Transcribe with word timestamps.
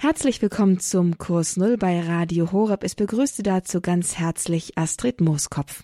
Herzlich 0.00 0.40
willkommen 0.40 0.78
zum 0.78 1.18
Kurs 1.18 1.56
Null 1.56 1.76
bei 1.76 1.98
Radio 2.00 2.52
Horeb. 2.52 2.84
Es 2.84 2.94
begrüßte 2.94 3.42
dazu 3.42 3.80
ganz 3.80 4.16
herzlich 4.16 4.78
Astrid 4.78 5.20
Mooskopf. 5.20 5.82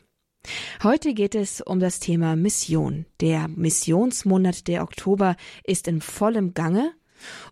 Heute 0.84 1.14
geht 1.14 1.34
es 1.34 1.60
um 1.60 1.80
das 1.80 1.98
Thema 1.98 2.36
Mission. 2.36 3.06
Der 3.20 3.48
Missionsmonat 3.48 4.68
der 4.68 4.84
Oktober 4.84 5.34
ist 5.64 5.88
in 5.88 6.00
vollem 6.00 6.54
Gange 6.54 6.92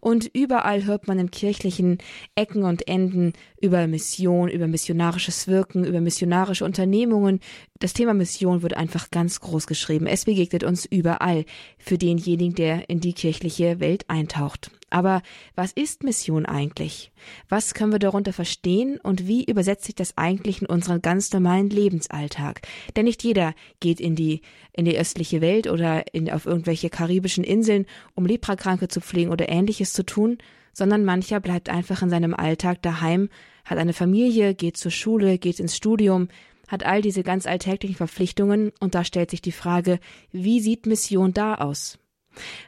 und 0.01 0.31
überall 0.33 0.85
hört 0.85 1.09
man 1.09 1.19
in 1.19 1.33
kirchlichen 1.33 1.99
Ecken 2.37 2.63
und 2.63 2.87
Enden 2.87 3.33
über 3.63 3.87
Mission, 3.87 4.49
über 4.49 4.67
missionarisches 4.67 5.47
Wirken, 5.47 5.85
über 5.85 6.01
missionarische 6.01 6.65
Unternehmungen. 6.65 7.39
Das 7.79 7.93
Thema 7.93 8.13
Mission 8.13 8.63
wird 8.63 8.77
einfach 8.77 9.11
ganz 9.11 9.41
groß 9.41 9.67
geschrieben. 9.69 10.07
Es 10.07 10.25
begegnet 10.25 10.65
uns 10.65 10.85
überall 10.85 11.45
für 11.79 11.97
denjenigen, 11.97 12.55
der 12.55 12.91
in 12.91 13.01
die 13.01 13.13
kirchliche 13.13 13.79
Welt 13.79 14.05
eintaucht. 14.09 14.73
Aber 14.91 15.23
was 15.55 15.73
ist 15.73 16.03
Mission 16.03 16.45
eigentlich? 16.45 17.13
Was 17.49 17.73
können 17.73 17.93
wir 17.93 18.01
darunter 18.01 18.33
verstehen 18.33 18.99
und 19.01 19.29
wie 19.29 19.45
übersetzt 19.45 19.85
sich 19.85 19.95
das 19.95 20.19
eigentlich 20.19 20.61
in 20.61 20.67
unseren 20.67 21.01
ganz 21.01 21.33
normalen 21.33 21.71
Lebensalltag? 21.71 22.63
Denn 22.97 23.05
nicht 23.05 23.23
jeder 23.23 23.55
geht 23.79 24.01
in 24.01 24.17
die, 24.17 24.43
in 24.73 24.85
die 24.85 24.99
östliche 24.99 25.41
Welt 25.41 25.69
oder 25.69 26.13
in, 26.13 26.31
auf 26.31 26.47
irgendwelche 26.47 26.91
karibischen 26.91 27.45
Inseln, 27.45 27.87
um 28.15 28.27
Leprakranke 28.27 28.89
zu 28.89 29.01
pflegen 29.01 29.31
oder 29.31 29.49
ähnliches 29.49 29.93
zu 29.93 30.05
tun, 30.05 30.39
sondern 30.73 31.05
mancher 31.05 31.41
bleibt 31.41 31.69
einfach 31.69 32.03
in 32.03 32.11
seinem 32.11 32.35
Alltag 32.35 32.83
daheim, 32.83 33.29
hat 33.65 33.79
eine 33.79 33.93
Familie, 33.93 34.55
geht 34.55 34.77
zur 34.77 34.91
Schule, 34.91 35.39
geht 35.39 35.61
ins 35.61 35.77
Studium, 35.77 36.29
hat 36.69 36.85
all 36.85 37.03
diese 37.03 37.23
ganz 37.23 37.47
alltäglichen 37.47 37.97
Verpflichtungen 37.97 38.73
und 38.81 38.95
da 38.95 39.05
stellt 39.05 39.31
sich 39.31 39.43
die 39.43 39.53
Frage, 39.53 39.99
wie 40.31 40.61
sieht 40.61 40.87
Mission 40.87 41.33
da 41.33 41.57
aus? 41.57 41.99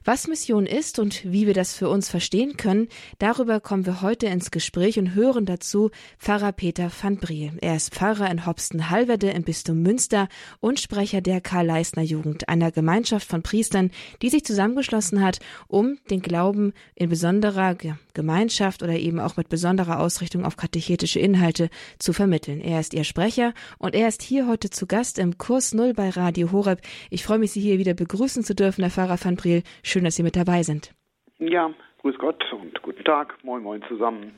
Was 0.05 0.29
Mission 0.29 0.67
ist 0.67 0.99
und 0.99 1.25
wie 1.25 1.47
wir 1.47 1.55
das 1.55 1.75
für 1.75 1.89
uns 1.89 2.09
verstehen 2.11 2.57
können, 2.57 2.89
darüber 3.19 3.61
kommen 3.61 3.87
wir 3.87 4.03
heute 4.03 4.27
ins 4.27 4.51
Gespräch 4.51 4.99
und 4.99 5.15
hören 5.15 5.47
dazu 5.47 5.91
Pfarrer 6.19 6.53
Peter 6.53 6.91
van 7.01 7.17
Briel. 7.17 7.53
Er 7.61 7.77
ist 7.77 7.95
Pfarrer 7.95 8.31
in 8.31 8.45
Hopsten-Halverde 8.45 9.31
im 9.31 9.43
Bistum 9.43 9.83
Münster 9.83 10.29
und 10.61 10.81
Sprecher 10.81 11.21
der 11.21 11.41
Karl-Leisner-Jugend, 11.41 12.49
einer 12.49 12.73
Gemeinschaft 12.73 13.29
von 13.29 13.43
Priestern, 13.43 13.91
die 14.21 14.29
sich 14.29 14.45
zusammengeschlossen 14.45 15.23
hat, 15.23 15.39
um 15.67 15.99
den 16.11 16.21
Glauben 16.21 16.73
in 16.95 17.09
besonderer 17.09 17.75
Gemeinschaft 18.15 18.83
oder 18.83 18.95
eben 18.95 19.21
auch 19.21 19.37
mit 19.37 19.49
besonderer 19.49 20.01
Ausrichtung 20.01 20.45
auf 20.45 20.57
katechetische 20.57 21.21
Inhalte 21.21 21.69
zu 21.99 22.13
vermitteln. 22.13 22.61
Er 22.61 22.81
ist 22.81 22.95
ihr 22.95 23.05
Sprecher 23.05 23.53
und 23.79 23.95
er 23.95 24.09
ist 24.09 24.23
hier 24.23 24.47
heute 24.47 24.71
zu 24.71 24.87
Gast 24.87 25.19
im 25.19 25.37
Kurs 25.37 25.75
Null 25.75 25.93
bei 25.93 26.11
Radio 26.11 26.53
Horeb. 26.53 26.81
Ich 27.11 27.25
freue 27.25 27.39
mich, 27.39 27.53
Sie 27.53 27.61
hier 27.61 27.79
wieder 27.79 27.95
begrüßen 27.95 28.43
zu 28.43 28.55
dürfen, 28.55 28.83
Herr 28.83 28.91
Pfarrer 28.91 29.19
van 29.23 29.37
Briel. 29.37 29.63
Schön, 29.83 30.05
dass 30.05 30.17
Sie 30.17 30.23
mit 30.23 30.37
dabei 30.37 30.63
sind. 30.63 30.95
Ja, 31.39 31.71
grüß 31.99 32.17
Gott 32.19 32.43
und 32.53 32.81
guten 32.83 33.05
Tag. 33.05 33.35
Moin, 33.43 33.63
moin 33.63 33.83
zusammen. 33.89 34.33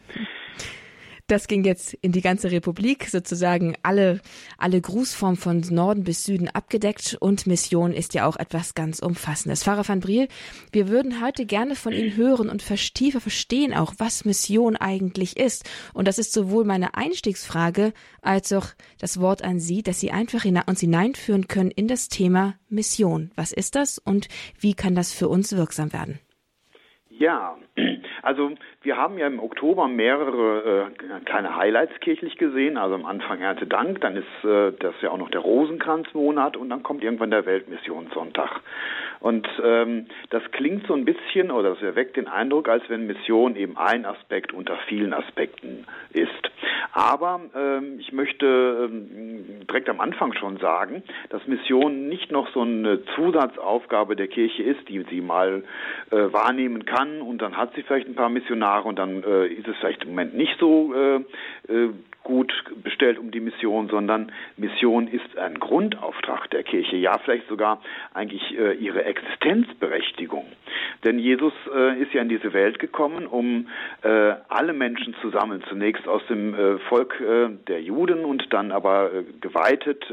Das 1.28 1.48
ging 1.48 1.64
jetzt 1.64 1.92
in 1.94 2.12
die 2.12 2.20
ganze 2.20 2.52
Republik, 2.52 3.06
sozusagen 3.06 3.76
alle, 3.82 4.20
alle 4.58 4.80
Grußformen 4.80 5.36
von 5.36 5.60
Norden 5.70 6.04
bis 6.04 6.22
Süden 6.22 6.48
abgedeckt 6.48 7.16
und 7.18 7.48
Mission 7.48 7.92
ist 7.92 8.14
ja 8.14 8.28
auch 8.28 8.36
etwas 8.36 8.74
ganz 8.74 9.00
Umfassendes. 9.00 9.64
Pfarrer 9.64 9.88
van 9.88 9.98
Briel, 9.98 10.28
wir 10.70 10.88
würden 10.88 11.20
heute 11.20 11.44
gerne 11.44 11.74
von 11.74 11.92
Ihnen 11.92 12.16
hören 12.16 12.48
und 12.48 12.64
tiefer 12.94 13.20
verstehen 13.20 13.74
auch, 13.74 13.94
was 13.98 14.24
Mission 14.24 14.76
eigentlich 14.76 15.36
ist. 15.36 15.68
Und 15.94 16.06
das 16.06 16.18
ist 16.18 16.32
sowohl 16.32 16.64
meine 16.64 16.94
Einstiegsfrage 16.94 17.92
als 18.22 18.52
auch 18.52 18.68
das 19.00 19.20
Wort 19.20 19.42
an 19.42 19.58
Sie, 19.58 19.82
dass 19.82 19.98
Sie 19.98 20.12
einfach 20.12 20.44
uns 20.68 20.80
hineinführen 20.80 21.48
können 21.48 21.72
in 21.72 21.88
das 21.88 22.08
Thema 22.08 22.54
Mission. 22.68 23.32
Was 23.34 23.52
ist 23.52 23.74
das 23.74 23.98
und 23.98 24.28
wie 24.60 24.74
kann 24.74 24.94
das 24.94 25.12
für 25.12 25.28
uns 25.28 25.56
wirksam 25.56 25.92
werden? 25.92 26.20
Ja, 27.18 27.56
also 28.22 28.50
wir 28.86 28.96
haben 28.96 29.18
ja 29.18 29.26
im 29.26 29.40
Oktober 29.40 29.88
mehrere 29.88 30.90
äh, 30.94 31.20
kleine 31.24 31.56
Highlights 31.56 31.98
kirchlich 32.00 32.38
gesehen. 32.38 32.76
Also 32.76 32.94
am 32.94 33.04
Anfang 33.04 33.40
Erntedank, 33.40 34.00
dann 34.00 34.16
ist 34.16 34.44
äh, 34.44 34.72
das 34.78 34.94
ja 35.02 35.10
auch 35.10 35.18
noch 35.18 35.30
der 35.30 35.40
Rosenkranzmonat 35.40 36.56
und 36.56 36.70
dann 36.70 36.84
kommt 36.84 37.02
irgendwann 37.02 37.32
der 37.32 37.44
Weltmissionssonntag. 37.46 38.60
Und 39.18 39.48
ähm, 39.62 40.06
das 40.30 40.42
klingt 40.52 40.86
so 40.86 40.94
ein 40.94 41.04
bisschen 41.04 41.50
oder 41.50 41.70
das 41.70 41.82
erweckt 41.82 42.16
den 42.16 42.28
Eindruck, 42.28 42.68
als 42.68 42.84
wenn 42.88 43.08
Mission 43.08 43.56
eben 43.56 43.76
ein 43.76 44.06
Aspekt 44.06 44.52
unter 44.52 44.76
vielen 44.88 45.12
Aspekten 45.12 45.84
ist. 46.12 46.30
Aber 46.92 47.40
ähm, 47.56 47.98
ich 47.98 48.12
möchte 48.12 48.88
ähm, 48.88 49.66
direkt 49.68 49.88
am 49.88 50.00
Anfang 50.00 50.32
schon 50.34 50.58
sagen, 50.58 51.02
dass 51.30 51.46
Mission 51.46 52.08
nicht 52.08 52.30
noch 52.30 52.48
so 52.52 52.60
eine 52.60 53.04
Zusatzaufgabe 53.16 54.14
der 54.14 54.28
Kirche 54.28 54.62
ist, 54.62 54.88
die 54.88 55.04
sie 55.10 55.20
mal 55.20 55.64
äh, 56.10 56.16
wahrnehmen 56.32 56.84
kann 56.84 57.20
und 57.20 57.42
dann 57.42 57.56
hat 57.56 57.74
sie 57.74 57.82
vielleicht 57.82 58.08
ein 58.08 58.14
paar 58.14 58.28
Missionare 58.28 58.75
und 58.84 58.98
dann 58.98 59.22
äh, 59.22 59.46
ist 59.46 59.66
es 59.68 59.76
vielleicht 59.78 60.04
im 60.04 60.10
Moment 60.10 60.34
nicht 60.34 60.56
so 60.58 60.94
äh, 60.94 61.16
äh 61.72 61.90
gut 62.26 62.52
bestellt 62.82 63.20
um 63.20 63.30
die 63.30 63.38
Mission, 63.38 63.88
sondern 63.88 64.32
Mission 64.56 65.06
ist 65.06 65.38
ein 65.38 65.60
Grundauftrag 65.60 66.50
der 66.50 66.64
Kirche, 66.64 66.96
ja 66.96 67.16
vielleicht 67.18 67.46
sogar 67.46 67.80
eigentlich 68.14 68.42
äh, 68.58 68.72
ihre 68.72 69.04
Existenzberechtigung. 69.04 70.44
Denn 71.04 71.20
Jesus 71.20 71.52
äh, 71.72 72.02
ist 72.02 72.12
ja 72.14 72.22
in 72.22 72.28
diese 72.28 72.52
Welt 72.52 72.80
gekommen, 72.80 73.28
um 73.28 73.68
äh, 74.02 74.34
alle 74.48 74.72
Menschen 74.72 75.14
zu 75.22 75.30
sammeln, 75.30 75.62
zunächst 75.68 76.08
aus 76.08 76.22
dem 76.28 76.52
äh, 76.54 76.78
Volk 76.88 77.20
äh, 77.20 77.48
der 77.68 77.80
Juden 77.80 78.24
und 78.24 78.52
dann 78.52 78.72
aber 78.72 79.10
geweitet 79.40 80.04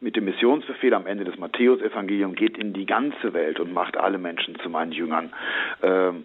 mit 0.00 0.16
dem 0.16 0.24
Missionsbefehl 0.26 0.94
am 0.94 1.06
Ende 1.06 1.24
des 1.24 1.38
Matthäusevangeliums, 1.38 2.36
geht 2.36 2.56
in 2.56 2.72
die 2.72 2.86
ganze 2.86 3.32
Welt 3.32 3.58
und 3.58 3.72
macht 3.72 3.96
alle 3.96 4.18
Menschen 4.18 4.58
zu 4.60 4.70
meinen 4.70 4.92
Jüngern. 4.92 5.32
Ähm, 5.82 6.24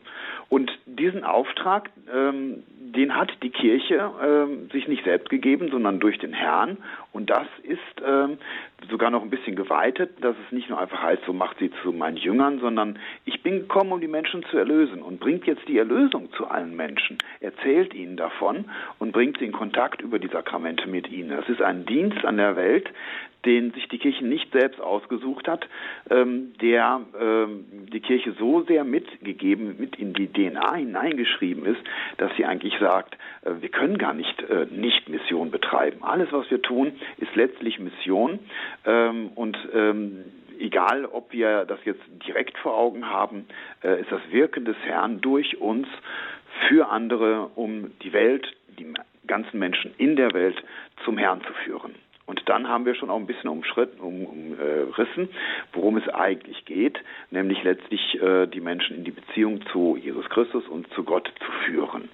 und 0.50 0.72
diesen 0.86 1.24
Auftrag, 1.24 1.90
ähm, 2.14 2.64
den 2.96 3.16
hat 3.16 3.32
die 3.42 3.50
Kirche 3.50 4.12
ähm, 4.24 4.70
sich 4.72 4.88
nicht 4.88 5.04
selbst 5.04 5.30
gegeben, 5.30 5.70
sondern 5.72 6.00
durch 6.00 6.18
den 6.20 6.34
Herrn. 6.34 6.78
Und 7.12 7.30
das 7.30 7.48
ist 7.64 7.80
ähm, 8.06 8.38
sogar 8.90 9.10
noch 9.10 9.22
ein 9.22 9.30
bisschen 9.30 9.56
geweitet, 9.56 10.12
dass 10.22 10.36
es 10.46 10.52
nicht 10.52 10.70
nur 10.70 10.80
einfach 10.80 11.02
heißt, 11.02 11.24
so 11.26 11.34
macht 11.34 11.60
sie 11.60 11.72
zu 11.82 11.92
meinen 11.92 12.18
Jüngern, 12.18 12.60
sondern 12.60 13.00
ich 13.26 13.42
bin 13.44 13.60
gekommen, 13.60 13.92
um 13.92 14.02
die 14.02 14.08
Menschen 14.08 14.44
zu 14.50 14.58
erlösen 14.58 15.02
und 15.02 15.20
bringt 15.20 15.46
jetzt 15.46 15.68
die 15.68 15.78
Erlösung 15.78 16.32
zu 16.34 16.48
allen 16.48 16.76
Menschen, 16.76 17.18
erzählt 17.40 17.94
ihnen 17.94 18.18
davon 18.18 18.66
und 19.00 19.12
bringt 19.12 19.38
sie 19.40 19.46
in 19.46 19.52
Kontakt 19.52 20.02
über 20.02 20.20
die 20.20 20.28
Sakramente 20.28 20.88
mit 20.88 21.10
ihnen. 21.12 21.30
Das 21.30 21.48
ist 21.50 21.62
ein 21.62 21.86
Dienst 21.86 22.26
an 22.26 22.38
der 22.38 22.56
Welt, 22.56 22.90
den 23.46 23.72
sich 23.72 23.88
die 23.90 23.98
Kirche 23.98 24.26
nicht 24.26 24.52
selbst 24.52 24.80
ausgesucht 24.80 25.48
hat, 25.48 25.68
ähm, 26.10 26.54
der 26.62 27.02
ähm, 27.20 27.66
die 27.92 28.00
Kirche 28.00 28.34
so 28.40 28.64
sehr 28.64 28.84
mitgegeben, 28.84 29.76
mit 29.78 29.98
in 29.98 30.14
die 30.14 30.28
DNA 30.28 30.76
hineingeschrieben 30.76 31.66
ist, 31.66 31.82
dass 32.18 32.32
sie 32.38 32.46
eigentlich 32.46 32.76
sagt, 32.84 33.18
äh, 33.44 33.62
wir 33.62 33.70
können 33.70 33.98
gar 33.98 34.14
nicht 34.14 34.42
äh, 34.44 34.68
nicht 34.70 35.08
Mission 35.10 35.52
betreiben. 35.52 36.04
Alles, 36.04 36.32
was 36.32 36.50
wir 36.52 36.62
tun, 36.62 36.94
ist 37.18 37.36
letztlich 37.36 37.80
Mission 37.80 38.40
ähm, 38.86 39.30
und 39.36 39.58
ähm, 39.74 40.26
egal, 40.60 41.06
ob 41.06 41.32
wir 41.32 41.66
das 41.66 41.80
jetzt 41.86 42.04
direkt 42.28 42.58
vor 42.58 42.78
Augen 42.78 43.10
haben, 43.10 43.48
äh, 43.84 44.02
ist 44.02 44.12
das 44.12 44.22
Wirken 44.32 44.66
des 44.66 44.78
Herrn 44.84 45.22
durch 45.22 45.58
uns 45.60 45.88
für 46.68 46.90
andere, 46.90 47.50
um 47.56 47.92
die 48.02 48.14
Welt, 48.14 48.46
die 48.80 48.94
ganzen 49.26 49.60
Menschen 49.60 49.94
in 49.98 50.16
der 50.16 50.34
Welt 50.34 50.62
zum 51.06 51.18
Herrn 51.18 51.42
zu 51.42 51.54
führen. 51.66 51.96
Und 52.26 52.48
dann 52.48 52.70
haben 52.70 52.86
wir 52.86 52.96
schon 52.96 53.10
auch 53.10 53.18
ein 53.18 53.28
bisschen 53.28 53.50
umschritten, 53.50 54.00
um, 54.00 54.26
umrissen, 54.26 55.30
worum 55.74 55.98
es 55.98 56.08
eigentlich 56.08 56.64
geht, 56.66 56.98
nämlich 57.32 57.62
letztlich 57.64 58.22
äh, 58.22 58.48
die 58.48 58.62
Menschen 58.62 58.96
in 58.96 59.04
die 59.04 59.12
Beziehung 59.12 59.62
zu 59.72 59.98
Jesus 60.02 60.30
Christus 60.30 60.66
und 60.68 60.88
zu 60.94 61.04
Gott 61.04 61.30
zu 61.46 61.52
führen. 61.66 62.10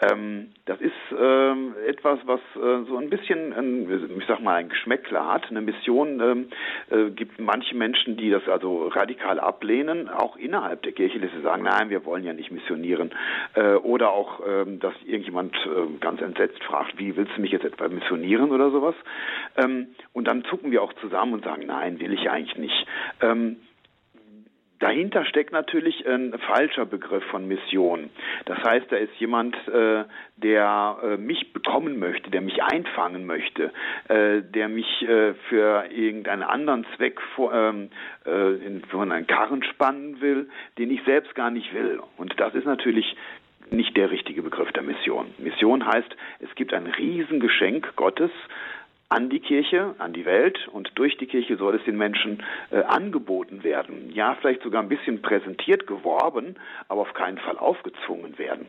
Ähm, 0.00 0.50
das 0.66 0.80
ist 0.80 0.92
ähm, 1.16 1.74
etwas, 1.86 2.18
was 2.24 2.40
äh, 2.56 2.84
so 2.88 2.96
ein 2.96 3.10
bisschen, 3.10 3.52
ein, 3.52 4.18
ich 4.18 4.26
sag 4.26 4.40
mal, 4.40 4.56
ein 4.56 4.68
Geschmäckler 4.68 5.32
hat. 5.32 5.48
Eine 5.48 5.60
Mission 5.60 6.20
ähm, 6.20 6.48
äh, 6.90 7.10
gibt 7.10 7.38
manche 7.38 7.76
Menschen, 7.76 8.16
die 8.16 8.30
das 8.30 8.46
also 8.48 8.88
radikal 8.88 9.38
ablehnen, 9.38 10.08
auch 10.08 10.36
innerhalb 10.36 10.82
der 10.82 10.92
Kirche, 10.92 11.20
dass 11.20 11.30
sie 11.32 11.42
sagen, 11.42 11.62
nein, 11.62 11.90
wir 11.90 12.04
wollen 12.04 12.24
ja 12.24 12.32
nicht 12.32 12.50
missionieren. 12.50 13.12
Äh, 13.54 13.74
oder 13.74 14.12
auch, 14.12 14.40
ähm, 14.46 14.80
dass 14.80 14.94
irgendjemand 15.04 15.54
äh, 15.54 15.98
ganz 16.00 16.20
entsetzt 16.20 16.62
fragt, 16.64 16.98
wie 16.98 17.16
willst 17.16 17.36
du 17.36 17.40
mich 17.40 17.52
jetzt 17.52 17.64
etwa 17.64 17.88
missionieren 17.88 18.50
oder 18.50 18.70
sowas? 18.70 18.96
Ähm, 19.56 19.94
und 20.12 20.26
dann 20.26 20.44
zucken 20.44 20.72
wir 20.72 20.82
auch 20.82 20.92
zusammen 20.94 21.34
und 21.34 21.44
sagen, 21.44 21.66
nein, 21.66 22.00
will 22.00 22.12
ich 22.12 22.28
eigentlich 22.30 22.58
nicht. 22.58 22.86
Ähm, 23.20 23.58
Dahinter 24.80 25.24
steckt 25.24 25.52
natürlich 25.52 26.06
ein 26.06 26.36
falscher 26.46 26.84
Begriff 26.84 27.24
von 27.24 27.46
Mission. 27.46 28.10
Das 28.44 28.58
heißt, 28.62 28.90
da 28.90 28.96
ist 28.96 29.14
jemand, 29.18 29.56
äh, 29.68 30.04
der 30.36 30.96
äh, 31.02 31.16
mich 31.16 31.52
bekommen 31.52 31.98
möchte, 31.98 32.30
der 32.30 32.40
mich 32.40 32.62
einfangen 32.62 33.24
möchte, 33.24 33.72
äh, 34.08 34.42
der 34.42 34.68
mich 34.68 35.02
äh, 35.02 35.34
für 35.48 35.86
irgendeinen 35.90 36.42
anderen 36.42 36.84
Zweck 36.96 37.20
vor, 37.36 37.54
ähm, 37.54 37.90
äh, 38.26 38.54
in, 38.66 38.84
von 38.86 39.12
einen 39.12 39.26
Karren 39.26 39.62
spannen 39.62 40.20
will, 40.20 40.48
den 40.76 40.90
ich 40.90 41.02
selbst 41.04 41.34
gar 41.34 41.50
nicht 41.50 41.72
will. 41.72 42.00
Und 42.16 42.38
das 42.38 42.54
ist 42.54 42.66
natürlich 42.66 43.16
nicht 43.70 43.96
der 43.96 44.10
richtige 44.10 44.42
Begriff 44.42 44.70
der 44.72 44.82
Mission. 44.82 45.26
Mission 45.38 45.86
heißt, 45.86 46.16
es 46.40 46.54
gibt 46.54 46.74
ein 46.74 46.86
Riesengeschenk 46.86 47.96
Gottes, 47.96 48.30
an 49.14 49.30
die 49.30 49.38
Kirche, 49.38 49.94
an 49.98 50.12
die 50.12 50.24
Welt 50.24 50.66
und 50.72 50.90
durch 50.96 51.16
die 51.16 51.26
Kirche 51.26 51.56
soll 51.56 51.76
es 51.76 51.84
den 51.84 51.96
Menschen 51.96 52.42
äh, 52.72 52.82
angeboten 52.82 53.62
werden. 53.62 54.10
Ja, 54.12 54.36
vielleicht 54.40 54.62
sogar 54.64 54.82
ein 54.82 54.88
bisschen 54.88 55.22
präsentiert, 55.22 55.86
geworben, 55.86 56.56
aber 56.88 57.02
auf 57.02 57.14
keinen 57.14 57.38
Fall 57.38 57.56
aufgezwungen 57.56 58.36
werden. 58.38 58.66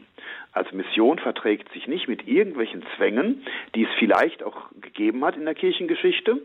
Also 0.51 0.75
Mission 0.75 1.17
verträgt 1.17 1.73
sich 1.73 1.87
nicht 1.87 2.07
mit 2.07 2.27
irgendwelchen 2.27 2.83
Zwängen, 2.95 3.43
die 3.73 3.85
es 3.85 3.89
vielleicht 3.97 4.43
auch 4.43 4.69
gegeben 4.79 5.25
hat 5.25 5.35
in 5.35 5.45
der 5.45 5.55
Kirchengeschichte. 5.55 6.39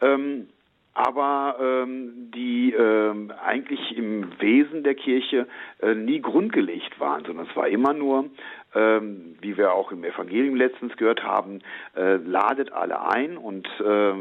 Ähm, 0.00 0.46
aber 0.94 1.56
ähm, 1.60 2.30
die 2.34 2.72
ähm, 2.72 3.32
eigentlich 3.44 3.96
im 3.96 4.28
Wesen 4.40 4.82
der 4.82 4.94
Kirche 4.94 5.46
äh, 5.80 5.94
nie 5.94 6.20
grundgelegt 6.20 6.98
waren, 7.00 7.24
sondern 7.24 7.46
es 7.48 7.56
war 7.56 7.68
immer 7.68 7.94
nur 7.94 8.26
ähm, 8.74 9.36
wie 9.40 9.56
wir 9.56 9.72
auch 9.72 9.92
im 9.92 10.04
Evangelium 10.04 10.56
letztens 10.56 10.96
gehört 10.96 11.22
haben, 11.24 11.60
äh, 11.96 12.16
ladet 12.16 12.72
alle 12.72 13.08
ein 13.08 13.36
und 13.36 13.66
äh, 13.80 14.12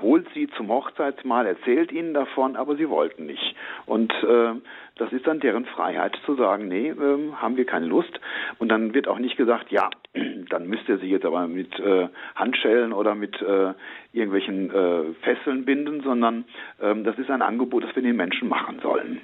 holt 0.00 0.26
sie 0.34 0.48
zum 0.56 0.68
Hochzeitsmahl, 0.68 1.46
erzählt 1.46 1.92
ihnen 1.92 2.14
davon, 2.14 2.56
aber 2.56 2.76
sie 2.76 2.88
wollten 2.88 3.26
nicht. 3.26 3.54
Und 3.86 4.12
äh, 4.22 4.54
das 4.96 5.12
ist 5.12 5.26
dann 5.26 5.40
deren 5.40 5.64
Freiheit 5.64 6.18
zu 6.26 6.34
sagen, 6.34 6.68
nee, 6.68 6.88
ähm, 6.88 7.40
haben 7.40 7.56
wir 7.56 7.64
keine 7.64 7.86
Lust. 7.86 8.20
Und 8.58 8.68
dann 8.68 8.94
wird 8.94 9.08
auch 9.08 9.18
nicht 9.18 9.36
gesagt, 9.36 9.70
ja, 9.70 9.88
dann 10.50 10.66
müsst 10.66 10.88
ihr 10.88 10.98
sie 10.98 11.08
jetzt 11.08 11.24
aber 11.24 11.46
mit 11.46 11.78
äh, 11.78 12.08
Handschellen 12.34 12.92
oder 12.92 13.14
mit 13.14 13.40
äh, 13.40 13.72
irgendwelchen 14.12 14.70
äh, 14.70 15.14
Fesseln 15.22 15.64
binden, 15.64 16.02
sondern 16.02 16.44
ähm, 16.80 17.04
das 17.04 17.18
ist 17.18 17.30
ein 17.30 17.42
Angebot, 17.42 17.84
das 17.84 17.94
wir 17.94 18.02
den 18.02 18.16
Menschen 18.16 18.48
machen 18.48 18.80
sollen. 18.82 19.20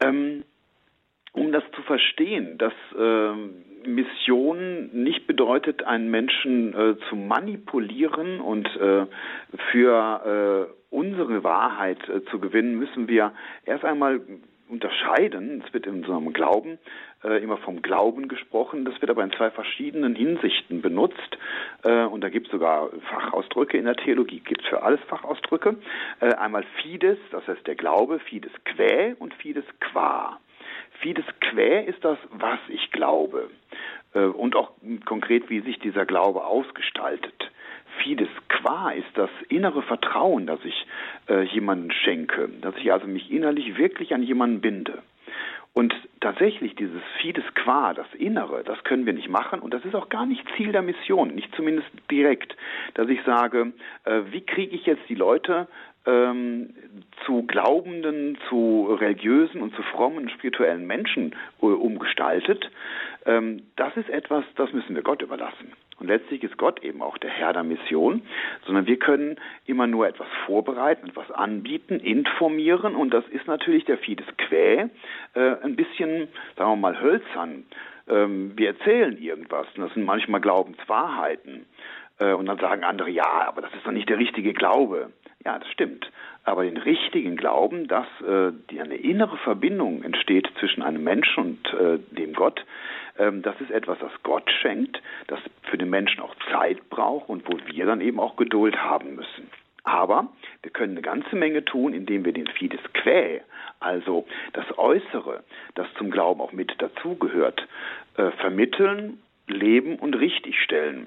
Ähm, 0.00 0.44
um 1.32 1.52
das 1.52 1.64
zu 1.74 1.82
verstehen, 1.82 2.58
dass 2.58 2.72
äh, 2.98 3.32
Mission 3.86 4.90
nicht 4.92 5.26
bedeutet, 5.26 5.84
einen 5.84 6.10
Menschen 6.10 6.74
äh, 6.74 6.96
zu 7.08 7.16
manipulieren 7.16 8.40
und 8.40 8.66
äh, 8.76 9.06
für 9.70 10.68
äh, 10.70 10.74
unsere 10.90 11.44
Wahrheit 11.44 12.08
äh, 12.08 12.24
zu 12.26 12.38
gewinnen, 12.38 12.78
müssen 12.78 13.08
wir 13.08 13.32
erst 13.64 13.84
einmal 13.84 14.20
unterscheiden. 14.68 15.62
Es 15.66 15.72
wird 15.72 15.86
in 15.86 15.94
unserem 15.94 16.32
Glauben 16.32 16.78
äh, 17.24 17.42
immer 17.42 17.56
vom 17.58 17.82
Glauben 17.82 18.28
gesprochen. 18.28 18.84
Das 18.84 19.00
wird 19.00 19.10
aber 19.10 19.24
in 19.24 19.32
zwei 19.32 19.50
verschiedenen 19.50 20.14
Hinsichten 20.14 20.82
benutzt. 20.82 21.38
Äh, 21.84 22.04
und 22.04 22.22
da 22.22 22.28
gibt 22.28 22.46
es 22.46 22.52
sogar 22.52 22.90
Fachausdrücke 23.10 23.78
in 23.78 23.86
der 23.86 23.96
Theologie, 23.96 24.40
gibt 24.40 24.62
es 24.62 24.68
für 24.68 24.82
alles 24.82 25.00
Fachausdrücke. 25.08 25.76
Äh, 26.20 26.34
einmal 26.34 26.64
Fides, 26.82 27.18
das 27.30 27.46
heißt 27.46 27.66
der 27.66 27.76
Glaube, 27.76 28.18
Fides 28.20 28.52
quae 28.64 29.16
und 29.18 29.34
Fides 29.34 29.64
qua. 29.80 30.38
Fides 31.00 31.24
quae 31.40 31.84
ist 31.84 32.04
das, 32.04 32.18
was 32.30 32.58
ich 32.68 32.90
glaube. 32.90 33.50
Äh, 34.14 34.20
und 34.20 34.56
auch 34.56 34.72
konkret, 35.04 35.50
wie 35.50 35.60
sich 35.60 35.78
dieser 35.78 36.06
Glaube 36.06 36.44
ausgestaltet. 36.44 37.50
Fides 38.02 38.28
qua 38.48 38.90
ist 38.90 39.10
das 39.14 39.30
innere 39.48 39.82
Vertrauen, 39.82 40.46
das 40.46 40.60
ich 40.64 40.86
äh, 41.28 41.42
jemandem 41.42 41.90
schenke, 41.90 42.48
dass 42.60 42.76
ich 42.76 42.92
also 42.92 43.06
mich 43.06 43.30
innerlich 43.30 43.76
wirklich 43.76 44.14
an 44.14 44.22
jemanden 44.22 44.60
binde. 44.60 45.02
Und 45.74 45.94
tatsächlich 46.20 46.74
dieses 46.74 47.02
Fides 47.20 47.44
qua, 47.54 47.94
das 47.94 48.06
Innere, 48.14 48.64
das 48.64 48.82
können 48.84 49.06
wir 49.06 49.12
nicht 49.12 49.28
machen 49.28 49.60
und 49.60 49.72
das 49.72 49.84
ist 49.84 49.94
auch 49.94 50.08
gar 50.08 50.26
nicht 50.26 50.44
Ziel 50.56 50.72
der 50.72 50.82
Mission, 50.82 51.34
nicht 51.34 51.54
zumindest 51.54 51.88
direkt, 52.10 52.56
dass 52.94 53.08
ich 53.08 53.22
sage, 53.24 53.72
äh, 54.04 54.22
wie 54.30 54.40
kriege 54.40 54.74
ich 54.74 54.86
jetzt 54.86 55.08
die 55.08 55.14
Leute 55.14 55.68
ähm, 56.08 56.70
zu 57.26 57.42
glaubenden, 57.42 58.38
zu 58.48 58.96
religiösen 58.98 59.60
und 59.60 59.74
zu 59.74 59.82
frommen, 59.82 60.30
spirituellen 60.30 60.86
Menschen 60.86 61.34
äh, 61.60 61.66
umgestaltet. 61.66 62.70
Ähm, 63.26 63.64
das 63.76 63.96
ist 63.96 64.08
etwas, 64.08 64.44
das 64.56 64.72
müssen 64.72 64.94
wir 64.94 65.02
Gott 65.02 65.20
überlassen. 65.20 65.72
Und 66.00 66.06
letztlich 66.06 66.42
ist 66.44 66.56
Gott 66.56 66.82
eben 66.82 67.02
auch 67.02 67.18
der 67.18 67.30
Herr 67.30 67.52
der 67.52 67.64
Mission, 67.64 68.22
sondern 68.64 68.86
wir 68.86 68.98
können 68.98 69.36
immer 69.66 69.86
nur 69.86 70.06
etwas 70.06 70.28
vorbereiten, 70.46 71.08
etwas 71.08 71.30
anbieten, 71.30 72.00
informieren 72.00 72.94
und 72.94 73.12
das 73.12 73.26
ist 73.28 73.46
natürlich 73.46 73.84
der 73.84 73.98
Fides 73.98 74.26
Quä 74.38 74.88
äh, 75.34 75.56
ein 75.62 75.76
bisschen, 75.76 76.28
sagen 76.56 76.70
wir 76.70 76.76
mal, 76.76 77.00
hölzern. 77.00 77.64
Ähm, 78.08 78.52
wir 78.56 78.68
erzählen 78.68 79.18
irgendwas 79.18 79.66
und 79.76 79.82
das 79.82 79.92
sind 79.92 80.04
manchmal 80.04 80.40
Glaubenswahrheiten. 80.40 81.66
Äh, 82.18 82.32
und 82.32 82.46
dann 82.46 82.58
sagen 82.58 82.84
andere, 82.84 83.10
ja, 83.10 83.46
aber 83.46 83.62
das 83.62 83.74
ist 83.74 83.84
doch 83.84 83.92
nicht 83.92 84.08
der 84.08 84.18
richtige 84.18 84.52
Glaube. 84.52 85.10
Ja, 85.44 85.58
das 85.58 85.68
stimmt. 85.70 86.10
Aber 86.44 86.64
den 86.64 86.76
richtigen 86.76 87.36
Glauben, 87.36 87.88
dass 87.88 88.06
äh, 88.22 88.52
die, 88.70 88.80
eine 88.80 88.96
innere 88.96 89.36
Verbindung 89.38 90.02
entsteht 90.02 90.48
zwischen 90.58 90.82
einem 90.82 91.04
Menschen 91.04 91.44
und 91.44 91.74
äh, 91.74 91.98
dem 92.14 92.32
Gott, 92.32 92.64
ähm, 93.18 93.42
das 93.42 93.60
ist 93.60 93.70
etwas, 93.70 93.98
das 93.98 94.12
Gott 94.22 94.50
schenkt, 94.62 95.00
das 95.26 95.38
für 95.62 95.78
den 95.78 95.90
Menschen 95.90 96.20
auch 96.20 96.34
Zeit 96.50 96.88
braucht 96.90 97.28
und 97.28 97.46
wo 97.46 97.58
wir 97.66 97.86
dann 97.86 98.00
eben 98.00 98.18
auch 98.18 98.36
Geduld 98.36 98.76
haben 98.82 99.14
müssen. 99.14 99.50
Aber 99.84 100.28
wir 100.62 100.70
können 100.70 100.92
eine 100.92 101.02
ganze 101.02 101.36
Menge 101.36 101.64
tun, 101.64 101.94
indem 101.94 102.24
wir 102.24 102.32
den 102.32 102.46
Fides 102.46 102.80
Quae, 102.92 103.40
also 103.80 104.26
das 104.52 104.66
Äußere, 104.76 105.44
das 105.76 105.86
zum 105.96 106.10
Glauben 106.10 106.40
auch 106.40 106.52
mit 106.52 106.74
dazugehört, 106.78 107.66
äh, 108.16 108.30
vermitteln, 108.32 109.22
leben 109.46 109.96
und 109.96 110.14
richtigstellen. 110.14 111.06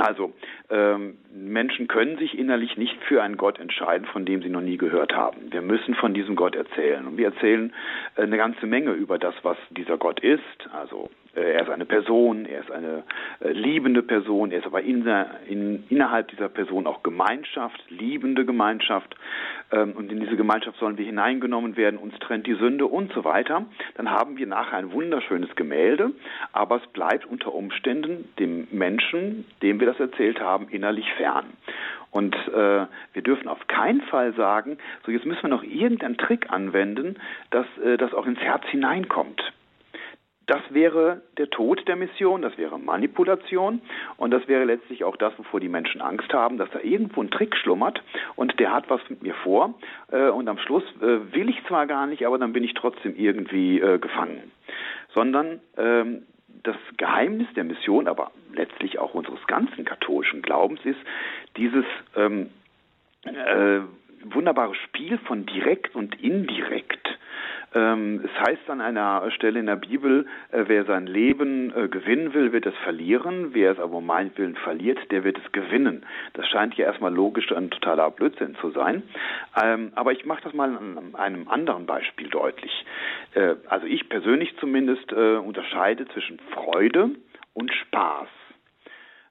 Also 0.00 0.32
ähm, 0.70 1.18
Menschen 1.32 1.86
können 1.86 2.18
sich 2.18 2.36
innerlich 2.36 2.76
nicht 2.76 3.00
für 3.04 3.22
einen 3.22 3.36
Gott 3.36 3.60
entscheiden, 3.60 4.06
von 4.06 4.24
dem 4.24 4.42
sie 4.42 4.48
noch 4.48 4.60
nie 4.60 4.76
gehört 4.76 5.14
haben. 5.14 5.52
Wir 5.52 5.62
müssen 5.62 5.94
von 5.94 6.14
diesem 6.14 6.34
Gott 6.34 6.56
erzählen. 6.56 7.06
Und 7.06 7.16
wir 7.16 7.26
erzählen 7.26 7.72
äh, 8.16 8.22
eine 8.22 8.36
ganze 8.36 8.66
Menge 8.66 8.92
über 8.92 9.18
das, 9.18 9.34
was 9.42 9.56
dieser 9.70 9.96
Gott 9.96 10.20
ist. 10.20 10.68
Also 10.72 11.10
er 11.34 11.62
ist 11.62 11.70
eine 11.70 11.84
Person, 11.84 12.46
er 12.46 12.60
ist 12.60 12.70
eine 12.70 13.02
äh, 13.40 13.52
liebende 13.52 14.02
Person, 14.02 14.52
er 14.52 14.58
ist 14.58 14.66
aber 14.66 14.82
in 14.82 15.04
der, 15.04 15.40
in, 15.48 15.84
innerhalb 15.88 16.28
dieser 16.28 16.48
Person 16.48 16.86
auch 16.86 17.02
Gemeinschaft, 17.02 17.82
liebende 17.90 18.44
Gemeinschaft. 18.44 19.14
Ähm, 19.72 19.92
und 19.92 20.12
in 20.12 20.20
diese 20.20 20.36
Gemeinschaft 20.36 20.78
sollen 20.78 20.98
wir 20.98 21.04
hineingenommen 21.04 21.76
werden, 21.76 21.98
uns 21.98 22.18
trennt 22.20 22.46
die 22.46 22.54
Sünde 22.54 22.86
und 22.86 23.12
so 23.12 23.24
weiter. 23.24 23.64
Dann 23.96 24.10
haben 24.10 24.36
wir 24.36 24.46
nachher 24.46 24.78
ein 24.78 24.92
wunderschönes 24.92 25.54
Gemälde, 25.56 26.12
aber 26.52 26.76
es 26.76 26.86
bleibt 26.88 27.26
unter 27.26 27.54
Umständen 27.54 28.28
dem 28.38 28.68
Menschen, 28.70 29.44
dem 29.62 29.80
wir 29.80 29.86
das 29.86 30.00
erzählt 30.00 30.40
haben, 30.40 30.68
innerlich 30.68 31.10
fern. 31.14 31.46
Und 32.10 32.36
äh, 32.36 32.86
wir 33.12 33.22
dürfen 33.22 33.48
auf 33.48 33.66
keinen 33.66 34.02
Fall 34.02 34.34
sagen, 34.34 34.78
so 35.04 35.10
jetzt 35.10 35.26
müssen 35.26 35.42
wir 35.42 35.50
noch 35.50 35.64
irgendeinen 35.64 36.16
Trick 36.16 36.48
anwenden, 36.48 37.16
dass 37.50 37.66
äh, 37.84 37.96
das 37.96 38.14
auch 38.14 38.26
ins 38.26 38.38
Herz 38.38 38.64
hineinkommt. 38.66 39.42
Das 40.46 40.60
wäre 40.70 41.22
der 41.38 41.48
Tod 41.48 41.86
der 41.88 41.96
Mission, 41.96 42.42
das 42.42 42.58
wäre 42.58 42.78
Manipulation 42.78 43.80
und 44.18 44.30
das 44.30 44.46
wäre 44.46 44.64
letztlich 44.64 45.02
auch 45.04 45.16
das, 45.16 45.36
wovor 45.38 45.58
die 45.58 45.68
Menschen 45.68 46.02
Angst 46.02 46.32
haben, 46.34 46.58
dass 46.58 46.70
da 46.70 46.80
irgendwo 46.80 47.22
ein 47.22 47.30
Trick 47.30 47.56
schlummert 47.56 48.02
und 48.36 48.58
der 48.60 48.72
hat 48.72 48.90
was 48.90 49.00
mit 49.08 49.22
mir 49.22 49.34
vor 49.34 49.74
äh, 50.12 50.28
und 50.28 50.48
am 50.48 50.58
Schluss 50.58 50.84
äh, 51.00 51.32
will 51.34 51.48
ich 51.48 51.64
zwar 51.66 51.86
gar 51.86 52.06
nicht, 52.06 52.26
aber 52.26 52.38
dann 52.38 52.52
bin 52.52 52.62
ich 52.62 52.74
trotzdem 52.74 53.16
irgendwie 53.16 53.80
äh, 53.80 53.98
gefangen. 53.98 54.52
Sondern 55.14 55.60
ähm, 55.78 56.26
das 56.62 56.76
Geheimnis 56.96 57.46
der 57.54 57.64
Mission, 57.64 58.06
aber 58.06 58.30
letztlich 58.52 58.98
auch 58.98 59.14
unseres 59.14 59.46
ganzen 59.46 59.84
katholischen 59.84 60.42
Glaubens 60.42 60.80
ist 60.84 60.98
dieses 61.56 61.84
ähm, 62.16 62.50
äh, 63.24 63.80
wunderbare 64.24 64.74
Spiel 64.74 65.18
von 65.18 65.46
direkt 65.46 65.94
und 65.94 66.20
indirekt. 66.22 67.18
Ähm, 67.74 68.20
es 68.24 68.48
heißt 68.48 68.70
an 68.70 68.80
einer 68.80 69.30
Stelle 69.32 69.58
in 69.58 69.66
der 69.66 69.76
Bibel, 69.76 70.26
äh, 70.52 70.64
wer 70.66 70.84
sein 70.84 71.06
Leben 71.06 71.72
äh, 71.74 71.88
gewinnen 71.88 72.32
will, 72.32 72.52
wird 72.52 72.66
es 72.66 72.74
verlieren. 72.84 73.52
Wer 73.52 73.72
es 73.72 73.78
aber 73.78 73.98
um 73.98 74.06
meinetwillen 74.06 74.56
verliert, 74.56 74.98
der 75.10 75.24
wird 75.24 75.38
es 75.38 75.52
gewinnen. 75.52 76.06
Das 76.34 76.46
scheint 76.48 76.74
ja 76.74 76.86
erstmal 76.86 77.12
logisch 77.12 77.50
ein 77.52 77.70
totaler 77.70 78.10
Blödsinn 78.10 78.54
zu 78.60 78.70
sein. 78.70 79.02
Ähm, 79.62 79.92
aber 79.94 80.12
ich 80.12 80.24
mache 80.24 80.42
das 80.42 80.54
mal 80.54 80.76
an 80.76 81.14
einem 81.14 81.48
anderen 81.48 81.86
Beispiel 81.86 82.28
deutlich. 82.28 82.84
Äh, 83.34 83.56
also 83.68 83.86
ich 83.86 84.08
persönlich 84.08 84.56
zumindest 84.58 85.12
unterscheide 85.12 86.06
zwischen 86.08 86.38
Freude 86.54 87.10
und 87.54 87.72
Spaß. 87.72 88.28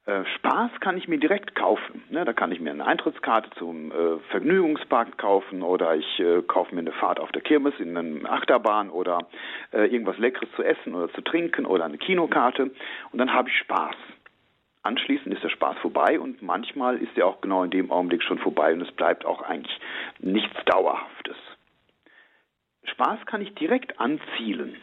Äh, 0.05 0.25
Spaß 0.35 0.71
kann 0.81 0.97
ich 0.97 1.07
mir 1.07 1.17
direkt 1.17 1.55
kaufen. 1.55 2.03
Ne? 2.09 2.25
Da 2.25 2.33
kann 2.33 2.51
ich 2.51 2.59
mir 2.59 2.71
eine 2.71 2.85
Eintrittskarte 2.85 3.49
zum 3.57 3.91
äh, 3.91 4.17
Vergnügungspark 4.31 5.17
kaufen 5.17 5.61
oder 5.61 5.95
ich 5.95 6.19
äh, 6.19 6.41
kaufe 6.41 6.75
mir 6.75 6.81
eine 6.81 6.91
Fahrt 6.91 7.21
auf 7.21 7.31
der 7.31 7.41
Kirmes 7.41 7.73
in 7.79 7.95
einer 7.95 8.29
Achterbahn 8.29 8.89
oder 8.89 9.19
äh, 9.71 9.85
irgendwas 9.85 10.17
Leckeres 10.17 10.49
zu 10.57 10.63
essen 10.63 10.93
oder 10.93 11.11
zu 11.13 11.21
trinken 11.21 11.65
oder 11.65 11.85
eine 11.85 11.97
Kinokarte 11.97 12.71
und 13.11 13.17
dann 13.19 13.33
habe 13.33 13.47
ich 13.47 13.57
Spaß. 13.59 13.95
Anschließend 14.81 15.33
ist 15.33 15.43
der 15.43 15.49
Spaß 15.49 15.77
vorbei 15.77 16.19
und 16.19 16.41
manchmal 16.41 16.97
ist 16.97 17.17
er 17.17 17.27
auch 17.27 17.39
genau 17.39 17.63
in 17.63 17.71
dem 17.71 17.89
Augenblick 17.89 18.23
schon 18.23 18.39
vorbei 18.39 18.73
und 18.73 18.81
es 18.81 18.91
bleibt 18.91 19.23
auch 19.25 19.41
eigentlich 19.41 19.79
nichts 20.19 20.57
Dauerhaftes. 20.65 21.37
Spaß 22.83 23.25
kann 23.25 23.41
ich 23.41 23.55
direkt 23.55 24.01
anzielen. 24.01 24.75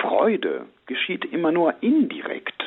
Freude 0.00 0.66
geschieht 0.86 1.24
immer 1.24 1.52
nur 1.52 1.80
indirekt. 1.80 2.59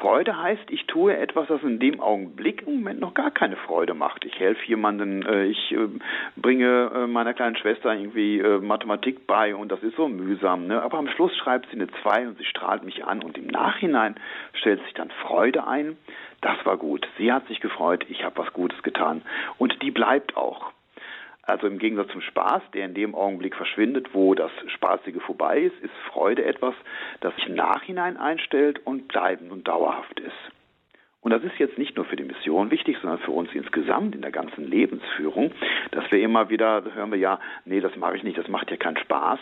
Freude 0.00 0.40
heißt, 0.40 0.70
ich 0.70 0.86
tue 0.86 1.16
etwas, 1.16 1.48
das 1.48 1.62
in 1.62 1.78
dem 1.78 2.00
Augenblick 2.00 2.66
im 2.66 2.76
Moment 2.76 3.00
noch 3.00 3.14
gar 3.14 3.30
keine 3.30 3.56
Freude 3.56 3.94
macht. 3.94 4.24
Ich 4.24 4.38
helfe 4.38 4.64
jemandem, 4.66 5.22
äh, 5.22 5.44
ich 5.46 5.72
äh, 5.72 5.88
bringe 6.36 6.90
äh, 6.94 7.06
meiner 7.06 7.34
kleinen 7.34 7.56
Schwester 7.56 7.94
irgendwie 7.94 8.42
Mathematik 8.60 9.26
bei 9.26 9.54
und 9.54 9.72
das 9.72 9.82
ist 9.82 9.96
so 9.96 10.08
mühsam. 10.08 10.66
Ne? 10.66 10.82
Aber 10.82 10.98
am 10.98 11.08
Schluss 11.08 11.36
schreibt 11.36 11.66
sie 11.70 11.76
eine 11.76 11.88
2 12.02 12.28
und 12.28 12.38
sie 12.38 12.44
strahlt 12.44 12.84
mich 12.84 13.04
an 13.04 13.22
und 13.22 13.38
im 13.38 13.46
Nachhinein 13.46 14.16
stellt 14.52 14.82
sich 14.84 14.94
dann 14.94 15.10
Freude 15.10 15.66
ein. 15.66 15.96
Das 16.40 16.56
war 16.64 16.76
gut. 16.76 17.08
Sie 17.18 17.32
hat 17.32 17.46
sich 17.48 17.60
gefreut, 17.60 18.04
ich 18.08 18.24
habe 18.24 18.38
was 18.38 18.52
Gutes 18.52 18.82
getan 18.82 19.22
und 19.58 19.82
die 19.82 19.90
bleibt 19.90 20.36
auch. 20.36 20.72
Also 21.46 21.68
im 21.68 21.78
Gegensatz 21.78 22.10
zum 22.10 22.20
Spaß, 22.20 22.62
der 22.74 22.84
in 22.84 22.94
dem 22.94 23.14
Augenblick 23.14 23.54
verschwindet, 23.54 24.12
wo 24.12 24.34
das 24.34 24.50
Spaßige 24.66 25.22
vorbei 25.24 25.60
ist, 25.60 25.78
ist 25.80 25.94
Freude 26.12 26.44
etwas, 26.44 26.74
das 27.20 27.34
sich 27.36 27.46
im 27.46 27.54
Nachhinein 27.54 28.16
einstellt 28.16 28.80
und 28.84 29.08
bleibend 29.08 29.52
und 29.52 29.66
dauerhaft 29.66 30.18
ist. 30.20 30.34
Und 31.26 31.32
das 31.32 31.42
ist 31.42 31.58
jetzt 31.58 31.76
nicht 31.76 31.96
nur 31.96 32.04
für 32.04 32.14
die 32.14 32.22
Mission 32.22 32.70
wichtig, 32.70 32.98
sondern 33.02 33.18
für 33.18 33.32
uns 33.32 33.50
insgesamt 33.52 34.14
in 34.14 34.22
der 34.22 34.30
ganzen 34.30 34.64
Lebensführung, 34.68 35.50
dass 35.90 36.08
wir 36.12 36.20
immer 36.20 36.50
wieder, 36.50 36.84
hören 36.94 37.10
wir 37.10 37.18
ja, 37.18 37.40
nee, 37.64 37.80
das 37.80 37.96
mache 37.96 38.16
ich 38.16 38.22
nicht, 38.22 38.38
das 38.38 38.46
macht 38.46 38.70
ja 38.70 38.76
keinen 38.76 38.96
Spaß. 38.96 39.40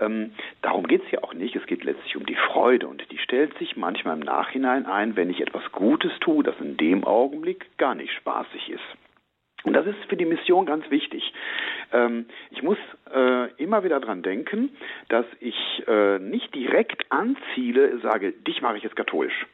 Ähm, 0.00 0.32
darum 0.62 0.86
geht 0.86 1.04
es 1.04 1.10
ja 1.10 1.22
auch 1.22 1.34
nicht. 1.34 1.54
Es 1.54 1.66
geht 1.66 1.84
letztlich 1.84 2.16
um 2.16 2.24
die 2.24 2.36
Freude 2.36 2.88
und 2.88 3.02
die 3.10 3.18
stellt 3.18 3.56
sich 3.58 3.76
manchmal 3.76 4.14
im 4.14 4.22
Nachhinein 4.22 4.86
ein, 4.86 5.14
wenn 5.14 5.28
ich 5.28 5.42
etwas 5.42 5.70
Gutes 5.72 6.12
tue, 6.20 6.42
das 6.42 6.58
in 6.58 6.78
dem 6.78 7.04
Augenblick 7.04 7.66
gar 7.76 7.94
nicht 7.94 8.14
spaßig 8.14 8.70
ist. 8.70 9.05
Und 9.66 9.72
das 9.72 9.84
ist 9.84 9.98
für 10.08 10.16
die 10.16 10.24
Mission 10.24 10.64
ganz 10.64 10.88
wichtig. 10.90 11.32
Ähm, 11.92 12.26
ich 12.50 12.62
muss 12.62 12.78
äh, 13.12 13.52
immer 13.56 13.82
wieder 13.82 13.98
dran 13.98 14.22
denken, 14.22 14.70
dass 15.08 15.26
ich 15.40 15.82
äh, 15.88 16.20
nicht 16.20 16.54
direkt 16.54 17.10
anziele, 17.10 17.98
sage, 17.98 18.30
dich 18.30 18.62
mache 18.62 18.76
ich 18.76 18.84
jetzt 18.84 18.94
katholisch 18.94 19.46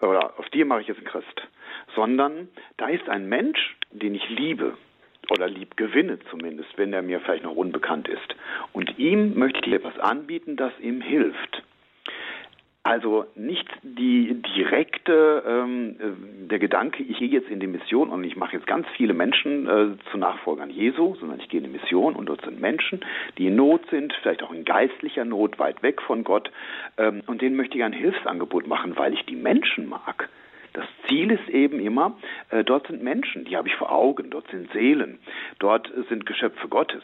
oder 0.00 0.38
auf 0.38 0.48
die 0.48 0.64
mache 0.64 0.80
ich 0.80 0.88
jetzt 0.88 0.96
einen 0.96 1.06
Christ, 1.06 1.42
sondern 1.94 2.48
da 2.78 2.88
ist 2.88 3.10
ein 3.10 3.28
Mensch, 3.28 3.76
den 3.90 4.14
ich 4.14 4.26
liebe 4.30 4.78
oder 5.30 5.48
lieb 5.48 5.76
gewinne 5.76 6.18
zumindest, 6.30 6.70
wenn 6.76 6.94
er 6.94 7.02
mir 7.02 7.20
vielleicht 7.20 7.44
noch 7.44 7.54
unbekannt 7.54 8.08
ist. 8.08 8.34
Und 8.72 8.98
ihm 8.98 9.38
möchte 9.38 9.60
ich 9.66 9.74
etwas 9.74 9.98
anbieten, 9.98 10.56
das 10.56 10.72
ihm 10.80 11.02
hilft. 11.02 11.62
Also 12.82 13.26
nicht 13.34 13.68
die 13.82 14.40
direkte, 14.56 15.42
ähm, 15.46 15.96
äh, 16.00 16.46
der 16.46 16.58
Gedanke, 16.58 17.02
ich 17.02 17.18
gehe 17.18 17.28
jetzt 17.28 17.50
in 17.50 17.60
die 17.60 17.66
Mission 17.66 18.08
und 18.08 18.24
ich 18.24 18.36
mache 18.36 18.56
jetzt 18.56 18.66
ganz 18.66 18.86
viele 18.96 19.12
Menschen 19.12 19.68
äh, 19.68 20.10
zu 20.10 20.16
Nachfolgern 20.16 20.70
Jesu, 20.70 21.14
sondern 21.16 21.40
ich 21.40 21.50
gehe 21.50 21.60
in 21.60 21.66
die 21.66 21.78
Mission 21.78 22.16
und 22.16 22.26
dort 22.26 22.42
sind 22.42 22.58
Menschen, 22.58 23.00
die 23.36 23.48
in 23.48 23.56
Not 23.56 23.82
sind, 23.90 24.14
vielleicht 24.22 24.42
auch 24.42 24.50
in 24.50 24.64
geistlicher 24.64 25.26
Not, 25.26 25.58
weit 25.58 25.82
weg 25.82 26.00
von 26.00 26.24
Gott. 26.24 26.50
Ähm, 26.96 27.22
und 27.26 27.42
denen 27.42 27.54
möchte 27.54 27.76
ich 27.76 27.84
ein 27.84 27.92
Hilfsangebot 27.92 28.66
machen, 28.66 28.96
weil 28.96 29.12
ich 29.12 29.26
die 29.26 29.36
Menschen 29.36 29.86
mag. 29.86 30.30
Das 30.72 30.86
Ziel 31.06 31.32
ist 31.32 31.50
eben 31.50 31.80
immer, 31.80 32.16
äh, 32.48 32.64
dort 32.64 32.86
sind 32.86 33.02
Menschen, 33.02 33.44
die 33.44 33.58
habe 33.58 33.68
ich 33.68 33.74
vor 33.74 33.92
Augen, 33.92 34.30
dort 34.30 34.48
sind 34.50 34.72
Seelen, 34.72 35.18
dort 35.58 35.92
sind 36.08 36.24
Geschöpfe 36.24 36.68
Gottes. 36.68 37.02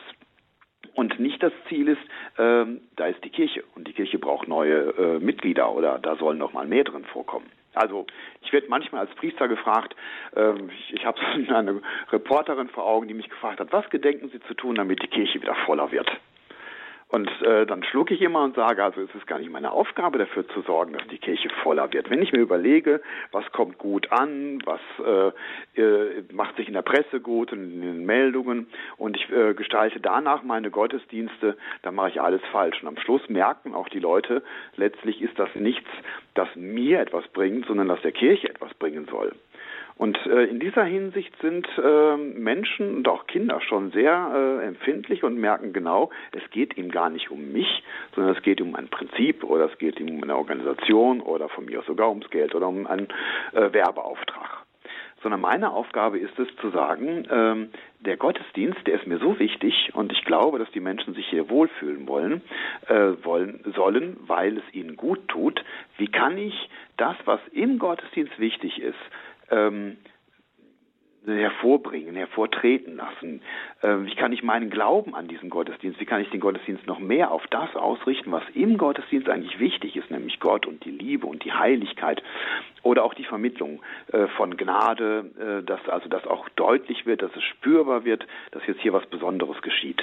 Und 0.96 1.20
nicht 1.20 1.42
das 1.42 1.52
Ziel 1.68 1.88
ist, 1.88 2.00
ähm, 2.38 2.80
da 2.96 3.06
ist 3.06 3.22
die 3.22 3.28
Kirche 3.28 3.62
und 3.74 3.86
die 3.86 3.92
Kirche 3.92 4.18
braucht 4.18 4.48
neue 4.48 4.94
äh, 4.96 5.18
Mitglieder 5.20 5.70
oder 5.70 5.98
da 5.98 6.16
sollen 6.16 6.38
noch 6.38 6.54
mal 6.54 6.66
mehr 6.66 6.84
drin 6.84 7.04
vorkommen. 7.04 7.46
Also 7.74 8.06
ich 8.40 8.50
werde 8.54 8.68
manchmal 8.70 9.02
als 9.02 9.14
Priester 9.14 9.46
gefragt, 9.46 9.94
ähm, 10.34 10.70
ich, 10.70 10.94
ich 10.94 11.04
habe 11.04 11.20
eine 11.54 11.82
Reporterin 12.10 12.70
vor 12.70 12.86
Augen, 12.86 13.08
die 13.08 13.14
mich 13.14 13.28
gefragt 13.28 13.60
hat, 13.60 13.72
was 13.72 13.88
gedenken 13.90 14.30
Sie 14.30 14.40
zu 14.40 14.54
tun, 14.54 14.76
damit 14.76 15.02
die 15.02 15.08
Kirche 15.08 15.40
wieder 15.40 15.54
voller 15.66 15.92
wird? 15.92 16.10
Und 17.08 17.30
äh, 17.42 17.66
dann 17.66 17.84
schlucke 17.84 18.14
ich 18.14 18.20
immer 18.20 18.42
und 18.42 18.56
sage, 18.56 18.82
also 18.82 19.00
es 19.00 19.14
ist 19.14 19.28
gar 19.28 19.38
nicht 19.38 19.50
meine 19.50 19.70
Aufgabe 19.70 20.18
dafür 20.18 20.46
zu 20.48 20.62
sorgen, 20.62 20.92
dass 20.92 21.06
die 21.06 21.18
Kirche 21.18 21.48
voller 21.62 21.92
wird. 21.92 22.10
Wenn 22.10 22.20
ich 22.20 22.32
mir 22.32 22.40
überlege, 22.40 23.00
was 23.30 23.44
kommt 23.52 23.78
gut 23.78 24.10
an, 24.10 24.60
was 24.64 24.80
äh, 25.04 25.80
äh, 25.80 26.24
macht 26.32 26.56
sich 26.56 26.66
in 26.66 26.74
der 26.74 26.82
Presse 26.82 27.20
gut 27.20 27.52
und 27.52 27.62
in 27.62 27.80
den 27.80 28.06
Meldungen 28.06 28.66
und 28.96 29.16
ich 29.16 29.30
äh, 29.30 29.54
gestalte 29.54 30.00
danach 30.00 30.42
meine 30.42 30.72
Gottesdienste, 30.72 31.56
dann 31.82 31.94
mache 31.94 32.08
ich 32.08 32.20
alles 32.20 32.42
falsch. 32.50 32.82
Und 32.82 32.88
am 32.88 32.98
Schluss 32.98 33.28
merken 33.28 33.74
auch 33.74 33.88
die 33.88 34.00
Leute, 34.00 34.42
letztlich 34.74 35.22
ist 35.22 35.38
das 35.38 35.48
nichts, 35.54 35.88
das 36.34 36.48
mir 36.56 36.98
etwas 36.98 37.26
bringt, 37.28 37.66
sondern 37.66 37.86
das 37.86 38.02
der 38.02 38.12
Kirche 38.12 38.50
etwas 38.50 38.74
bringen 38.74 39.06
soll. 39.08 39.32
Und 39.98 40.18
äh, 40.26 40.44
in 40.44 40.60
dieser 40.60 40.84
Hinsicht 40.84 41.32
sind 41.40 41.66
äh, 41.78 42.16
Menschen 42.16 42.96
und 42.96 43.08
auch 43.08 43.26
Kinder 43.26 43.62
schon 43.62 43.92
sehr 43.92 44.60
äh, 44.62 44.66
empfindlich 44.66 45.24
und 45.24 45.38
merken 45.38 45.72
genau, 45.72 46.10
es 46.32 46.50
geht 46.50 46.76
ihm 46.76 46.90
gar 46.90 47.08
nicht 47.08 47.30
um 47.30 47.52
mich, 47.52 47.82
sondern 48.14 48.36
es 48.36 48.42
geht 48.42 48.60
um 48.60 48.74
ein 48.74 48.88
Prinzip 48.88 49.42
oder 49.42 49.70
es 49.72 49.78
geht 49.78 49.98
ihm 49.98 50.10
um 50.14 50.22
eine 50.22 50.36
Organisation 50.36 51.22
oder 51.22 51.48
von 51.48 51.64
mir 51.64 51.80
aus 51.80 51.86
sogar 51.86 52.10
ums 52.10 52.28
Geld 52.28 52.54
oder 52.54 52.68
um 52.68 52.86
einen 52.86 53.08
äh, 53.52 53.72
Werbeauftrag. 53.72 54.64
Sondern 55.22 55.40
meine 55.40 55.72
Aufgabe 55.72 56.18
ist 56.18 56.38
es 56.38 56.48
zu 56.60 56.68
sagen, 56.70 57.26
ähm, 57.30 57.70
der 58.00 58.18
Gottesdienst, 58.18 58.86
der 58.86 58.96
ist 58.96 59.06
mir 59.06 59.18
so 59.18 59.38
wichtig 59.38 59.92
und 59.94 60.12
ich 60.12 60.24
glaube, 60.26 60.58
dass 60.58 60.70
die 60.72 60.80
Menschen 60.80 61.14
sich 61.14 61.26
hier 61.26 61.48
wohlfühlen 61.48 62.06
wollen, 62.06 62.42
äh, 62.88 63.12
wollen 63.24 63.60
sollen, 63.74 64.18
weil 64.26 64.58
es 64.58 64.74
ihnen 64.74 64.96
gut 64.96 65.26
tut. 65.28 65.64
Wie 65.96 66.08
kann 66.08 66.36
ich 66.36 66.68
das, 66.98 67.16
was 67.24 67.40
im 67.52 67.78
Gottesdienst 67.78 68.38
wichtig 68.38 68.78
ist, 68.80 68.94
ähm, 69.50 69.96
hervorbringen, 71.26 72.14
hervortreten 72.14 72.96
lassen? 72.96 73.42
Ähm, 73.82 74.06
wie 74.06 74.14
kann 74.14 74.32
ich 74.32 74.42
meinen 74.42 74.70
Glauben 74.70 75.14
an 75.14 75.28
diesen 75.28 75.50
Gottesdienst, 75.50 76.00
wie 76.00 76.04
kann 76.04 76.20
ich 76.20 76.30
den 76.30 76.40
Gottesdienst 76.40 76.86
noch 76.86 76.98
mehr 76.98 77.32
auf 77.32 77.46
das 77.48 77.74
ausrichten, 77.74 78.32
was 78.32 78.44
im 78.54 78.78
Gottesdienst 78.78 79.28
eigentlich 79.28 79.58
wichtig 79.58 79.96
ist, 79.96 80.10
nämlich 80.10 80.40
Gott 80.40 80.66
und 80.66 80.84
die 80.84 80.90
Liebe 80.90 81.26
und 81.26 81.44
die 81.44 81.52
Heiligkeit 81.52 82.22
oder 82.82 83.04
auch 83.04 83.14
die 83.14 83.24
Vermittlung 83.24 83.82
äh, 84.12 84.26
von 84.36 84.56
Gnade, 84.56 85.30
äh, 85.38 85.64
dass 85.64 85.86
also 85.88 86.08
das 86.08 86.26
auch 86.26 86.48
deutlich 86.50 87.06
wird, 87.06 87.22
dass 87.22 87.34
es 87.34 87.42
spürbar 87.42 88.04
wird, 88.04 88.26
dass 88.52 88.66
jetzt 88.66 88.80
hier 88.80 88.92
was 88.92 89.06
Besonderes 89.06 89.60
geschieht. 89.62 90.02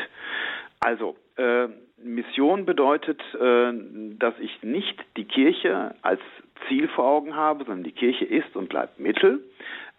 Also, 0.80 1.16
äh, 1.38 1.68
Mission 2.04 2.66
bedeutet, 2.66 3.22
äh, 3.36 3.72
dass 4.20 4.34
ich 4.40 4.62
nicht 4.64 5.02
die 5.16 5.24
Kirche 5.24 5.96
als 6.02 6.20
Ziel 6.68 6.88
vor 6.88 7.06
Augen 7.06 7.36
habe, 7.36 7.64
sondern 7.66 7.84
die 7.84 7.92
Kirche 7.92 8.26
ist 8.26 8.56
und 8.56 8.70
bleibt 8.70 9.00
Mittel. 9.00 9.44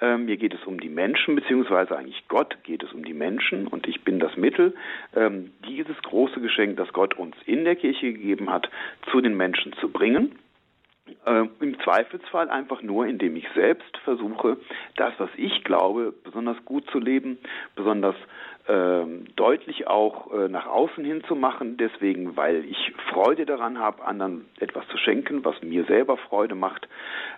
Ähm, 0.00 0.24
mir 0.24 0.36
geht 0.36 0.54
es 0.54 0.64
um 0.64 0.80
die 0.80 0.88
Menschen, 0.88 1.36
beziehungsweise 1.36 1.96
eigentlich 1.96 2.26
Gott 2.28 2.56
geht 2.64 2.82
es 2.82 2.92
um 2.92 3.04
die 3.04 3.14
Menschen 3.14 3.66
und 3.66 3.86
ich 3.86 4.02
bin 4.02 4.18
das 4.18 4.36
Mittel, 4.36 4.74
ähm, 5.14 5.52
dieses 5.68 5.96
große 6.02 6.40
Geschenk, 6.40 6.76
das 6.76 6.92
Gott 6.92 7.14
uns 7.16 7.36
in 7.46 7.64
der 7.64 7.76
Kirche 7.76 8.12
gegeben 8.12 8.50
hat, 8.50 8.68
zu 9.10 9.20
den 9.20 9.36
Menschen 9.36 9.72
zu 9.74 9.88
bringen. 9.88 10.38
Äh, 11.26 11.44
Im 11.60 11.78
Zweifelsfall 11.80 12.48
einfach 12.48 12.82
nur, 12.82 13.06
indem 13.06 13.36
ich 13.36 13.46
selbst 13.54 13.96
versuche, 14.04 14.56
das, 14.96 15.12
was 15.18 15.30
ich 15.36 15.62
glaube, 15.62 16.14
besonders 16.24 16.56
gut 16.64 16.90
zu 16.90 16.98
leben, 16.98 17.38
besonders 17.76 18.16
äh, 18.16 18.18
deutlich 19.36 19.86
auch 19.86 20.32
äh, 20.32 20.48
nach 20.48 20.66
außen 20.66 21.04
hin 21.04 21.22
zu 21.24 21.36
machen, 21.36 21.76
deswegen, 21.76 22.34
weil 22.36 22.64
ich 22.64 22.94
Freude 23.10 23.44
daran 23.44 23.78
habe, 23.78 24.04
anderen 24.04 24.46
etwas 24.58 24.88
zu 24.88 24.96
schenken, 24.96 25.44
was 25.44 25.60
mir 25.62 25.84
selber 25.84 26.16
Freude 26.16 26.54
macht, 26.54 26.88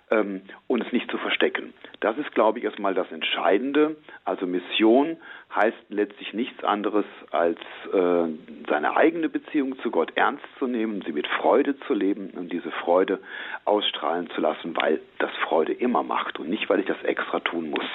ähm, 0.09 0.41
und 0.67 0.85
es 0.85 0.91
nicht 0.93 1.11
zu 1.11 1.17
verstecken. 1.17 1.73
Das 1.99 2.17
ist, 2.17 2.31
glaube 2.33 2.59
ich, 2.59 2.65
erstmal 2.65 2.93
das 2.93 3.11
Entscheidende. 3.11 3.97
Also 4.23 4.47
Mission 4.47 5.17
heißt 5.53 5.77
letztlich 5.89 6.33
nichts 6.33 6.63
anderes, 6.63 7.05
als 7.31 7.59
äh, 7.91 8.27
seine 8.69 8.95
eigene 8.95 9.27
Beziehung 9.27 9.77
zu 9.79 9.91
Gott 9.91 10.13
ernst 10.15 10.45
zu 10.59 10.67
nehmen, 10.67 11.03
sie 11.05 11.11
mit 11.11 11.27
Freude 11.27 11.77
zu 11.81 11.93
leben 11.93 12.29
und 12.37 12.53
diese 12.53 12.71
Freude 12.71 13.19
ausstrahlen 13.65 14.29
zu 14.29 14.39
lassen, 14.39 14.77
weil 14.77 15.01
das 15.19 15.31
Freude 15.43 15.73
immer 15.73 16.03
macht 16.03 16.39
und 16.39 16.49
nicht, 16.49 16.69
weil 16.69 16.79
ich 16.79 16.85
das 16.85 17.01
extra 17.03 17.41
tun 17.41 17.69
muss. 17.69 17.85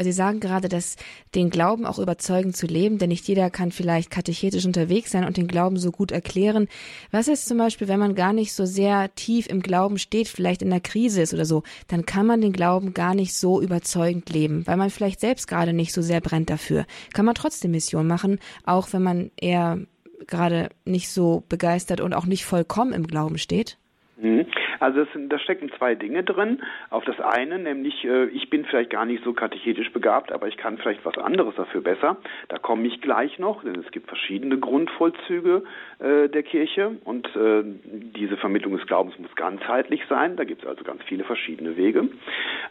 Sie 0.00 0.12
sagen 0.12 0.40
gerade, 0.40 0.70
dass 0.70 0.96
den 1.34 1.50
Glauben 1.50 1.84
auch 1.84 1.98
überzeugend 1.98 2.56
zu 2.56 2.66
leben, 2.66 2.98
denn 2.98 3.10
nicht 3.10 3.28
jeder 3.28 3.50
kann 3.50 3.72
vielleicht 3.72 4.10
katechetisch 4.10 4.64
unterwegs 4.64 5.10
sein 5.10 5.24
und 5.24 5.36
den 5.36 5.46
Glauben 5.46 5.76
so 5.76 5.92
gut 5.92 6.12
erklären. 6.12 6.68
Was 7.10 7.28
ist 7.28 7.46
zum 7.46 7.58
Beispiel, 7.58 7.88
wenn 7.88 8.00
man 8.00 8.14
gar 8.14 8.32
nicht 8.32 8.54
so 8.54 8.64
sehr 8.64 9.14
tief 9.14 9.46
im 9.48 9.60
Glauben 9.60 9.98
steht, 9.98 10.28
vielleicht 10.28 10.62
in 10.62 10.70
der 10.70 10.80
Krise 10.80 11.20
ist 11.20 11.34
oder 11.34 11.44
so, 11.44 11.62
dann 11.88 12.06
kann 12.06 12.26
man 12.26 12.40
den 12.40 12.54
Glauben 12.54 12.94
gar 12.94 13.14
nicht 13.14 13.34
so 13.34 13.60
überzeugend 13.60 14.30
leben, 14.30 14.66
weil 14.66 14.78
man 14.78 14.88
vielleicht 14.90 15.20
selbst 15.20 15.46
gerade 15.46 15.74
nicht 15.74 15.92
so 15.92 16.00
sehr 16.00 16.22
brennt 16.22 16.48
dafür. 16.48 16.86
Kann 17.12 17.26
man 17.26 17.34
trotzdem 17.34 17.72
Mission 17.72 18.06
machen, 18.06 18.38
auch 18.64 18.92
wenn 18.92 19.02
man 19.02 19.30
eher 19.36 19.78
gerade 20.26 20.70
nicht 20.86 21.10
so 21.10 21.44
begeistert 21.48 22.00
und 22.00 22.14
auch 22.14 22.26
nicht 22.26 22.46
vollkommen 22.46 22.94
im 22.94 23.06
Glauben 23.06 23.36
steht? 23.36 23.78
Mhm. 24.22 24.46
Also 24.78 25.04
da 25.28 25.38
stecken 25.40 25.70
zwei 25.76 25.96
Dinge 25.96 26.22
drin. 26.22 26.62
Auf 26.90 27.04
das 27.04 27.18
eine, 27.20 27.58
nämlich 27.58 28.04
äh, 28.04 28.26
ich 28.26 28.48
bin 28.50 28.64
vielleicht 28.64 28.90
gar 28.90 29.04
nicht 29.04 29.24
so 29.24 29.32
katechetisch 29.32 29.92
begabt, 29.92 30.30
aber 30.30 30.46
ich 30.46 30.56
kann 30.56 30.78
vielleicht 30.78 31.04
was 31.04 31.18
anderes 31.18 31.56
dafür 31.56 31.80
besser. 31.80 32.16
Da 32.48 32.58
komme 32.58 32.86
ich 32.86 33.00
gleich 33.00 33.40
noch, 33.40 33.64
denn 33.64 33.74
es 33.80 33.90
gibt 33.90 34.06
verschiedene 34.06 34.58
Grundvollzüge 34.58 35.64
äh, 35.98 36.28
der 36.28 36.42
Kirche 36.44 36.92
und 37.04 37.26
äh, 37.34 37.64
diese 37.84 38.36
Vermittlung 38.36 38.76
des 38.76 38.86
Glaubens 38.86 39.18
muss 39.18 39.34
ganzheitlich 39.34 40.02
sein. 40.08 40.36
Da 40.36 40.44
gibt 40.44 40.62
es 40.62 40.68
also 40.68 40.84
ganz 40.84 41.02
viele 41.02 41.24
verschiedene 41.24 41.76
Wege. 41.76 42.08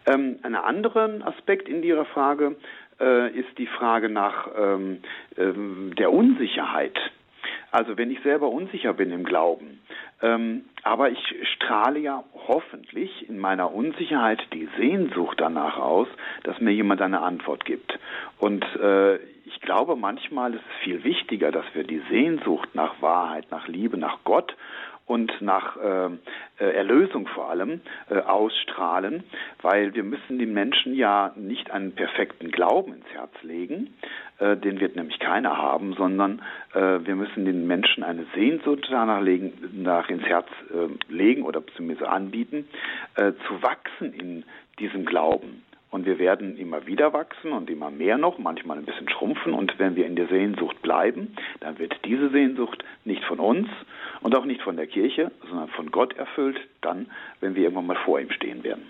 Ähm, 0.06 0.40
ein 0.44 0.56
anderer 0.56 1.10
Aspekt 1.26 1.68
in 1.68 1.84
Ihrer 1.84 2.06
Frage 2.06 2.56
ist 3.34 3.58
die 3.58 3.66
Frage 3.66 4.10
nach 4.10 4.48
ähm, 4.56 5.00
ähm, 5.36 5.92
der 5.98 6.14
Unsicherheit. 6.14 6.96
Also 7.72 7.98
wenn 7.98 8.12
ich 8.12 8.20
selber 8.22 8.50
unsicher 8.50 8.94
bin 8.94 9.12
im 9.12 9.24
Glauben, 9.24 9.80
ähm, 10.22 10.66
aber 10.84 11.10
ich 11.10 11.36
strahle 11.56 12.00
ja 12.00 12.24
hoffentlich 12.48 13.30
in 13.30 13.40
meiner 13.40 13.74
Unsicherheit 13.74 14.42
die 14.54 14.68
Sehnsucht 14.78 15.40
danach 15.40 15.78
aus, 15.78 16.08
dass 16.44 16.60
mir 16.60 16.72
jemand 16.72 17.02
eine 17.02 17.22
Antwort 17.22 17.64
gibt. 17.64 17.98
Und 18.40 18.64
äh, 18.76 19.16
ich 19.46 19.62
glaube, 19.62 19.96
manchmal 19.96 20.54
ist 20.54 20.64
es 20.70 20.84
viel 20.84 21.04
wichtiger, 21.04 21.52
dass 21.52 21.66
wir 21.74 21.84
die 21.84 22.02
Sehnsucht 22.10 22.70
nach 22.76 23.02
Wahrheit, 23.02 23.50
nach 23.52 23.68
Liebe, 23.68 23.98
nach 23.98 24.20
Gott 24.24 24.56
und 25.12 25.42
nach 25.42 25.76
äh, 25.76 26.06
äh, 26.06 26.74
Erlösung 26.74 27.28
vor 27.28 27.50
allem 27.50 27.82
äh, 28.10 28.20
ausstrahlen, 28.20 29.26
weil 29.62 29.94
wir 29.94 30.04
müssen 30.04 30.40
den 30.40 30.54
Menschen 30.54 30.96
ja 30.96 31.34
nicht 31.36 31.70
einen 31.70 31.92
perfekten 31.92 32.50
Glauben 32.50 32.94
ins 32.94 33.08
Herz 33.12 33.34
legen, 33.42 33.94
äh, 34.40 34.56
den 34.56 34.80
wird 34.80 34.96
nämlich 34.96 35.20
keiner 35.20 35.58
haben, 35.58 35.96
sondern 35.96 36.42
äh, 36.74 37.00
wir 37.04 37.16
müssen 37.18 37.44
den 37.44 37.68
Menschen 37.68 38.06
eine 38.06 38.26
Sehnsucht 38.34 38.88
danach 38.90 39.22
legen, 39.22 39.52
nach 39.84 40.10
ins 40.10 40.24
Herz 40.24 40.48
äh, 40.70 41.14
legen 41.14 41.44
oder 41.44 41.62
zumindest 41.76 42.08
anbieten, 42.08 42.70
zu 43.16 43.62
wachsen 43.62 44.14
in 44.14 44.46
diesem 44.80 45.06
Glauben. 45.06 45.64
Und 45.92 46.06
wir 46.06 46.20
werden 46.20 46.58
immer 46.58 46.88
wieder 46.88 47.12
wachsen 47.12 47.52
und 47.52 47.70
immer 47.70 47.92
mehr 47.92 48.18
noch, 48.18 48.38
manchmal 48.38 48.78
ein 48.78 48.86
bisschen 48.86 49.10
schrumpfen. 49.10 49.54
Und 49.54 49.78
wenn 49.78 49.96
wir 49.98 50.08
in 50.08 50.16
der 50.16 50.28
Sehnsucht 50.28 50.82
bleiben, 50.82 51.36
dann 51.60 51.78
wird 51.80 51.94
diese 52.06 52.30
Sehnsucht 52.30 52.84
nicht 53.04 53.24
von 53.26 53.40
uns 53.40 53.68
und 54.22 54.34
auch 54.34 54.46
nicht 54.46 54.62
von 54.62 54.78
der 54.78 54.88
Kirche, 54.88 55.32
sondern 55.50 55.68
von 55.70 55.92
Gott 55.92 56.14
erfüllt, 56.18 56.60
dann, 56.80 57.12
wenn 57.42 57.56
wir 57.56 57.64
irgendwann 57.64 57.88
mal 57.88 57.98
vor 58.06 58.22
ihm 58.22 58.32
stehen 58.32 58.64
werden. 58.64 58.90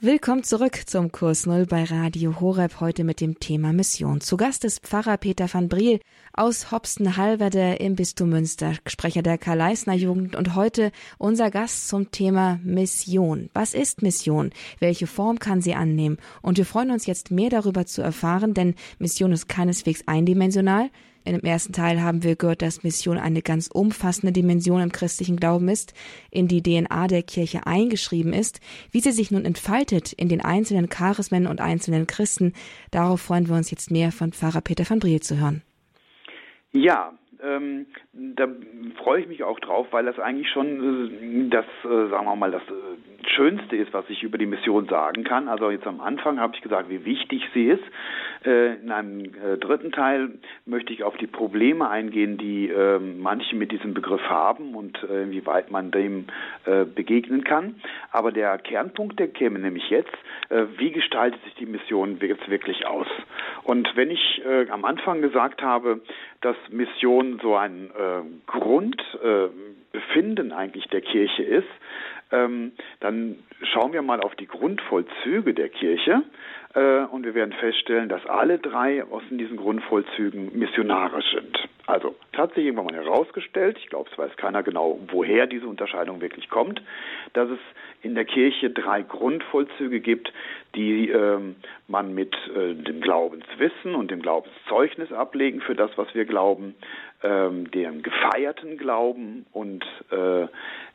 Willkommen 0.00 0.42
zurück 0.42 0.82
zum 0.86 1.12
Kurs 1.12 1.46
Null 1.46 1.66
bei 1.66 1.84
Radio 1.84 2.40
Horeb 2.40 2.80
heute 2.80 3.04
mit 3.04 3.20
dem 3.20 3.38
Thema 3.38 3.72
Mission. 3.72 4.20
Zu 4.20 4.36
Gast 4.36 4.64
ist 4.64 4.80
Pfarrer 4.80 5.16
Peter 5.16 5.48
van 5.50 5.68
Briel 5.68 6.00
aus 6.32 6.72
Hopsten-Halverde 6.72 7.76
im 7.76 7.94
Bistum 7.94 8.28
Münster, 8.28 8.74
Sprecher 8.86 9.22
der 9.22 9.38
Karl-Leisner 9.38 9.94
Jugend 9.94 10.34
und 10.34 10.56
heute 10.56 10.90
unser 11.16 11.50
Gast 11.50 11.88
zum 11.88 12.10
Thema 12.10 12.58
Mission. 12.64 13.48
Was 13.54 13.72
ist 13.72 14.02
Mission? 14.02 14.50
Welche 14.80 15.06
Form 15.06 15.38
kann 15.38 15.62
sie 15.62 15.74
annehmen? 15.74 16.18
Und 16.42 16.58
wir 16.58 16.66
freuen 16.66 16.90
uns 16.90 17.06
jetzt 17.06 17.30
mehr 17.30 17.48
darüber 17.48 17.86
zu 17.86 18.02
erfahren, 18.02 18.52
denn 18.52 18.74
Mission 18.98 19.30
ist 19.32 19.48
keineswegs 19.48 20.02
eindimensional. 20.06 20.90
In 21.24 21.32
dem 21.32 21.42
ersten 21.42 21.72
Teil 21.72 22.02
haben 22.02 22.22
wir 22.22 22.36
gehört, 22.36 22.60
dass 22.60 22.82
Mission 22.82 23.16
eine 23.16 23.40
ganz 23.40 23.68
umfassende 23.68 24.32
Dimension 24.32 24.82
im 24.82 24.92
christlichen 24.92 25.36
Glauben 25.36 25.68
ist, 25.68 25.94
in 26.30 26.48
die 26.48 26.62
DNA 26.62 27.06
der 27.06 27.22
Kirche 27.22 27.66
eingeschrieben 27.66 28.34
ist. 28.34 28.60
Wie 28.90 29.00
sie 29.00 29.12
sich 29.12 29.30
nun 29.30 29.46
entfaltet 29.46 30.12
in 30.12 30.28
den 30.28 30.42
einzelnen 30.42 30.90
Charismen 30.90 31.46
und 31.46 31.62
einzelnen 31.62 32.06
Christen, 32.06 32.52
darauf 32.90 33.22
freuen 33.22 33.48
wir 33.48 33.56
uns 33.56 33.70
jetzt 33.70 33.90
mehr 33.90 34.12
von 34.12 34.32
Pfarrer 34.32 34.60
Peter 34.60 34.88
van 34.88 34.98
Briel 34.98 35.20
zu 35.20 35.38
hören. 35.38 35.62
Ja, 36.72 37.14
ähm, 37.44 37.86
da 38.12 38.48
freue 39.02 39.20
ich 39.20 39.28
mich 39.28 39.44
auch 39.44 39.60
drauf, 39.60 39.88
weil 39.90 40.04
das 40.04 40.18
eigentlich 40.18 40.50
schon 40.50 41.46
äh, 41.46 41.50
das, 41.50 41.66
äh, 41.84 42.08
sagen 42.08 42.26
wir 42.26 42.36
mal, 42.36 42.50
das 42.50 42.62
äh, 42.62 43.28
Schönste 43.28 43.76
ist, 43.76 43.92
was 43.92 44.04
ich 44.08 44.22
über 44.22 44.38
die 44.38 44.46
Mission 44.46 44.86
sagen 44.86 45.24
kann. 45.24 45.48
Also 45.48 45.70
jetzt 45.70 45.86
am 45.86 46.00
Anfang 46.00 46.38
habe 46.38 46.54
ich 46.54 46.62
gesagt, 46.62 46.90
wie 46.90 47.04
wichtig 47.04 47.42
sie 47.54 47.68
ist. 47.68 47.82
In 48.44 48.92
einem 48.92 49.32
dritten 49.60 49.92
Teil 49.92 50.32
möchte 50.66 50.92
ich 50.92 51.02
auf 51.02 51.16
die 51.16 51.26
Probleme 51.26 51.88
eingehen, 51.88 52.36
die 52.36 52.68
ähm, 52.68 53.20
manche 53.20 53.56
mit 53.56 53.72
diesem 53.72 53.94
Begriff 53.94 54.20
haben 54.28 54.74
und 54.74 54.98
wie 55.08 55.46
weit 55.46 55.70
man 55.70 55.90
dem 55.90 56.26
begegnen 56.94 57.42
kann. 57.44 57.76
Aber 58.12 58.30
der 58.30 58.58
Kernpunkt, 58.58 59.18
der 59.18 59.28
käme 59.28 59.58
nämlich 59.58 59.88
jetzt, 59.88 60.12
wie 60.76 60.90
gestaltet 60.92 61.42
sich 61.44 61.54
die 61.54 61.64
Mission 61.64 62.18
jetzt 62.20 62.50
wirklich 62.50 62.86
aus? 62.86 63.08
Und 63.62 63.90
wenn 63.96 64.10
ich 64.10 64.42
am 64.70 64.84
Anfang 64.84 65.22
gesagt 65.22 65.62
habe, 65.62 66.02
dass 66.42 66.56
Mission 66.68 67.33
so 67.40 67.56
ein 67.56 67.90
Grundbefinden 68.46 70.52
eigentlich 70.52 70.86
der 70.88 71.00
Kirche 71.00 71.42
ist, 71.42 71.68
ähm, 72.34 72.72
dann 73.00 73.36
schauen 73.72 73.92
wir 73.92 74.02
mal 74.02 74.20
auf 74.20 74.34
die 74.34 74.46
Grundvollzüge 74.46 75.54
der 75.54 75.68
Kirche 75.68 76.22
äh, 76.74 77.04
und 77.04 77.24
wir 77.24 77.34
werden 77.34 77.52
feststellen, 77.52 78.08
dass 78.08 78.26
alle 78.26 78.58
drei 78.58 79.04
aus 79.04 79.22
diesen 79.30 79.56
Grundvollzügen 79.56 80.58
missionarisch 80.58 81.32
sind. 81.32 81.68
Also 81.86 82.16
hat 82.36 82.54
sich 82.54 82.64
irgendwann 82.64 82.86
mal 82.86 82.94
herausgestellt, 82.94 83.76
ich 83.78 83.88
glaube, 83.88 84.08
es 84.10 84.18
weiß 84.18 84.36
keiner 84.36 84.62
genau, 84.62 84.98
woher 85.08 85.46
diese 85.46 85.66
Unterscheidung 85.66 86.20
wirklich 86.20 86.48
kommt, 86.48 86.82
dass 87.34 87.50
es 87.50 87.58
in 88.02 88.14
der 88.14 88.24
Kirche 88.24 88.70
drei 88.70 89.02
Grundvollzüge 89.02 90.00
gibt, 90.00 90.32
die 90.74 91.10
ähm, 91.10 91.56
man 91.86 92.14
mit 92.14 92.34
äh, 92.56 92.74
dem 92.74 93.00
Glaubenswissen 93.00 93.94
und 93.94 94.10
dem 94.10 94.22
Glaubenszeugnis 94.22 95.12
ablegen 95.12 95.60
für 95.60 95.74
das, 95.74 95.90
was 95.96 96.12
wir 96.14 96.24
glauben, 96.24 96.74
ähm, 97.24 97.70
dem 97.70 98.02
gefeierten 98.02 98.76
Glauben 98.76 99.46
und 99.52 99.84
äh, 100.10 100.46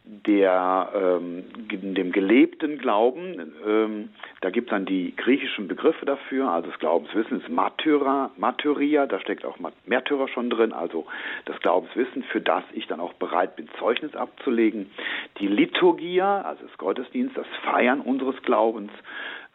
der 0.06 0.89
ähm, 0.96 1.44
dem 1.70 2.12
gelebten 2.12 2.78
Glauben. 2.78 3.54
Ähm, 3.68 4.10
da 4.42 4.50
gibt 4.50 4.68
es 4.68 4.72
dann 4.72 4.86
die 4.86 5.15
griechischen 5.15 5.68
Begriffe 5.68 6.06
dafür. 6.06 6.50
Also 6.50 6.70
das 6.70 6.80
Glaubenswissen 6.80 7.42
ist 7.42 7.50
Martyra, 7.50 8.32
Martyria, 8.38 9.06
da 9.06 9.20
steckt 9.20 9.46
auch 9.46 9.58
Märtyrer 9.86 10.28
schon 10.28 10.50
drin. 10.50 10.72
Also 10.72 11.06
das 11.46 11.60
Glaubenswissen, 11.60 12.24
für 12.24 12.42
das 12.42 12.63
ich 12.74 12.88
dann 12.88 13.00
auch 13.00 13.13
bereit 13.13 13.56
bin, 13.56 13.68
Zeugnis 13.78 14.15
abzulegen. 14.15 14.89
Die 15.39 15.48
Liturgia, 15.48 16.42
also 16.42 16.63
das 16.65 16.78
Gottesdienst, 16.78 17.36
das 17.38 17.48
Feiern 17.63 18.02
unseres 18.02 18.42
Glaubens. 18.44 18.92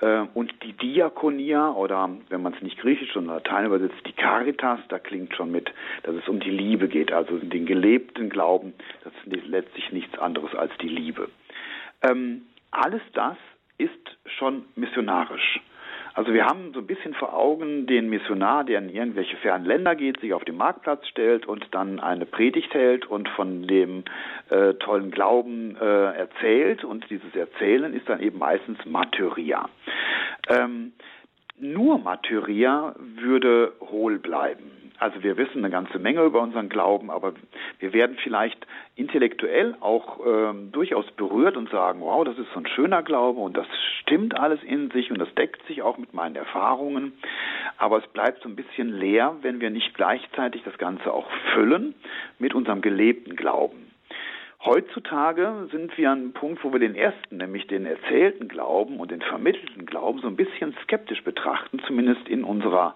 Äh, 0.05 0.27
und 0.35 0.53
die 0.63 0.75
Diakonia 0.75 1.73
oder 1.73 2.11
wenn 2.29 2.43
man 2.43 2.53
es 2.53 2.63
nicht 2.63 2.79
griechisch, 2.79 3.15
sondern 3.15 3.37
Latein 3.37 3.65
übersetzt, 3.65 3.97
die 4.07 4.13
Caritas, 4.13 4.81
da 4.89 4.99
klingt 4.99 5.35
schon 5.35 5.51
mit, 5.51 5.73
dass 6.03 6.15
es 6.15 6.29
um 6.29 6.41
die 6.41 6.51
Liebe 6.51 6.89
geht, 6.89 7.11
also 7.11 7.39
den 7.39 7.65
gelebten 7.65 8.29
Glauben, 8.29 8.75
das 9.03 9.15
ist 9.25 9.47
letztlich 9.47 9.93
nichts 9.93 10.19
anderes 10.19 10.55
als 10.55 10.73
die 10.83 10.89
Liebe. 10.89 11.31
Ähm, 12.03 12.43
alles 12.71 13.01
das 13.15 13.37
ist 13.79 14.19
schon 14.27 14.67
missionarisch. 14.77 15.61
Also 16.15 16.33
wir 16.33 16.47
haben 16.47 16.73
so 16.73 16.79
ein 16.79 16.87
bisschen 16.87 17.13
vor 17.15 17.35
Augen 17.35 17.87
den 17.87 18.09
Missionar, 18.09 18.63
der 18.63 18.79
in 18.79 18.89
irgendwelche 18.89 19.37
fernen 19.39 19.65
Länder 19.65 19.97
geht, 19.97 20.21
sich 20.21 20.33
auf 20.33 20.45
den 20.45 20.57
Marktplatz 20.57 21.09
stellt 21.09 21.45
und 21.45 21.67
dann 21.73 21.99
eine 21.99 22.25
Predigt 22.25 22.73
hält 22.73 23.05
und 23.07 23.29
von 23.31 23.67
dem 23.67 24.05
äh, 24.49 24.75
tollen 24.75 25.11
Glauben 25.11 25.77
äh, 25.77 25.85
erzählt. 26.17 26.85
Und 26.85 27.11
dieses 27.11 27.35
Erzählen 27.35 27.93
ist 27.95 28.09
dann 28.09 28.21
eben 28.21 28.39
meistens 28.39 28.79
Martyria. 28.85 29.69
Ähm, 30.49 30.93
nur 31.59 31.99
Martyria 31.99 32.95
würde 32.99 33.73
hohl 33.81 34.21
bleiben. 34.21 34.84
Also 34.99 35.23
wir 35.25 35.37
wissen 35.37 35.59
eine 35.59 35.71
ganze 35.71 35.99
Menge 35.99 36.23
über 36.23 36.41
unseren 36.41 36.69
Glauben, 36.69 37.11
aber 37.11 37.35
wir 37.81 37.93
werden 37.93 38.17
vielleicht 38.23 38.65
intellektuell 38.95 39.77
auch 39.81 40.21
ähm, 40.25 40.71
durchaus 40.71 41.11
berührt 41.13 41.57
und 41.57 41.69
sagen, 41.71 42.01
wow, 42.01 42.25
das 42.25 42.39
ist 42.39 42.47
so 42.53 42.61
ein 42.61 42.67
schöner 42.69 43.03
Glaube 43.03 43.41
und 43.41 43.57
das 43.57 43.67
stimmt 44.01 44.39
alles 44.39 44.63
in 44.63 44.91
sich 44.91 45.11
und 45.11 45.19
das 45.19 45.35
deckt 45.35 45.67
sich 45.67 45.83
auch 45.83 45.99
mit 45.99 46.15
meinen 46.15 46.37
Erfahrungen. 46.37 47.13
Aber 47.77 47.99
es 47.99 48.07
bleibt 48.09 48.43
so 48.43 48.49
ein 48.49 48.57
bisschen 48.57 48.97
leer, 48.97 49.35
wenn 49.43 49.61
wir 49.61 49.71
nicht 49.71 49.95
gleichzeitig 49.95 50.63
das 50.65 50.79
Ganze 50.79 51.13
auch 51.13 51.29
füllen 51.55 51.95
mit 52.39 52.55
unserem 52.55 52.81
gelebten 52.81 53.35
Glauben. 53.35 53.91
Heutzutage 54.65 55.69
sind 55.73 55.99
wir 55.99 56.11
an 56.11 56.21
einem 56.21 56.33
Punkt, 56.33 56.65
wo 56.65 56.73
wir 56.73 56.79
den 56.79 56.95
ersten, 56.95 57.37
nämlich 57.37 57.67
den 57.67 57.85
erzählten 57.85 58.49
Glauben 58.49 58.99
und 58.99 59.11
den 59.11 59.21
vermittelten 59.21 59.85
Glauben, 59.85 60.21
so 60.21 60.27
ein 60.27 60.37
bisschen 60.37 60.75
skeptisch 60.85 61.23
betrachten, 61.23 61.83
zumindest 61.87 62.27
in 62.29 62.45
unserer 62.45 62.95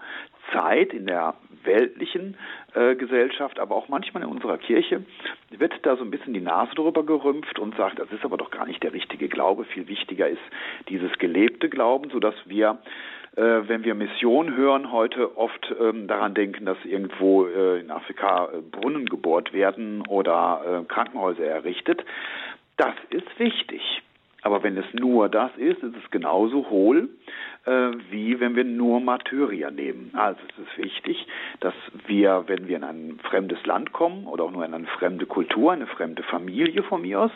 Zeit, 0.52 0.92
in 0.92 1.06
der 1.06 1.34
weltlichen 1.64 2.36
äh, 2.74 2.94
Gesellschaft, 2.94 3.58
aber 3.58 3.74
auch 3.74 3.88
manchmal 3.88 4.22
in 4.22 4.28
unserer 4.28 4.58
Kirche, 4.58 5.04
wird 5.50 5.74
da 5.82 5.96
so 5.96 6.04
ein 6.04 6.10
bisschen 6.10 6.34
die 6.34 6.40
Nase 6.40 6.74
drüber 6.74 7.04
gerümpft 7.04 7.58
und 7.58 7.76
sagt, 7.76 7.98
das 7.98 8.10
ist 8.12 8.24
aber 8.24 8.36
doch 8.36 8.50
gar 8.50 8.66
nicht 8.66 8.82
der 8.82 8.92
richtige 8.92 9.28
Glaube. 9.28 9.64
Viel 9.64 9.88
wichtiger 9.88 10.28
ist 10.28 10.42
dieses 10.88 11.12
gelebte 11.18 11.68
Glauben, 11.68 12.10
sodass 12.10 12.34
wir 12.46 12.78
äh, 13.36 13.68
wenn 13.68 13.84
wir 13.84 13.94
Mission 13.94 14.56
hören, 14.56 14.90
heute 14.90 15.36
oft 15.36 15.72
ähm, 15.80 16.08
daran 16.08 16.34
denken, 16.34 16.64
dass 16.64 16.78
irgendwo 16.84 17.46
äh, 17.46 17.80
in 17.80 17.90
Afrika 17.90 18.46
äh, 18.46 18.60
Brunnen 18.60 19.06
gebohrt 19.06 19.52
werden 19.52 20.02
oder 20.08 20.82
äh, 20.82 20.92
Krankenhäuser 20.92 21.44
errichtet. 21.44 22.04
Das 22.76 22.94
ist 23.10 23.38
wichtig. 23.38 24.02
Aber 24.42 24.62
wenn 24.62 24.76
es 24.76 24.86
nur 24.94 25.28
das 25.28 25.50
ist, 25.56 25.82
ist 25.82 25.96
es 25.96 26.10
genauso 26.10 26.70
hohl, 26.70 27.08
äh, 27.68 27.90
wie 28.10 28.40
wenn 28.40 28.56
wir 28.56 28.64
nur 28.64 29.00
Martyrier 29.00 29.70
nehmen. 29.70 30.10
Also 30.14 30.40
es 30.48 30.66
ist 30.66 30.78
wichtig, 30.78 31.26
dass 31.60 31.74
wir, 32.06 32.44
wenn 32.46 32.68
wir 32.68 32.76
in 32.76 32.84
ein 32.84 33.20
fremdes 33.28 33.64
Land 33.66 33.92
kommen 33.92 34.26
oder 34.26 34.44
auch 34.44 34.52
nur 34.52 34.64
in 34.64 34.72
eine 34.72 34.86
fremde 34.86 35.26
Kultur, 35.26 35.72
eine 35.72 35.86
fremde 35.86 36.22
Familie 36.22 36.82
von 36.84 37.02
mir 37.02 37.20
aus, 37.20 37.30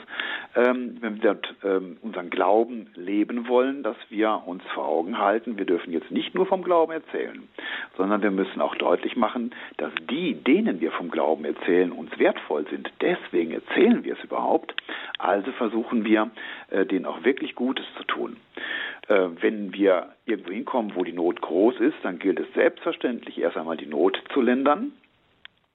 ähm, 0.55 0.97
wenn 1.01 1.23
wir 1.23 1.35
dort 1.35 1.55
ähm, 1.65 1.99
unseren 2.03 2.31
Glauben 2.31 2.87
leben 2.95 3.49
wollen, 3.49 3.83
dass 3.83 3.97
wir 4.09 4.43
uns 4.47 4.63
vor 4.75 4.87
Augen 4.87 5.19
halten, 5.19 5.59
wir 5.59 5.67
dürfen 5.67 5.93
jetzt 5.93 6.11
nicht 6.11 6.35
nur 6.35 6.47
vom 6.47 6.63
Glauben 6.63 6.93
erzählen, 6.93 7.49
sondern 7.97 8.23
wir 8.23 8.31
müssen 8.31 8.61
auch 8.61 8.77
deutlich 8.77 9.17
machen, 9.17 9.55
dass 9.77 9.93
die, 10.09 10.35
denen 10.35 10.81
wir 10.81 10.93
vom 10.93 11.11
Glauben 11.11 11.45
erzählen, 11.45 11.93
uns 11.93 12.17
wertvoll 12.19 12.65
sind. 12.71 12.91
Deswegen 13.01 13.51
erzählen 13.53 14.05
wir 14.05 14.15
es 14.15 14.25
überhaupt. 14.25 14.75
Also 15.19 15.53
versuchen 15.53 16.05
wir, 16.05 16.31
äh, 16.71 16.87
denen 17.03 17.07
auch 17.07 17.25
wirklich 17.25 17.55
Gutes 17.55 17.85
zu 17.97 18.05
tun. 18.05 18.37
Äh, 19.09 19.29
wenn 19.41 19.73
wir 19.73 20.11
irgendwo 20.25 20.53
hinkommen, 20.53 20.93
wo 20.95 21.05
die 21.05 21.13
Not 21.13 21.41
groß 21.41 21.81
ist, 21.81 21.97
dann 22.03 22.19
gilt 22.19 22.39
es 22.39 22.53
selbstverständlich 22.55 23.39
erst 23.39 23.57
einmal 23.57 23.77
die 23.77 23.87
Not 23.87 24.23
zu 24.33 24.41
lindern. 24.41 24.93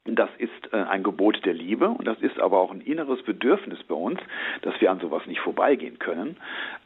Das 0.05 0.29
ist 0.37 0.71
äh, 0.71 0.77
ein 0.77 1.03
Gebot 1.03 1.45
der 1.45 1.53
Liebe 1.53 1.89
und 1.89 2.05
das 2.05 2.19
ist 2.19 2.39
aber 2.39 2.59
auch 2.59 2.71
ein 2.71 2.79
inneres 2.81 3.21
Bedürfnis 3.23 3.83
bei 3.83 3.95
uns, 3.95 4.19
dass 4.61 4.79
wir 4.79 4.89
an 4.89 5.01
sowas 5.01 5.25
nicht 5.25 5.41
vorbeigehen 5.41 5.99
können. 5.99 6.37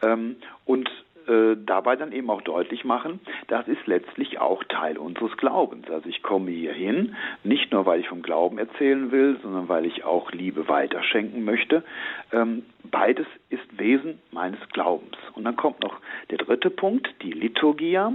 Ähm, 0.02 0.38
und 0.66 0.90
äh, 1.28 1.56
dabei 1.66 1.96
dann 1.96 2.12
eben 2.12 2.30
auch 2.30 2.42
deutlich 2.42 2.84
machen, 2.84 3.20
das 3.48 3.68
ist 3.68 3.86
letztlich 3.88 4.40
auch 4.40 4.64
Teil 4.66 4.98
unseres 4.98 5.36
Glaubens. 5.38 5.90
Also 5.90 6.08
ich 6.10 6.24
komme 6.24 6.52
hier 6.52 6.74
hin, 6.74 7.16
nicht 7.44 7.72
nur 7.72 7.86
weil 7.86 8.00
ich 8.00 8.08
vom 8.08 8.22
Glauben 8.22 8.58
erzählen 8.58 9.12
will, 9.12 9.38
sondern 9.42 9.70
weil 9.70 9.86
ich 9.86 10.04
auch 10.04 10.32
Liebe 10.32 10.68
weiterschenken 10.68 11.44
möchte. 11.44 11.84
Ähm, 12.32 12.64
beides 12.84 13.28
ist 13.50 13.78
Wesen 13.78 14.20
meines 14.32 14.60
Glaubens. 14.70 15.18
Und 15.34 15.44
dann 15.46 15.56
kommt 15.56 15.82
noch 15.82 15.98
der 16.30 16.38
dritte 16.38 16.70
Punkt, 16.70 17.10
die 17.22 17.32
Liturgia. 17.32 18.12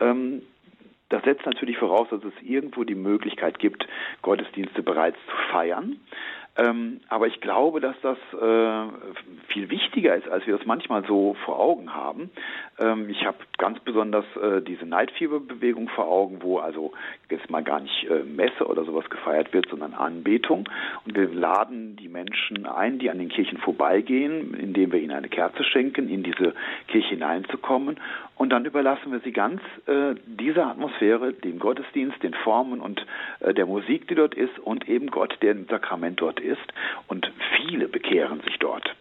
Ähm, 0.00 0.42
das 1.08 1.24
setzt 1.24 1.46
natürlich 1.46 1.78
voraus, 1.78 2.08
dass 2.10 2.22
es 2.22 2.34
irgendwo 2.42 2.84
die 2.84 2.94
Möglichkeit 2.94 3.58
gibt, 3.58 3.86
Gottesdienste 4.22 4.82
bereits 4.82 5.16
zu 5.26 5.36
feiern. 5.50 5.96
Ähm, 6.58 7.00
aber 7.08 7.28
ich 7.28 7.40
glaube, 7.40 7.80
dass 7.80 7.94
das 8.02 8.18
äh, 8.32 8.92
viel 9.46 9.70
wichtiger 9.70 10.16
ist, 10.16 10.28
als 10.28 10.44
wir 10.44 10.56
das 10.56 10.66
manchmal 10.66 11.04
so 11.06 11.36
vor 11.44 11.60
Augen 11.60 11.94
haben. 11.94 12.30
Ähm, 12.80 13.08
ich 13.08 13.24
habe 13.24 13.36
ganz 13.58 13.78
besonders 13.78 14.24
äh, 14.42 14.60
diese 14.60 14.84
Night 14.84 15.12
Fever 15.12 15.38
Bewegung 15.38 15.88
vor 15.88 16.08
Augen, 16.08 16.42
wo 16.42 16.58
also 16.58 16.92
jetzt 17.30 17.48
mal 17.48 17.62
gar 17.62 17.78
nicht 17.78 18.10
äh, 18.10 18.24
Messe 18.24 18.66
oder 18.66 18.84
sowas 18.84 19.08
gefeiert 19.08 19.52
wird, 19.52 19.68
sondern 19.70 19.94
Anbetung. 19.94 20.68
Und 21.06 21.16
wir 21.16 21.28
laden 21.32 21.94
die 21.94 22.08
Menschen 22.08 22.66
ein, 22.66 22.98
die 22.98 23.08
an 23.08 23.18
den 23.18 23.28
Kirchen 23.28 23.58
vorbeigehen, 23.58 24.54
indem 24.54 24.90
wir 24.90 25.00
ihnen 25.00 25.12
eine 25.12 25.28
Kerze 25.28 25.62
schenken, 25.62 26.08
in 26.08 26.24
diese 26.24 26.54
Kirche 26.88 27.10
hineinzukommen. 27.10 28.00
Und 28.34 28.50
dann 28.50 28.64
überlassen 28.64 29.12
wir 29.12 29.20
sie 29.20 29.32
ganz 29.32 29.60
äh, 29.86 30.14
dieser 30.26 30.66
Atmosphäre, 30.66 31.32
dem 31.34 31.60
Gottesdienst, 31.60 32.20
den 32.22 32.34
Formen 32.34 32.80
und 32.80 33.04
äh, 33.40 33.54
der 33.54 33.66
Musik, 33.66 34.08
die 34.08 34.16
dort 34.16 34.34
ist, 34.34 34.58
und 34.58 34.88
eben 34.88 35.08
Gott, 35.08 35.38
der 35.42 35.52
im 35.52 35.66
Sakrament 35.66 36.20
dort 36.20 36.40
ist 36.40 36.47
ist 36.48 36.72
und 37.06 37.30
viele 37.56 37.88
bekehren 37.88 38.40
sich 38.40 38.58
dort. 38.58 38.94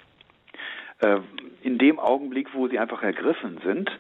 Äh, 0.99 1.19
in 1.61 1.77
dem 1.77 1.99
Augenblick, 1.99 2.53
wo 2.53 2.67
sie 2.67 2.79
einfach 2.79 3.03
ergriffen 3.03 3.59
sind 3.63 3.91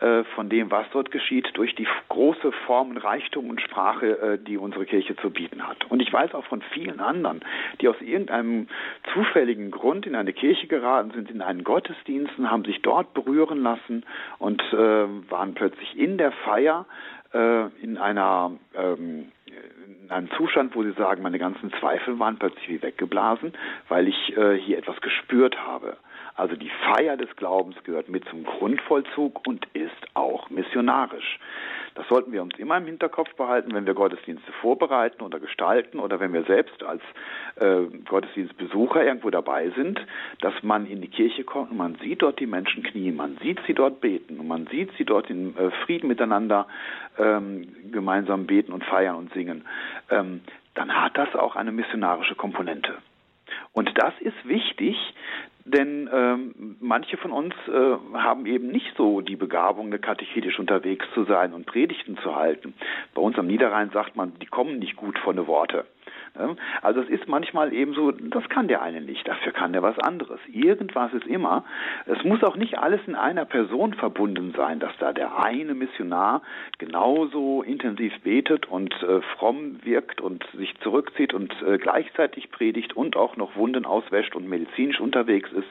äh, 0.00 0.22
von 0.34 0.48
dem, 0.48 0.70
was 0.70 0.86
dort 0.92 1.10
geschieht, 1.10 1.48
durch 1.54 1.74
die 1.74 1.88
große 2.08 2.52
Formenreichtum 2.66 3.50
und 3.50 3.60
Sprache, 3.60 4.18
äh, 4.18 4.38
die 4.38 4.56
unsere 4.56 4.86
Kirche 4.86 5.16
zu 5.16 5.30
bieten 5.30 5.66
hat. 5.66 5.90
Und 5.90 6.00
ich 6.00 6.10
weiß 6.10 6.34
auch 6.34 6.44
von 6.44 6.62
vielen 6.72 7.00
anderen, 7.00 7.40
die 7.80 7.88
aus 7.88 8.00
irgendeinem 8.00 8.68
zufälligen 9.12 9.70
Grund 9.70 10.06
in 10.06 10.14
eine 10.14 10.32
Kirche 10.32 10.66
geraten 10.66 11.10
sind, 11.10 11.30
in 11.30 11.42
einen 11.42 11.64
Gottesdienst, 11.64 12.32
haben 12.38 12.64
sich 12.64 12.80
dort 12.80 13.12
berühren 13.12 13.62
lassen 13.62 14.04
und 14.38 14.62
waren 14.72 15.54
plötzlich 15.54 15.98
in 15.98 16.18
der 16.18 16.32
Feier 16.32 16.86
in 17.32 17.98
einer 17.98 18.52
ähm, 18.74 19.32
in 20.06 20.10
einem 20.10 20.30
Zustand, 20.36 20.74
wo 20.76 20.82
sie 20.82 20.92
sagen, 20.92 21.22
meine 21.22 21.38
ganzen 21.38 21.72
Zweifel 21.80 22.18
waren 22.18 22.38
plötzlich 22.38 22.68
wie 22.68 22.82
weggeblasen, 22.82 23.52
weil 23.88 24.08
ich 24.08 24.36
äh, 24.36 24.56
hier 24.58 24.78
etwas 24.78 25.00
gespürt 25.00 25.56
habe. 25.58 25.96
Also 26.36 26.54
die 26.54 26.70
Feier 26.84 27.16
des 27.16 27.34
Glaubens 27.36 27.76
gehört 27.84 28.08
mit 28.08 28.24
zum 28.28 28.44
Grundvollzug 28.44 29.46
und 29.46 29.66
ist 29.72 29.90
auch 30.14 30.50
missionarisch. 30.50 31.38
Das 31.96 32.06
sollten 32.08 32.30
wir 32.30 32.42
uns 32.42 32.54
immer 32.58 32.76
im 32.76 32.84
Hinterkopf 32.84 33.34
behalten, 33.36 33.74
wenn 33.74 33.86
wir 33.86 33.94
Gottesdienste 33.94 34.52
vorbereiten 34.60 35.22
oder 35.22 35.40
gestalten 35.40 35.98
oder 35.98 36.20
wenn 36.20 36.34
wir 36.34 36.44
selbst 36.44 36.82
als 36.82 37.00
äh, 37.56 37.84
Gottesdienstbesucher 38.06 39.02
irgendwo 39.02 39.30
dabei 39.30 39.70
sind, 39.70 39.98
dass 40.42 40.52
man 40.62 40.86
in 40.86 41.00
die 41.00 41.08
Kirche 41.08 41.44
kommt 41.44 41.70
und 41.70 41.78
man 41.78 41.94
sieht 41.96 42.20
dort 42.20 42.38
die 42.38 42.46
Menschen 42.46 42.82
knien, 42.82 43.16
man 43.16 43.38
sieht 43.42 43.60
sie 43.66 43.72
dort 43.72 44.02
beten 44.02 44.38
und 44.38 44.46
man 44.46 44.66
sieht 44.66 44.92
sie 44.98 45.06
dort 45.06 45.30
in 45.30 45.56
äh, 45.56 45.70
Frieden 45.86 46.08
miteinander 46.08 46.66
ähm, 47.18 47.74
gemeinsam 47.90 48.46
beten 48.46 48.72
und 48.72 48.84
feiern 48.84 49.16
und 49.16 49.32
singen. 49.32 49.64
Ähm, 50.10 50.42
dann 50.74 50.94
hat 50.94 51.16
das 51.16 51.34
auch 51.34 51.56
eine 51.56 51.72
missionarische 51.72 52.34
Komponente. 52.34 52.92
Und 53.72 53.90
das 53.96 54.12
ist 54.20 54.46
wichtig, 54.46 54.96
denn 55.66 56.08
ähm, 56.12 56.76
manche 56.80 57.16
von 57.16 57.32
uns 57.32 57.54
äh, 57.68 58.16
haben 58.16 58.46
eben 58.46 58.68
nicht 58.68 58.92
so 58.96 59.20
die 59.20 59.36
Begabung, 59.36 59.86
eine 59.86 59.98
katechetisch 59.98 60.58
unterwegs 60.58 61.04
zu 61.12 61.24
sein 61.24 61.52
und 61.52 61.66
Predigten 61.66 62.16
zu 62.18 62.36
halten. 62.36 62.74
Bei 63.14 63.22
uns 63.22 63.36
am 63.38 63.48
Niederrhein 63.48 63.90
sagt 63.90 64.14
man, 64.16 64.38
die 64.40 64.46
kommen 64.46 64.78
nicht 64.78 64.96
gut 64.96 65.18
von 65.18 65.36
den 65.36 65.46
Worte. 65.46 65.84
Also 66.82 67.00
es 67.00 67.08
ist 67.08 67.28
manchmal 67.28 67.72
eben 67.72 67.94
so, 67.94 68.10
das 68.10 68.48
kann 68.48 68.68
der 68.68 68.82
eine 68.82 69.00
nicht, 69.00 69.26
dafür 69.26 69.52
kann 69.52 69.72
der 69.72 69.82
was 69.82 69.98
anderes. 69.98 70.40
Irgendwas 70.52 71.12
ist 71.12 71.26
immer. 71.26 71.64
Es 72.06 72.22
muss 72.24 72.42
auch 72.42 72.56
nicht 72.56 72.78
alles 72.78 73.00
in 73.06 73.14
einer 73.14 73.44
Person 73.44 73.94
verbunden 73.94 74.54
sein, 74.56 74.78
dass 74.80 74.92
da 74.98 75.12
der 75.12 75.42
eine 75.42 75.74
Missionar 75.74 76.42
genauso 76.78 77.62
intensiv 77.62 78.12
betet 78.22 78.66
und 78.66 78.94
äh, 79.02 79.20
fromm 79.36 79.80
wirkt 79.84 80.20
und 80.20 80.44
sich 80.56 80.78
zurückzieht 80.80 81.34
und 81.34 81.54
äh, 81.62 81.78
gleichzeitig 81.78 82.50
predigt 82.50 82.96
und 82.96 83.16
auch 83.16 83.36
noch 83.36 83.56
Wunden 83.56 83.86
auswäscht 83.86 84.34
und 84.36 84.48
medizinisch 84.48 85.00
unterwegs 85.00 85.50
ist 85.52 85.68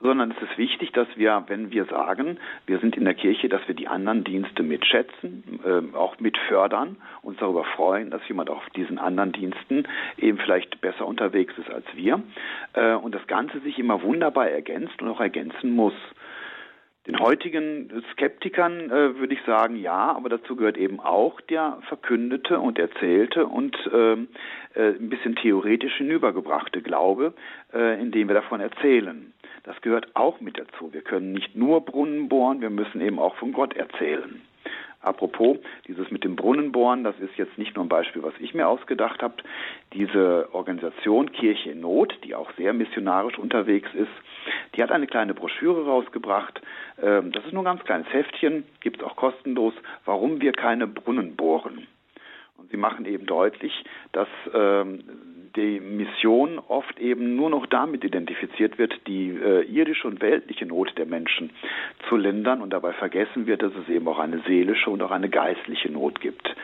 sondern 0.00 0.30
es 0.30 0.42
ist 0.42 0.56
wichtig, 0.58 0.92
dass 0.92 1.08
wir, 1.16 1.44
wenn 1.48 1.70
wir 1.70 1.84
sagen, 1.84 2.38
wir 2.66 2.78
sind 2.78 2.96
in 2.96 3.04
der 3.04 3.14
Kirche, 3.14 3.48
dass 3.48 3.66
wir 3.68 3.74
die 3.74 3.88
anderen 3.88 4.24
Dienste 4.24 4.62
mitschätzen, 4.62 5.60
äh, 5.64 5.96
auch 5.96 6.18
mit 6.18 6.38
fördern, 6.48 6.96
uns 7.22 7.38
darüber 7.38 7.64
freuen, 7.64 8.10
dass 8.10 8.26
jemand 8.26 8.50
auf 8.50 8.68
diesen 8.70 8.98
anderen 8.98 9.32
Diensten 9.32 9.84
eben 10.16 10.38
vielleicht 10.38 10.80
besser 10.80 11.06
unterwegs 11.06 11.54
ist 11.58 11.70
als 11.70 11.84
wir 11.94 12.22
äh, 12.72 12.94
und 12.94 13.14
das 13.14 13.26
Ganze 13.26 13.60
sich 13.60 13.78
immer 13.78 14.02
wunderbar 14.02 14.48
ergänzt 14.48 15.00
und 15.02 15.08
auch 15.08 15.20
ergänzen 15.20 15.74
muss. 15.74 15.94
Den 17.06 17.18
heutigen 17.18 18.04
Skeptikern 18.12 18.90
äh, 18.90 19.18
würde 19.18 19.34
ich 19.34 19.42
sagen, 19.46 19.76
ja, 19.76 20.14
aber 20.14 20.28
dazu 20.28 20.54
gehört 20.54 20.76
eben 20.76 21.00
auch 21.00 21.40
der 21.40 21.78
verkündete 21.88 22.60
und 22.60 22.78
erzählte 22.78 23.46
und 23.46 23.76
ähm, 23.92 24.28
äh, 24.74 24.90
ein 24.90 25.08
bisschen 25.08 25.34
theoretisch 25.34 25.96
hinübergebrachte 25.96 26.82
Glaube, 26.82 27.32
äh, 27.72 28.00
indem 28.00 28.28
wir 28.28 28.34
davon 28.34 28.60
erzählen. 28.60 29.32
Das 29.64 29.80
gehört 29.82 30.08
auch 30.14 30.40
mit 30.40 30.58
dazu. 30.58 30.92
Wir 30.92 31.02
können 31.02 31.32
nicht 31.32 31.54
nur 31.54 31.84
Brunnen 31.84 32.28
bohren, 32.28 32.60
wir 32.60 32.70
müssen 32.70 33.00
eben 33.00 33.18
auch 33.18 33.36
von 33.36 33.52
Gott 33.52 33.74
erzählen. 33.74 34.42
Apropos, 35.02 35.56
dieses 35.88 36.10
mit 36.10 36.24
dem 36.24 36.36
Brunnenbohren, 36.36 37.04
das 37.04 37.18
ist 37.20 37.34
jetzt 37.38 37.56
nicht 37.56 37.74
nur 37.74 37.86
ein 37.86 37.88
Beispiel, 37.88 38.22
was 38.22 38.34
ich 38.38 38.52
mir 38.52 38.68
ausgedacht 38.68 39.22
habe. 39.22 39.36
Diese 39.94 40.50
Organisation 40.52 41.32
Kirche 41.32 41.70
in 41.70 41.80
Not, 41.80 42.14
die 42.22 42.34
auch 42.34 42.50
sehr 42.58 42.74
missionarisch 42.74 43.38
unterwegs 43.38 43.88
ist, 43.94 44.10
die 44.76 44.82
hat 44.82 44.92
eine 44.92 45.06
kleine 45.06 45.32
Broschüre 45.32 45.86
rausgebracht. 45.86 46.60
Ähm, 47.02 47.32
das 47.32 47.46
ist 47.46 47.54
nur 47.54 47.62
ein 47.62 47.76
ganz 47.76 47.84
kleines 47.84 48.12
Heftchen, 48.12 48.64
gibt 48.80 48.98
es 48.98 49.02
auch 49.02 49.16
kostenlos, 49.16 49.72
warum 50.04 50.42
wir 50.42 50.52
keine 50.52 50.86
Brunnen 50.86 51.34
bohren. 51.34 51.86
Und 52.58 52.70
sie 52.70 52.76
machen 52.76 53.06
eben 53.06 53.24
deutlich, 53.24 53.72
dass 54.12 54.28
ähm, 54.52 55.02
die 55.56 55.80
Mission 55.80 56.58
oft 56.68 56.98
eben 56.98 57.36
nur 57.36 57.50
noch 57.50 57.66
damit 57.66 58.04
identifiziert 58.04 58.78
wird, 58.78 58.94
die 59.06 59.30
äh, 59.30 59.62
irdische 59.62 60.06
und 60.06 60.20
weltliche 60.20 60.66
Not 60.66 60.96
der 60.96 61.06
Menschen 61.06 61.50
zu 62.08 62.16
lindern 62.16 62.62
und 62.62 62.70
dabei 62.70 62.92
vergessen 62.92 63.46
wird, 63.46 63.62
dass 63.62 63.72
es 63.74 63.88
eben 63.88 64.06
auch 64.08 64.18
eine 64.18 64.40
seelische 64.46 64.90
und 64.90 65.02
auch 65.02 65.10
eine 65.10 65.28
geistliche 65.28 65.90
Not 65.90 66.20
gibt. 66.20 66.54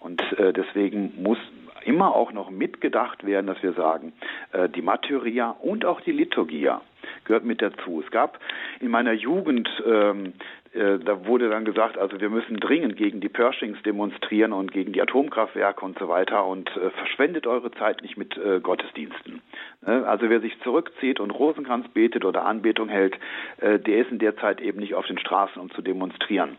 Und 0.00 0.20
äh, 0.38 0.52
deswegen 0.52 1.12
muss 1.22 1.38
immer 1.84 2.14
auch 2.14 2.32
noch 2.32 2.50
mitgedacht 2.50 3.24
werden, 3.24 3.46
dass 3.46 3.62
wir 3.62 3.72
sagen, 3.72 4.12
äh, 4.52 4.68
die 4.68 4.82
Materia 4.82 5.50
und 5.50 5.84
auch 5.84 6.00
die 6.00 6.12
Liturgia 6.12 6.80
gehört 7.24 7.44
mit 7.44 7.62
dazu. 7.62 8.02
Es 8.04 8.10
gab 8.10 8.38
in 8.80 8.88
meiner 8.88 9.12
Jugend 9.12 9.68
ähm, 9.86 10.26
äh, 10.26 10.61
da 10.74 11.26
wurde 11.26 11.50
dann 11.50 11.64
gesagt, 11.64 11.98
also 11.98 12.18
wir 12.20 12.30
müssen 12.30 12.56
dringend 12.56 12.96
gegen 12.96 13.20
die 13.20 13.28
Pershings 13.28 13.82
demonstrieren 13.82 14.52
und 14.52 14.72
gegen 14.72 14.92
die 14.92 15.02
Atomkraftwerke 15.02 15.84
und 15.84 15.98
so 15.98 16.08
weiter 16.08 16.46
und 16.46 16.70
äh, 16.76 16.90
verschwendet 16.90 17.46
eure 17.46 17.70
Zeit 17.72 18.00
nicht 18.00 18.16
mit 18.16 18.36
äh, 18.38 18.60
Gottesdiensten. 18.60 19.42
Ne? 19.86 20.06
Also 20.06 20.30
wer 20.30 20.40
sich 20.40 20.58
zurückzieht 20.60 21.20
und 21.20 21.30
Rosenkranz 21.30 21.88
betet 21.88 22.24
oder 22.24 22.44
Anbetung 22.46 22.88
hält, 22.88 23.18
äh, 23.58 23.78
der 23.78 23.98
ist 23.98 24.10
in 24.10 24.18
der 24.18 24.36
Zeit 24.36 24.60
eben 24.60 24.80
nicht 24.80 24.94
auf 24.94 25.06
den 25.06 25.18
Straßen, 25.18 25.60
um 25.60 25.70
zu 25.72 25.82
demonstrieren. 25.82 26.56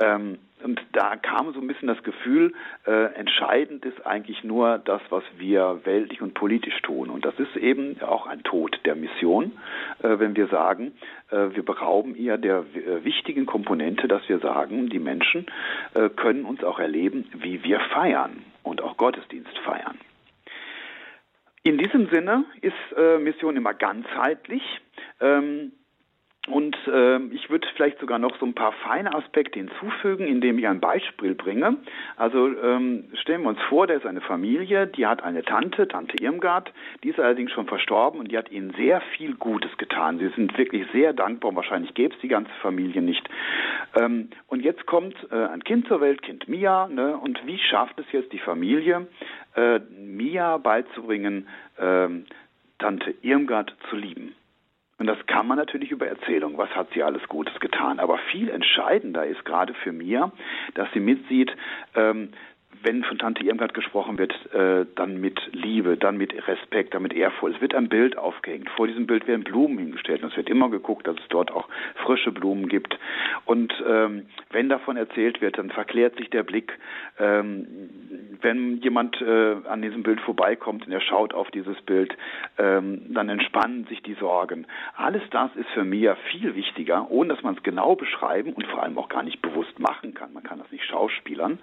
Ähm, 0.00 0.38
und 0.62 0.80
da 0.92 1.16
kam 1.16 1.52
so 1.52 1.60
ein 1.60 1.66
bisschen 1.66 1.88
das 1.88 2.02
Gefühl, 2.02 2.54
äh, 2.86 3.14
entscheidend 3.14 3.84
ist 3.84 4.06
eigentlich 4.06 4.42
nur 4.42 4.78
das, 4.78 5.02
was 5.10 5.22
wir 5.36 5.80
weltlich 5.84 6.22
und 6.22 6.32
politisch 6.32 6.80
tun. 6.82 7.10
Und 7.10 7.26
das 7.26 7.38
ist 7.38 7.56
eben 7.56 8.00
auch 8.00 8.26
ein 8.26 8.42
Tod 8.42 8.80
der 8.86 8.96
Mission, 8.96 9.52
äh, 10.02 10.18
wenn 10.18 10.34
wir 10.34 10.46
sagen, 10.46 10.92
äh, 11.30 11.54
wir 11.54 11.62
berauben 11.62 12.16
ihr 12.16 12.38
der 12.38 12.64
äh, 12.74 13.04
Komponente, 13.46 14.08
dass 14.08 14.28
wir 14.28 14.38
sagen, 14.38 14.88
die 14.88 14.98
Menschen 14.98 15.46
äh, 15.94 16.08
können 16.10 16.44
uns 16.44 16.62
auch 16.64 16.78
erleben, 16.78 17.26
wie 17.34 17.62
wir 17.64 17.80
feiern 17.80 18.42
und 18.62 18.82
auch 18.82 18.96
Gottesdienst 18.96 19.56
feiern. 19.58 19.98
In 21.62 21.78
diesem 21.78 22.08
Sinne 22.10 22.44
ist 22.60 22.74
äh, 22.96 23.18
Mission 23.18 23.56
immer 23.56 23.74
ganzheitlich. 23.74 24.62
Ähm, 25.20 25.72
und 26.46 26.76
äh, 26.86 27.18
ich 27.26 27.50
würde 27.50 27.66
vielleicht 27.74 27.98
sogar 27.98 28.18
noch 28.18 28.38
so 28.38 28.46
ein 28.46 28.54
paar 28.54 28.72
feine 28.72 29.14
Aspekte 29.14 29.58
hinzufügen, 29.58 30.26
indem 30.26 30.58
ich 30.58 30.66
ein 30.66 30.80
Beispiel 30.80 31.34
bringe. 31.34 31.76
Also 32.16 32.48
ähm, 32.48 33.04
stellen 33.14 33.42
wir 33.42 33.48
uns 33.48 33.60
vor, 33.68 33.86
da 33.86 33.94
ist 33.94 34.06
eine 34.06 34.20
Familie, 34.20 34.86
die 34.86 35.06
hat 35.06 35.22
eine 35.22 35.42
Tante, 35.42 35.88
Tante 35.88 36.16
Irmgard, 36.22 36.72
die 37.02 37.10
ist 37.10 37.18
allerdings 37.18 37.50
schon 37.50 37.66
verstorben 37.66 38.20
und 38.20 38.30
die 38.30 38.38
hat 38.38 38.50
ihnen 38.50 38.72
sehr 38.76 39.00
viel 39.16 39.34
Gutes 39.34 39.76
getan. 39.76 40.18
Sie 40.18 40.28
sind 40.36 40.56
wirklich 40.56 40.86
sehr 40.92 41.12
dankbar 41.12 41.50
und 41.50 41.56
wahrscheinlich 41.56 41.94
gäbe 41.94 42.14
es 42.14 42.20
die 42.20 42.28
ganze 42.28 42.52
Familie 42.62 43.02
nicht. 43.02 43.28
Ähm, 43.94 44.30
und 44.46 44.62
jetzt 44.62 44.86
kommt 44.86 45.16
äh, 45.32 45.34
ein 45.34 45.64
Kind 45.64 45.88
zur 45.88 46.00
Welt, 46.00 46.22
Kind 46.22 46.48
Mia, 46.48 46.86
ne? 46.86 47.16
und 47.16 47.44
wie 47.46 47.58
schafft 47.58 47.98
es 47.98 48.06
jetzt 48.12 48.32
die 48.32 48.38
Familie, 48.38 49.08
äh, 49.56 49.80
Mia 50.00 50.58
beizubringen, 50.58 51.48
äh, 51.76 52.08
Tante 52.78 53.14
Irmgard 53.22 53.74
zu 53.90 53.96
lieben? 53.96 54.34
Und 54.98 55.06
das 55.06 55.18
kann 55.26 55.46
man 55.46 55.58
natürlich 55.58 55.90
über 55.90 56.06
Erzählung. 56.06 56.56
Was 56.56 56.70
hat 56.70 56.88
sie 56.94 57.02
alles 57.02 57.22
Gutes 57.28 57.58
getan? 57.60 58.00
Aber 58.00 58.18
viel 58.30 58.48
entscheidender 58.48 59.26
ist 59.26 59.44
gerade 59.44 59.74
für 59.74 59.92
mir, 59.92 60.32
dass 60.74 60.90
sie 60.92 61.00
mitsieht, 61.00 61.54
ähm, 61.94 62.30
wenn 62.82 63.04
von 63.04 63.18
Tante 63.18 63.44
Irmgard 63.44 63.74
gesprochen 63.74 64.18
wird, 64.18 64.32
äh, 64.52 64.86
dann 64.94 65.20
mit 65.20 65.40
Liebe, 65.52 65.96
dann 65.96 66.16
mit 66.16 66.32
Respekt, 66.46 66.94
dann 66.94 67.02
mit 67.02 67.12
Ehrfurcht. 67.12 67.56
Es 67.56 67.60
wird 67.60 67.74
ein 67.74 67.88
Bild 67.88 68.16
aufgehängt. 68.16 68.70
Vor 68.70 68.86
diesem 68.86 69.06
Bild 69.06 69.26
werden 69.26 69.44
Blumen 69.44 69.78
hingestellt. 69.78 70.22
Und 70.22 70.30
es 70.30 70.36
wird 70.36 70.48
immer 70.48 70.70
geguckt, 70.70 71.06
dass 71.06 71.16
es 71.16 71.28
dort 71.28 71.50
auch 71.52 71.68
frische 72.04 72.32
Blumen 72.32 72.68
gibt. 72.68 72.98
Und 73.44 73.72
ähm, 73.86 74.26
wenn 74.50 74.68
davon 74.68 74.96
erzählt 74.96 75.40
wird, 75.40 75.58
dann 75.58 75.70
verklärt 75.70 76.16
sich 76.16 76.30
der 76.30 76.42
Blick. 76.42 76.78
Ähm, 77.18 77.66
wenn 78.42 78.78
jemand 78.78 79.20
äh, 79.20 79.56
an 79.68 79.82
diesem 79.82 80.02
Bild 80.02 80.20
vorbeikommt 80.20 80.86
und 80.86 80.92
er 80.92 81.00
schaut 81.00 81.34
auf 81.34 81.50
dieses 81.50 81.80
Bild, 81.82 82.16
ähm, 82.58 83.02
dann 83.08 83.28
entspannen 83.28 83.86
sich 83.86 84.02
die 84.02 84.14
Sorgen. 84.14 84.66
Alles 84.96 85.22
das 85.30 85.50
ist 85.56 85.68
für 85.70 85.84
mich 85.84 86.06
viel 86.30 86.54
wichtiger, 86.54 87.10
ohne 87.10 87.34
dass 87.34 87.42
man 87.42 87.54
es 87.54 87.62
genau 87.62 87.96
beschreiben 87.96 88.52
und 88.52 88.66
vor 88.66 88.82
allem 88.82 88.98
auch 88.98 89.08
gar 89.08 89.22
nicht 89.22 89.40
bewusst 89.40 89.78
machen 89.78 90.14
kann. 90.14 90.32
Man 90.32 90.42
kann 90.42 90.58
das 90.58 90.70
nicht 90.70 90.84
schauspielern. 90.84 91.58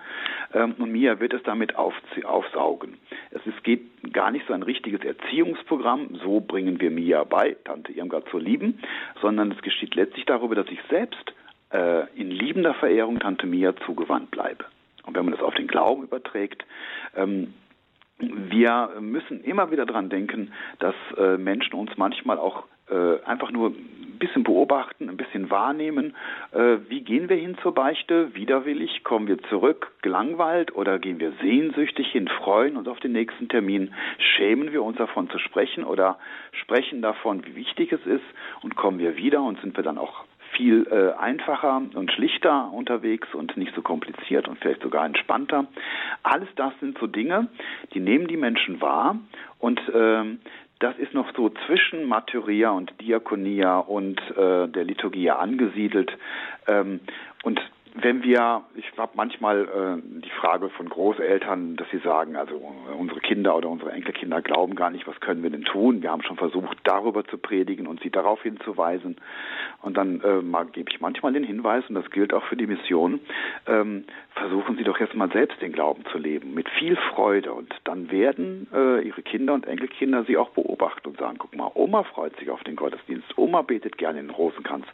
Ähm, 0.53 0.75
und 0.79 0.91
Mia 0.91 1.02
wird 1.19 1.33
es 1.33 1.43
damit 1.43 1.75
auf, 1.75 1.93
aufsaugen. 2.23 2.97
Es 3.31 3.45
ist, 3.45 3.63
geht 3.63 3.81
gar 4.13 4.31
nicht 4.31 4.45
so 4.47 4.53
ein 4.53 4.63
richtiges 4.63 5.01
Erziehungsprogramm, 5.03 6.19
so 6.23 6.39
bringen 6.39 6.79
wir 6.79 6.91
Mia 6.91 7.23
bei, 7.23 7.55
Tante 7.63 7.91
Irmgard 7.91 8.27
zu 8.29 8.37
lieben, 8.37 8.79
sondern 9.21 9.51
es 9.51 9.61
geschieht 9.61 9.95
letztlich 9.95 10.25
darüber, 10.25 10.55
dass 10.55 10.67
ich 10.69 10.79
selbst 10.89 11.33
äh, 11.71 12.07
in 12.15 12.31
liebender 12.31 12.73
Verehrung 12.73 13.19
Tante 13.19 13.45
Mia 13.45 13.75
zugewandt 13.85 14.31
bleibe. 14.31 14.65
Und 15.05 15.15
wenn 15.15 15.25
man 15.25 15.33
das 15.33 15.43
auf 15.43 15.55
den 15.55 15.67
Glauben 15.67 16.03
überträgt, 16.03 16.65
ähm, 17.15 17.53
wir 18.19 18.91
müssen 18.99 19.43
immer 19.43 19.71
wieder 19.71 19.85
daran 19.85 20.09
denken, 20.09 20.53
dass 20.79 20.95
äh, 21.17 21.37
Menschen 21.37 21.73
uns 21.75 21.91
manchmal 21.97 22.37
auch 22.37 22.63
äh, 22.89 23.21
einfach 23.25 23.51
nur 23.51 23.69
ein 23.69 24.17
bisschen 24.19 24.43
beobachten, 24.43 25.09
ein 25.09 25.17
bisschen 25.17 25.49
wahrnehmen. 25.49 26.15
Äh, 26.51 26.77
wie 26.89 27.01
gehen 27.01 27.29
wir 27.29 27.37
hin 27.37 27.57
zur 27.61 27.73
Beichte? 27.73 28.33
Widerwillig? 28.35 29.03
Kommen 29.03 29.27
wir 29.27 29.41
zurück? 29.43 29.91
Gelangweilt? 30.01 30.75
Oder 30.75 30.99
gehen 30.99 31.19
wir 31.19 31.33
sehnsüchtig 31.41 32.11
hin, 32.11 32.27
freuen 32.27 32.77
uns 32.77 32.87
auf 32.87 32.99
den 32.99 33.13
nächsten 33.13 33.49
Termin? 33.49 33.93
Schämen 34.17 34.71
wir 34.71 34.83
uns 34.83 34.97
davon 34.97 35.29
zu 35.29 35.39
sprechen 35.39 35.83
oder 35.83 36.17
sprechen 36.51 37.01
davon, 37.01 37.45
wie 37.45 37.55
wichtig 37.55 37.91
es 37.91 38.05
ist? 38.05 38.25
Und 38.61 38.75
kommen 38.75 38.99
wir 38.99 39.17
wieder 39.17 39.41
und 39.41 39.59
sind 39.61 39.75
wir 39.75 39.83
dann 39.83 39.97
auch 39.97 40.25
viel 40.53 40.87
äh, 40.89 41.19
einfacher 41.19 41.81
und 41.93 42.11
schlichter 42.11 42.71
unterwegs 42.71 43.27
und 43.33 43.57
nicht 43.57 43.73
so 43.75 43.81
kompliziert 43.81 44.47
und 44.47 44.59
vielleicht 44.59 44.81
sogar 44.81 45.05
entspannter. 45.05 45.65
Alles 46.21 46.49
das 46.55 46.73
sind 46.79 46.97
so 46.99 47.07
Dinge, 47.07 47.47
die 47.93 47.99
nehmen 47.99 48.27
die 48.27 48.37
Menschen 48.37 48.81
wahr 48.81 49.17
und 49.59 49.81
ähm, 49.93 50.39
das 50.83 50.97
ist 50.97 51.13
noch 51.13 51.33
so 51.33 51.49
zwischen 51.65 52.05
Martyria 52.07 52.71
und 52.71 52.93
Diakonia 52.99 53.79
und 53.79 54.19
äh, 54.35 54.67
der 54.67 54.83
Liturgie 54.83 55.31
angesiedelt. 55.31 56.11
Ähm, 56.67 56.99
und 57.43 57.61
wenn 57.95 58.23
wir, 58.23 58.63
ich 58.75 58.85
habe 58.97 59.11
manchmal 59.15 59.61
äh, 59.61 60.21
die 60.21 60.29
Frage 60.31 60.69
von 60.71 60.89
Großeltern, 60.89 61.77
dass 61.77 61.87
sie 61.91 61.99
sagen, 61.99 62.35
also 62.35 62.55
unsere 62.97 63.21
Kinder 63.21 63.55
oder 63.55 63.69
unsere 63.69 63.91
Enkelkinder 63.91 64.41
glauben 64.41 64.75
gar 64.75 64.89
nicht, 64.89 65.07
was 65.07 65.19
können 65.21 65.43
wir 65.43 65.51
denn 65.51 65.63
tun? 65.63 66.01
Wir 66.01 66.11
haben 66.11 66.23
schon 66.23 66.37
versucht, 66.37 66.77
darüber 66.83 67.23
zu 67.23 67.37
predigen 67.37 67.87
und 67.87 68.01
sie 68.01 68.09
darauf 68.09 68.41
hinzuweisen. 68.41 69.15
Und 69.83 69.95
dann 69.95 70.21
äh, 70.21 70.65
gebe 70.73 70.89
ich 70.91 70.99
manchmal 70.99 71.33
den 71.33 71.43
Hinweis, 71.43 71.83
und 71.87 71.95
das 71.95 72.09
gilt 72.11 72.33
auch 72.33 72.43
für 72.45 72.57
die 72.57 72.67
Mission, 72.67 73.19
ähm, 73.67 74.05
versuchen 74.35 74.77
Sie 74.77 74.83
doch 74.83 74.99
jetzt 74.99 75.13
mal 75.13 75.31
selbst 75.31 75.61
den 75.61 75.71
Glauben 75.71 76.03
zu 76.11 76.17
leben, 76.17 76.53
mit 76.53 76.67
viel 76.69 76.95
Freude. 76.95 77.53
Und 77.53 77.73
dann 77.83 78.11
werden 78.11 78.67
äh, 78.73 79.01
Ihre 79.01 79.21
Kinder 79.21 79.53
und 79.53 79.67
Enkelkinder 79.67 80.23
Sie 80.25 80.37
auch 80.37 80.49
beobachten 80.49 81.09
und 81.09 81.17
sagen, 81.17 81.37
guck 81.37 81.55
mal, 81.55 81.71
Oma 81.75 82.03
freut 82.03 82.37
sich 82.37 82.49
auf 82.49 82.63
den 82.63 82.75
Gottesdienst, 82.75 83.37
Oma 83.37 83.61
betet 83.61 83.97
gerne 83.97 84.19
in 84.19 84.27
den 84.27 84.35
Rosenkranz, 84.35 84.85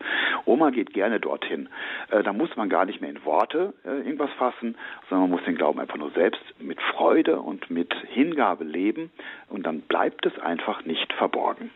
Oma 0.46 0.72
geht 0.72 0.94
gerne 0.94 1.20
dorthin. 1.20 1.70
Äh, 2.12 2.24
da 2.24 2.34
muss 2.34 2.56
man 2.56 2.70
gar 2.70 2.86
nicht 2.86 3.02
mehr 3.02 3.10
in 3.10 3.24
Worte 3.26 3.74
äh, 3.86 3.90
irgendwas 3.90 4.32
fassen, 4.38 4.76
sondern 5.10 5.30
man 5.30 5.40
muss 5.40 5.46
den 5.46 5.56
Glauben 5.56 5.80
einfach 5.80 5.98
nur 5.98 6.12
selbst 6.12 6.44
mit 6.60 6.80
Freude 6.82 7.40
und 7.40 7.70
mit 7.70 7.94
Hingabe 8.10 8.64
leben 8.64 9.12
und 9.50 9.66
dann 9.66 9.82
bleibt 9.82 10.26
es 10.26 10.38
einfach 10.40 10.86
nicht 10.86 11.12
verborgen. 11.14 11.72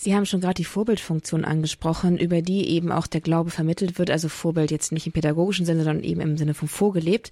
Sie 0.00 0.14
haben 0.14 0.26
schon 0.26 0.40
gerade 0.40 0.54
die 0.54 0.64
Vorbildfunktion 0.64 1.44
angesprochen, 1.44 2.18
über 2.18 2.40
die 2.40 2.68
eben 2.68 2.92
auch 2.92 3.08
der 3.08 3.20
Glaube 3.20 3.50
vermittelt 3.50 3.98
wird. 3.98 4.12
Also 4.12 4.28
Vorbild 4.28 4.70
jetzt 4.70 4.92
nicht 4.92 5.06
im 5.06 5.12
pädagogischen 5.12 5.66
Sinne, 5.66 5.82
sondern 5.82 6.04
eben 6.04 6.20
im 6.20 6.38
Sinne 6.38 6.54
von 6.54 6.68
vorgelebt. 6.68 7.30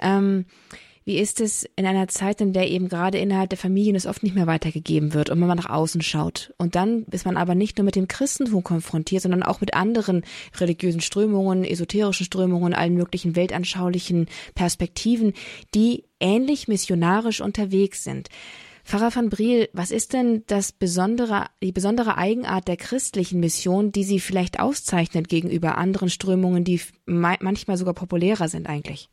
Ähm, 0.00 0.46
wie 1.04 1.18
ist 1.18 1.42
es 1.42 1.68
in 1.76 1.84
einer 1.84 2.08
Zeit, 2.08 2.40
in 2.40 2.54
der 2.54 2.70
eben 2.70 2.88
gerade 2.88 3.18
innerhalb 3.18 3.50
der 3.50 3.58
Familien 3.58 3.96
es 3.96 4.06
oft 4.06 4.22
nicht 4.22 4.34
mehr 4.34 4.46
weitergegeben 4.46 5.12
wird 5.12 5.28
und 5.28 5.38
wenn 5.40 5.46
man 5.46 5.58
nach 5.58 5.68
außen 5.68 6.00
schaut? 6.00 6.54
Und 6.56 6.74
dann 6.74 7.04
ist 7.10 7.26
man 7.26 7.36
aber 7.36 7.54
nicht 7.54 7.76
nur 7.76 7.84
mit 7.84 7.96
dem 7.96 8.08
Christentum 8.08 8.64
konfrontiert, 8.64 9.22
sondern 9.22 9.42
auch 9.42 9.60
mit 9.60 9.74
anderen 9.74 10.24
religiösen 10.58 11.02
Strömungen, 11.02 11.64
esoterischen 11.64 12.24
Strömungen, 12.24 12.72
allen 12.72 12.94
möglichen 12.94 13.36
weltanschaulichen 13.36 14.26
Perspektiven, 14.54 15.34
die 15.74 16.04
ähnlich 16.18 16.66
missionarisch 16.66 17.42
unterwegs 17.42 18.02
sind. 18.02 18.30
Pfarrer 18.86 19.10
van 19.12 19.30
Briel, 19.30 19.68
was 19.72 19.90
ist 19.90 20.14
denn 20.14 20.44
das 20.46 20.72
besondere, 20.72 21.46
die 21.60 21.72
besondere 21.72 22.16
Eigenart 22.18 22.68
der 22.68 22.76
christlichen 22.76 23.40
Mission, 23.40 23.90
die 23.90 24.04
sie 24.04 24.20
vielleicht 24.20 24.60
auszeichnet 24.60 25.28
gegenüber 25.28 25.76
anderen 25.76 26.08
Strömungen, 26.08 26.62
die 26.62 26.80
manchmal 27.04 27.76
sogar 27.76 27.94
populärer 27.94 28.46
sind 28.46 28.68
eigentlich? 28.68 29.08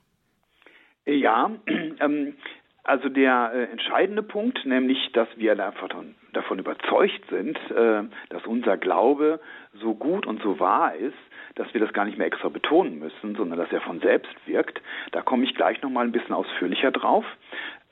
Ja, 1.08 1.50
ähm, 2.00 2.36
also 2.84 3.10
der 3.10 3.52
äh, 3.54 3.64
entscheidende 3.72 4.22
Punkt, 4.22 4.64
nämlich, 4.64 5.12
dass 5.14 5.28
wir 5.38 5.56
davon, 5.56 6.14
davon 6.34 6.60
überzeugt 6.60 7.28
sind, 7.32 7.58
äh, 7.72 8.04
dass 8.30 8.46
unser 8.46 8.78
Glaube 8.78 9.40
so 9.74 9.96
gut 9.96 10.28
und 10.28 10.44
so 10.44 10.60
wahr 10.60 10.94
ist, 10.94 11.18
dass 11.56 11.74
wir 11.74 11.82
das 11.82 11.94
gar 11.94 12.06
nicht 12.06 12.18
mehr 12.18 12.28
extra 12.28 12.50
betonen 12.50 13.00
müssen, 13.00 13.36
sondern 13.36 13.58
dass 13.58 13.72
er 13.72 13.82
von 13.82 14.02
selbst 14.02 14.36
wirkt. 14.46 14.82
Da 15.12 15.22
komme 15.22 15.46
ich 15.46 15.56
gleich 15.56 15.82
nochmal 15.82 16.06
ein 16.06 16.12
bisschen 16.12 16.34
ausführlicher 16.34 16.92
drauf. 16.92 17.26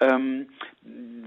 Ähm, 0.01 0.47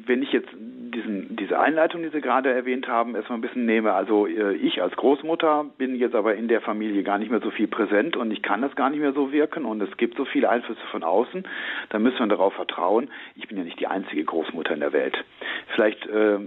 wenn 0.06 0.22
ich 0.22 0.32
jetzt 0.32 0.50
diesen, 0.52 1.36
diese 1.36 1.58
Einleitung, 1.58 2.02
die 2.02 2.08
Sie 2.08 2.20
gerade 2.20 2.52
erwähnt 2.52 2.88
haben, 2.88 3.14
erstmal 3.14 3.38
ein 3.38 3.42
bisschen 3.42 3.66
nehme, 3.66 3.92
also 3.92 4.26
äh, 4.26 4.54
ich 4.54 4.82
als 4.82 4.94
Großmutter 4.96 5.66
bin 5.76 5.96
jetzt 5.96 6.14
aber 6.14 6.34
in 6.34 6.48
der 6.48 6.60
Familie 6.60 7.02
gar 7.02 7.18
nicht 7.18 7.30
mehr 7.30 7.40
so 7.40 7.50
viel 7.50 7.66
präsent 7.66 8.16
und 8.16 8.30
ich 8.30 8.42
kann 8.42 8.62
das 8.62 8.74
gar 8.76 8.90
nicht 8.90 9.00
mehr 9.00 9.12
so 9.12 9.32
wirken 9.32 9.64
und 9.64 9.80
es 9.80 9.96
gibt 9.96 10.16
so 10.16 10.24
viele 10.24 10.48
Einflüsse 10.48 10.80
von 10.90 11.02
außen, 11.02 11.44
dann 11.90 12.02
müssen 12.02 12.18
wir 12.18 12.26
darauf 12.26 12.54
vertrauen, 12.54 13.08
ich 13.36 13.48
bin 13.48 13.58
ja 13.58 13.64
nicht 13.64 13.80
die 13.80 13.86
einzige 13.86 14.24
Großmutter 14.24 14.74
in 14.74 14.80
der 14.80 14.92
Welt. 14.92 15.16
Vielleicht 15.74 16.06
äh, 16.06 16.38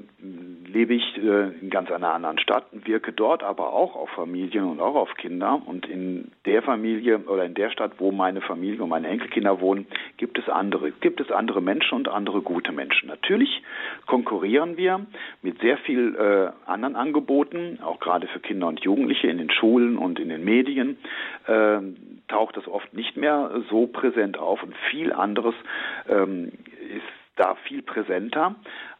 lebe 0.66 0.94
ich 0.94 1.18
äh, 1.18 1.50
in 1.62 1.70
ganz 1.70 1.92
einer 1.92 2.14
anderen 2.14 2.40
Stadt 2.40 2.66
und 2.72 2.88
wirke 2.88 3.12
dort 3.12 3.44
aber 3.44 3.74
auch 3.74 3.96
auf 3.96 4.10
Familien 4.12 4.66
und 4.66 4.80
auch 4.80 4.96
auf 4.96 5.16
Kinder 5.16 5.62
und 5.66 5.88
in 5.88 6.32
der 6.46 6.62
Familie 6.62 7.20
oder 7.20 7.46
in 7.46 7.54
der 7.54 7.70
Stadt, 7.70 7.94
wo 7.98 8.12
meine 8.12 8.42
Familie 8.42 8.82
und 8.82 8.90
meine 8.90 9.08
Enkelkinder 9.08 9.60
wohnen, 9.60 9.88
gibt 10.18 10.38
es 10.40 10.48
andere, 10.50 10.92
gibt 10.92 11.20
es 11.20 11.32
andere 11.32 11.62
Menschen 11.62 11.96
und 11.96 12.08
andere 12.18 12.42
gute 12.42 12.72
Menschen. 12.72 13.08
Natürlich 13.08 13.64
konkurrieren 14.08 14.76
wir 14.76 15.06
mit 15.42 15.62
sehr 15.62 15.78
viel 15.78 16.16
äh, 16.16 16.70
anderen 16.70 16.96
Angeboten, 16.96 17.80
auch 17.82 18.00
gerade 18.00 18.28
für 18.28 18.40
Kinder 18.40 18.68
und 18.68 18.82
Jugendliche 18.82 19.28
in 19.28 19.38
den 19.38 19.52
Schulen 19.52 19.98
und 19.98 20.20
in 20.20 20.30
den 20.30 20.44
Medien. 20.44 20.98
Äh, 21.46 21.80
taucht 22.28 22.58
das 22.58 22.68
oft 22.68 22.94
nicht 22.94 23.16
mehr 23.16 23.62
so 23.70 23.88
präsent 23.88 24.38
auf 24.38 24.62
und 24.62 24.76
viel 24.92 25.14
anderes 25.14 25.56
ähm, 26.10 26.52
ist 26.96 27.06
da 27.38 27.56
viel 27.68 27.82
präsenter. 27.84 28.56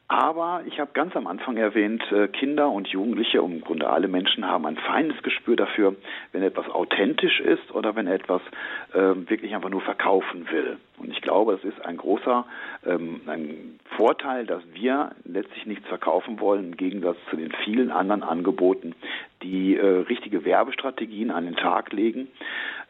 Aber 0.10 0.62
ich 0.66 0.80
habe 0.80 0.92
ganz 0.94 1.18
am 1.18 1.28
Anfang 1.28 1.58
erwähnt, 1.58 2.02
äh, 2.14 2.30
Kinder 2.30 2.70
und 2.72 2.88
Jugendliche, 2.88 3.40
im 3.40 3.60
Grunde 3.60 3.90
alle 3.90 4.08
Menschen 4.08 4.48
haben 4.48 4.66
ein 4.66 4.78
feines 4.78 5.22
Gespür 5.22 5.58
dafür, 5.58 5.96
wenn 6.32 6.44
etwas 6.44 6.70
authentisch 6.70 7.42
ist 7.42 7.76
oder 7.76 7.96
wenn 7.98 8.08
etwas 8.08 8.42
äh, 8.94 9.00
wirklich 9.00 9.54
einfach 9.54 9.70
nur 9.70 9.82
verkaufen 9.82 10.50
will. 10.50 10.78
Und 10.98 11.12
ich 11.12 11.22
glaube, 11.22 11.56
es 11.56 11.64
ist 11.66 11.84
ein 11.86 11.98
großer 11.98 12.46
ähm, 12.86 13.22
ein 13.28 13.80
Vorteil, 13.98 14.46
dass 14.46 14.64
wir 14.74 15.12
letztlich 15.26 15.66
nichts 15.66 15.86
verkaufen 15.88 16.40
wollen, 16.40 16.68
im 16.68 16.78
Gegensatz 16.78 17.18
zu 17.30 17.36
den 17.36 17.52
vielen 17.64 17.92
anderen 17.92 18.24
Angeboten, 18.24 18.96
die 19.44 19.76
äh, 19.76 19.86
richtige 19.86 20.46
Werbestrategien 20.46 21.32
an 21.32 21.46
den 21.46 21.58
Tag 21.58 21.92
legen. 21.92 22.30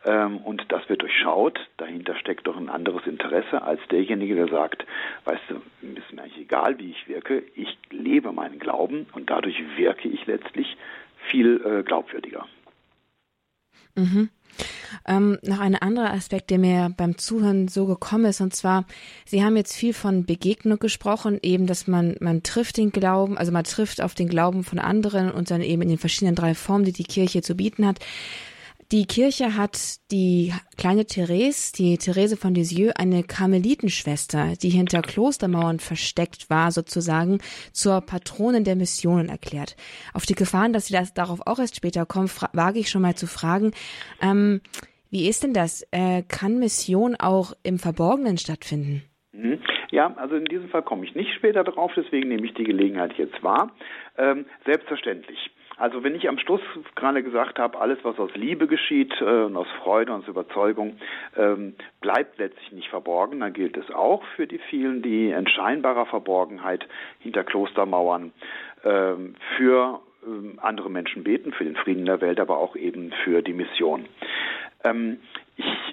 Ähm, 0.06 0.38
und 0.38 0.66
das 0.70 0.88
wird 0.90 1.02
durchschaut. 1.02 1.60
Dahinter 1.78 2.16
steckt 2.16 2.48
doch 2.48 2.58
ein 2.58 2.70
anderes 2.70 3.06
Interesse 3.06 3.62
als 3.62 3.82
derjenige, 3.90 4.36
der 4.36 4.48
sagt, 4.48 4.86
weißt 5.26 5.44
du, 5.50 5.56
ist 5.82 6.14
mir 6.14 6.24
eigentlich 6.24 6.40
egal, 6.40 6.78
wie 6.80 6.92
ich 6.92 7.08
wirke. 7.08 7.44
Ich 7.56 7.78
lebe 7.90 8.32
meinen 8.32 8.60
Glauben 8.60 9.08
und 9.14 9.30
dadurch 9.30 9.62
wirke 9.76 10.08
ich 10.08 10.26
letztlich 10.26 10.78
viel 11.30 11.62
äh, 11.66 11.84
glaubwürdiger. 11.84 12.46
Mhm. 13.96 14.30
Ähm, 15.06 15.38
noch 15.44 15.60
ein 15.60 15.76
anderer 15.76 16.14
Aspekt, 16.14 16.50
der 16.50 16.60
mir 16.60 16.94
beim 16.96 17.18
Zuhören 17.18 17.68
so 17.68 17.86
gekommen 17.86 18.26
ist, 18.26 18.42
und 18.42 18.56
zwar, 18.56 18.86
Sie 19.26 19.44
haben 19.44 19.58
jetzt 19.58 19.76
viel 19.76 19.94
von 19.94 20.26
Begegnung 20.26 20.80
gesprochen, 20.80 21.40
eben, 21.42 21.68
dass 21.68 21.88
man, 21.88 22.16
man 22.20 22.44
trifft 22.44 22.78
den 22.78 22.92
Glauben, 22.92 23.38
also 23.38 23.52
man 23.52 23.64
trifft 23.64 24.02
auf 24.02 24.16
den 24.16 24.30
Glauben 24.30 24.64
von 24.64 24.80
anderen 24.80 25.32
und 25.32 25.52
dann 25.52 25.62
eben 25.62 25.82
in 25.82 25.90
den 25.90 25.98
verschiedenen 25.98 26.36
drei 26.36 26.56
Formen, 26.56 26.86
die 26.86 26.94
die 26.94 27.04
Kirche 27.04 27.42
zu 27.42 27.56
bieten 27.56 27.86
hat. 27.86 28.00
Die 28.94 29.06
Kirche 29.06 29.58
hat 29.58 29.78
die 30.12 30.54
kleine 30.78 31.04
Therese, 31.04 31.74
die 31.78 31.98
Therese 31.98 32.38
von 32.38 32.56
Lisieux, 32.56 32.94
eine 32.98 33.22
Karmelitenschwester, 33.22 34.54
die 34.62 34.70
hinter 34.70 35.02
Klostermauern 35.02 35.80
versteckt 35.80 36.50
war, 36.50 36.72
sozusagen 36.72 37.40
zur 37.74 38.00
Patronin 38.00 38.64
der 38.64 38.78
Missionen 38.78 39.28
erklärt. 39.28 39.76
Auf 40.14 40.26
die 40.26 40.36
Gefahren, 40.36 40.72
dass 40.72 40.86
sie 40.86 40.94
das 40.94 41.14
darauf 41.14 41.42
auch 41.46 41.60
erst 41.60 41.76
später 41.76 42.06
kommen, 42.06 42.30
wage 42.54 42.80
ich 42.80 42.90
schon 42.90 43.02
mal 43.02 43.16
zu 43.16 43.28
fragen, 43.28 43.74
ähm, 44.22 44.62
wie 45.12 45.28
ist 45.28 45.44
denn 45.44 45.54
das? 45.54 45.86
Äh, 45.92 46.24
kann 46.24 46.58
Mission 46.58 47.18
auch 47.20 47.52
im 47.64 47.80
Verborgenen 47.80 48.38
stattfinden? 48.38 49.04
Mhm. 49.34 49.60
Ja, 49.92 50.14
also 50.16 50.36
in 50.36 50.46
diesem 50.46 50.70
Fall 50.70 50.84
komme 50.84 51.06
ich 51.06 51.14
nicht 51.14 51.34
später 51.34 51.66
drauf, 51.66 51.92
deswegen 51.98 52.30
nehme 52.30 52.46
ich 52.46 52.54
die 52.54 52.64
Gelegenheit 52.64 53.18
jetzt 53.18 53.44
wahr. 53.44 53.76
Ähm, 54.18 54.46
selbstverständlich. 54.66 55.52
Also 55.78 56.04
wenn 56.04 56.16
ich 56.16 56.28
am 56.28 56.40
Schluss 56.40 56.62
gerade 56.96 57.22
gesagt 57.22 57.60
habe, 57.60 57.80
alles 57.80 58.00
was 58.02 58.18
aus 58.18 58.32
Liebe 58.34 58.68
geschieht 58.68 59.14
äh, 59.22 59.44
und 59.44 59.56
aus 59.56 59.68
Freude 59.84 60.12
und 60.12 60.24
aus 60.24 60.28
Überzeugung 60.28 60.98
ähm, 61.36 61.76
bleibt 62.02 62.40
letztlich 62.40 62.72
nicht 62.72 62.90
verborgen, 62.90 63.40
dann 63.42 63.54
gilt 63.54 63.78
es 63.78 63.90
auch 63.92 64.24
für 64.36 64.48
die 64.48 64.58
vielen, 64.58 65.04
die 65.04 65.30
in 65.30 65.48
scheinbarer 65.48 66.08
Verborgenheit 66.08 66.88
hinter 67.20 67.44
Klostermauern 67.44 68.32
ähm, 68.84 69.36
für 69.56 70.02
ähm, 70.26 70.58
andere 70.62 70.90
Menschen 70.90 71.24
beten, 71.24 71.54
für 71.54 71.64
den 71.64 71.76
Frieden 71.76 72.06
der 72.06 72.22
Welt, 72.22 72.40
aber 72.40 72.58
auch 72.58 72.76
eben 72.76 73.12
für 73.24 73.44
die 73.44 73.54
Mission. 73.54 74.06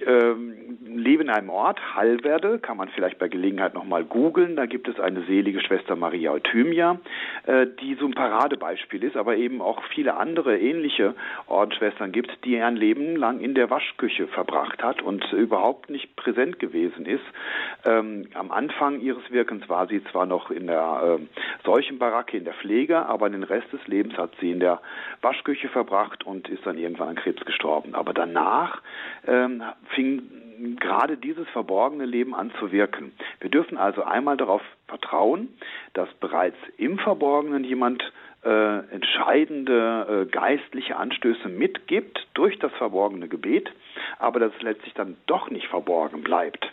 Ähm, 0.06 0.78
lebe 0.84 1.22
in 1.22 1.30
einem 1.30 1.50
Ort, 1.50 1.80
Hallwerde, 1.94 2.58
kann 2.58 2.76
man 2.76 2.88
vielleicht 2.88 3.18
bei 3.18 3.28
Gelegenheit 3.28 3.74
nochmal 3.74 4.04
googeln. 4.04 4.56
Da 4.56 4.66
gibt 4.66 4.88
es 4.88 5.00
eine 5.00 5.22
selige 5.22 5.60
Schwester 5.60 5.96
Maria 5.96 6.32
Euthymia, 6.32 6.98
äh, 7.46 7.66
die 7.80 7.94
so 7.94 8.06
ein 8.06 8.14
Paradebeispiel 8.14 9.02
ist, 9.02 9.16
aber 9.16 9.36
eben 9.36 9.60
auch 9.60 9.82
viele 9.94 10.16
andere 10.16 10.58
ähnliche 10.58 11.14
Ordensschwestern 11.46 12.12
gibt, 12.12 12.30
die 12.44 12.60
ein 12.60 12.76
Leben 12.76 13.16
lang 13.16 13.40
in 13.40 13.54
der 13.54 13.70
Waschküche 13.70 14.26
verbracht 14.28 14.82
hat 14.82 15.02
und 15.02 15.32
überhaupt 15.32 15.90
nicht 15.90 16.16
präsent 16.16 16.58
gewesen 16.58 17.06
ist. 17.06 17.24
Ähm, 17.84 18.28
am 18.34 18.50
Anfang 18.50 19.00
ihres 19.00 19.30
Wirkens 19.30 19.68
war 19.68 19.86
sie 19.86 20.02
zwar 20.04 20.26
noch 20.26 20.50
in 20.50 20.66
der 20.66 21.18
äh, 21.18 21.64
Seuchenbaracke, 21.64 22.36
in 22.36 22.44
der 22.44 22.54
Pflege, 22.54 23.06
aber 23.06 23.30
den 23.30 23.42
Rest 23.42 23.72
des 23.72 23.86
Lebens 23.86 24.16
hat 24.16 24.30
sie 24.40 24.50
in 24.50 24.60
der 24.60 24.80
Waschküche 25.22 25.68
verbracht 25.68 26.24
und 26.24 26.48
ist 26.48 26.64
dann 26.66 26.78
irgendwann 26.78 27.08
an 27.08 27.14
Krebs 27.16 27.44
gestorben. 27.44 27.94
Aber 27.94 28.12
danach 28.12 28.80
ähm, 29.26 29.62
fing 29.94 30.22
gerade 30.80 31.16
dieses 31.16 31.48
verborgene 31.48 32.06
Leben 32.06 32.34
an 32.34 32.52
zu 32.58 32.72
wirken. 32.72 33.12
Wir 33.40 33.50
dürfen 33.50 33.76
also 33.76 34.02
einmal 34.02 34.36
darauf 34.36 34.62
vertrauen, 34.86 35.48
dass 35.92 36.08
bereits 36.14 36.56
im 36.76 36.98
Verborgenen 36.98 37.64
jemand 37.64 38.02
äh, 38.44 38.78
entscheidende 38.90 40.26
äh, 40.28 40.30
geistliche 40.30 40.96
Anstöße 40.96 41.48
mitgibt 41.48 42.26
durch 42.34 42.58
das 42.58 42.72
verborgene 42.72 43.28
Gebet, 43.28 43.70
aber 44.18 44.40
dass 44.40 44.52
es 44.56 44.62
letztlich 44.62 44.94
dann 44.94 45.16
doch 45.26 45.50
nicht 45.50 45.66
verborgen 45.68 46.22
bleibt. 46.22 46.70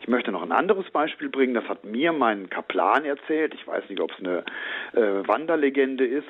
Ich 0.00 0.08
möchte 0.08 0.32
noch 0.32 0.42
ein 0.42 0.52
anderes 0.52 0.88
Beispiel 0.90 1.28
bringen, 1.28 1.54
das 1.54 1.68
hat 1.68 1.84
mir 1.84 2.12
mein 2.12 2.48
Kaplan 2.50 3.04
erzählt. 3.04 3.54
Ich 3.54 3.66
weiß 3.66 3.88
nicht, 3.88 4.00
ob 4.00 4.12
es 4.12 4.18
eine 4.18 4.44
äh, 4.92 5.26
Wanderlegende 5.26 6.06
ist, 6.06 6.26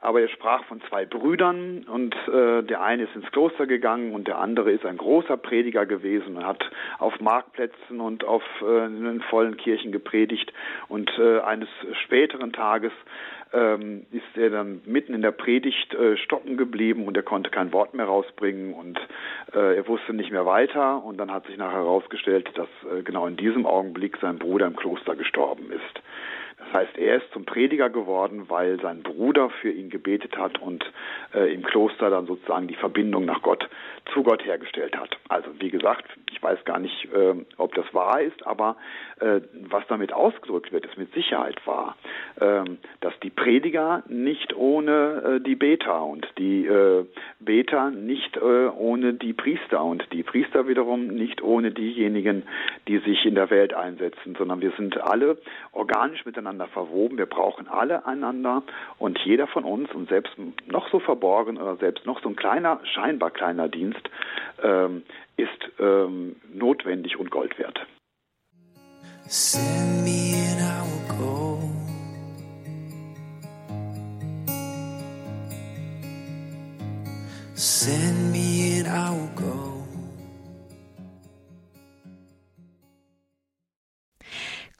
aber 0.00 0.20
er 0.20 0.28
sprach 0.28 0.64
von 0.64 0.80
zwei 0.88 1.04
Brüdern 1.04 1.84
und 1.84 2.14
äh, 2.28 2.62
der 2.62 2.82
eine 2.82 3.04
ist 3.04 3.14
ins 3.14 3.30
Kloster 3.32 3.66
gegangen 3.66 4.12
und 4.12 4.28
der 4.28 4.38
andere 4.38 4.70
ist 4.70 4.86
ein 4.86 4.96
großer 4.96 5.36
Prediger 5.36 5.86
gewesen 5.86 6.36
und 6.36 6.46
hat 6.46 6.64
auf 6.98 7.18
Marktplätzen 7.20 8.00
und 8.00 8.24
auf 8.24 8.42
äh, 8.62 8.86
in 8.86 9.20
vollen 9.28 9.56
Kirchen 9.56 9.92
gepredigt 9.92 10.52
und 10.88 11.10
äh, 11.18 11.40
eines 11.40 11.68
späteren 12.04 12.52
Tages 12.52 12.92
ähm, 13.52 14.06
ist 14.10 14.36
er 14.36 14.50
dann 14.50 14.82
mitten 14.84 15.14
in 15.14 15.22
der 15.22 15.32
Predigt 15.32 15.94
äh, 15.94 16.16
stocken 16.18 16.56
geblieben 16.56 17.06
und 17.06 17.16
er 17.16 17.22
konnte 17.22 17.50
kein 17.50 17.72
Wort 17.72 17.94
mehr 17.94 18.06
rausbringen 18.06 18.74
und 18.74 18.98
äh, 19.54 19.76
er 19.76 19.88
wusste 19.88 20.12
nicht 20.12 20.30
mehr 20.30 20.46
weiter 20.46 21.02
und 21.02 21.18
dann 21.18 21.32
hat 21.32 21.46
sich 21.46 21.56
nachher 21.56 21.78
herausgestellt, 21.78 22.50
dass 22.54 22.68
genau 23.04 23.26
in 23.26 23.36
diesem 23.36 23.66
Augenblick 23.66 24.18
sein 24.20 24.38
Bruder 24.38 24.66
im 24.66 24.76
Kloster 24.76 25.16
gestorben 25.16 25.70
ist. 25.70 26.02
Das 26.68 26.82
heißt, 26.82 26.98
er 26.98 27.16
ist 27.16 27.32
zum 27.32 27.44
Prediger 27.44 27.88
geworden, 27.88 28.44
weil 28.48 28.78
sein 28.80 29.02
Bruder 29.02 29.48
für 29.48 29.70
ihn 29.70 29.88
gebetet 29.88 30.36
hat 30.36 30.60
und 30.60 30.84
äh, 31.34 31.52
im 31.52 31.62
Kloster 31.62 32.10
dann 32.10 32.26
sozusagen 32.26 32.68
die 32.68 32.74
Verbindung 32.74 33.24
nach 33.24 33.40
Gott 33.40 33.68
zu 34.12 34.22
Gott 34.22 34.44
hergestellt 34.44 34.96
hat. 34.96 35.16
Also 35.28 35.48
wie 35.60 35.70
gesagt, 35.70 36.04
ich 36.30 36.42
weiß 36.42 36.64
gar 36.64 36.78
nicht, 36.78 37.08
äh, 37.12 37.34
ob 37.56 37.74
das 37.74 37.86
wahr 37.94 38.20
ist, 38.20 38.46
aber 38.46 38.76
äh, 39.20 39.40
was 39.68 39.84
damit 39.88 40.12
ausgedrückt 40.12 40.72
wird, 40.72 40.86
ist 40.86 40.98
mit 40.98 41.12
Sicherheit 41.14 41.66
wahr, 41.66 41.96
ähm, 42.40 42.78
dass 43.00 43.18
die 43.20 43.30
Prediger 43.30 44.02
nicht 44.08 44.54
ohne 44.54 45.38
äh, 45.38 45.40
die 45.40 45.56
Beter 45.56 46.04
und 46.04 46.26
die 46.38 46.66
äh, 46.66 47.04
Beter 47.40 47.90
nicht 47.90 48.36
äh, 48.36 48.40
ohne 48.40 49.14
die 49.14 49.32
Priester 49.32 49.82
und 49.84 50.04
die 50.12 50.22
Priester 50.22 50.68
wiederum 50.68 51.08
nicht 51.08 51.42
ohne 51.42 51.70
diejenigen, 51.70 52.44
die 52.88 52.98
sich 52.98 53.24
in 53.24 53.34
der 53.34 53.50
Welt 53.50 53.74
einsetzen, 53.74 54.36
sondern 54.38 54.60
wir 54.60 54.72
sind 54.72 54.98
alle 55.00 55.38
organisch 55.72 56.24
miteinander 56.24 56.57
verwoben. 56.66 57.16
Wir 57.16 57.26
brauchen 57.26 57.68
alle 57.68 58.06
einander 58.06 58.62
und 58.98 59.18
jeder 59.20 59.46
von 59.46 59.64
uns 59.64 59.90
und 59.92 60.08
selbst 60.08 60.32
noch 60.66 60.90
so 60.90 60.98
verborgen 60.98 61.56
oder 61.56 61.76
selbst 61.76 62.04
noch 62.06 62.20
so 62.22 62.28
ein 62.28 62.36
kleiner, 62.36 62.80
scheinbar 62.84 63.30
kleiner 63.30 63.68
Dienst 63.68 63.78
Dienst 63.78 64.10
ähm, 64.62 65.02
ist 65.36 65.48
ähm, 65.78 66.36
notwendig 66.52 67.18
und 67.18 67.30
Gold 67.30 67.58
wert. 67.58 67.78
Send 69.26 70.04
me 70.04 70.34
and 70.34 70.60
I 70.60 70.82
will 70.82 71.16
go. 71.18 71.60
Send 77.54 78.32
me 78.32 78.78
and 78.78 78.88
I 78.88 79.10
will 79.10 79.30
go. 79.36 79.47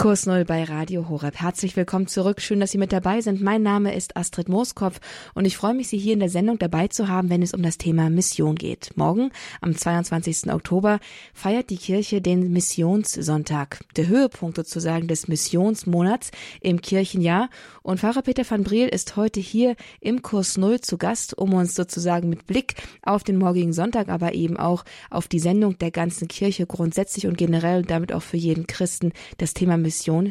Kurs 0.00 0.26
Null 0.26 0.44
bei 0.44 0.62
Radio 0.62 1.08
Horeb. 1.08 1.40
Herzlich 1.40 1.74
willkommen 1.74 2.06
zurück. 2.06 2.40
Schön, 2.40 2.60
dass 2.60 2.70
Sie 2.70 2.78
mit 2.78 2.92
dabei 2.92 3.20
sind. 3.20 3.42
Mein 3.42 3.64
Name 3.64 3.96
ist 3.96 4.16
Astrid 4.16 4.48
Mooskopf 4.48 5.00
und 5.34 5.44
ich 5.44 5.56
freue 5.56 5.74
mich, 5.74 5.88
Sie 5.88 5.98
hier 5.98 6.12
in 6.12 6.20
der 6.20 6.28
Sendung 6.28 6.56
dabei 6.56 6.86
zu 6.86 7.08
haben, 7.08 7.30
wenn 7.30 7.42
es 7.42 7.52
um 7.52 7.62
das 7.62 7.78
Thema 7.78 8.08
Mission 8.08 8.54
geht. 8.54 8.92
Morgen, 8.94 9.32
am 9.60 9.74
22. 9.74 10.52
Oktober, 10.52 11.00
feiert 11.34 11.70
die 11.70 11.78
Kirche 11.78 12.20
den 12.20 12.52
Missionssonntag, 12.52 13.80
der 13.96 14.06
Höhepunkt 14.06 14.54
sozusagen 14.54 15.08
des 15.08 15.26
Missionsmonats 15.26 16.30
im 16.60 16.80
Kirchenjahr. 16.80 17.50
Und 17.82 17.98
Pfarrer 17.98 18.22
Peter 18.22 18.48
van 18.48 18.62
Briel 18.62 18.86
ist 18.86 19.16
heute 19.16 19.40
hier 19.40 19.74
im 20.00 20.22
Kurs 20.22 20.58
Null 20.58 20.80
zu 20.80 20.96
Gast, 20.96 21.36
um 21.36 21.54
uns 21.54 21.74
sozusagen 21.74 22.28
mit 22.28 22.46
Blick 22.46 22.74
auf 23.02 23.24
den 23.24 23.36
morgigen 23.36 23.72
Sonntag, 23.72 24.10
aber 24.10 24.32
eben 24.34 24.58
auch 24.58 24.84
auf 25.10 25.26
die 25.26 25.40
Sendung 25.40 25.76
der 25.78 25.90
ganzen 25.90 26.28
Kirche 26.28 26.66
grundsätzlich 26.66 27.26
und 27.26 27.36
generell 27.36 27.78
und 27.78 27.90
damit 27.90 28.12
auch 28.12 28.22
für 28.22 28.36
jeden 28.36 28.68
Christen 28.68 29.10
das 29.38 29.54
Thema 29.54 29.76
Mission 29.76 29.87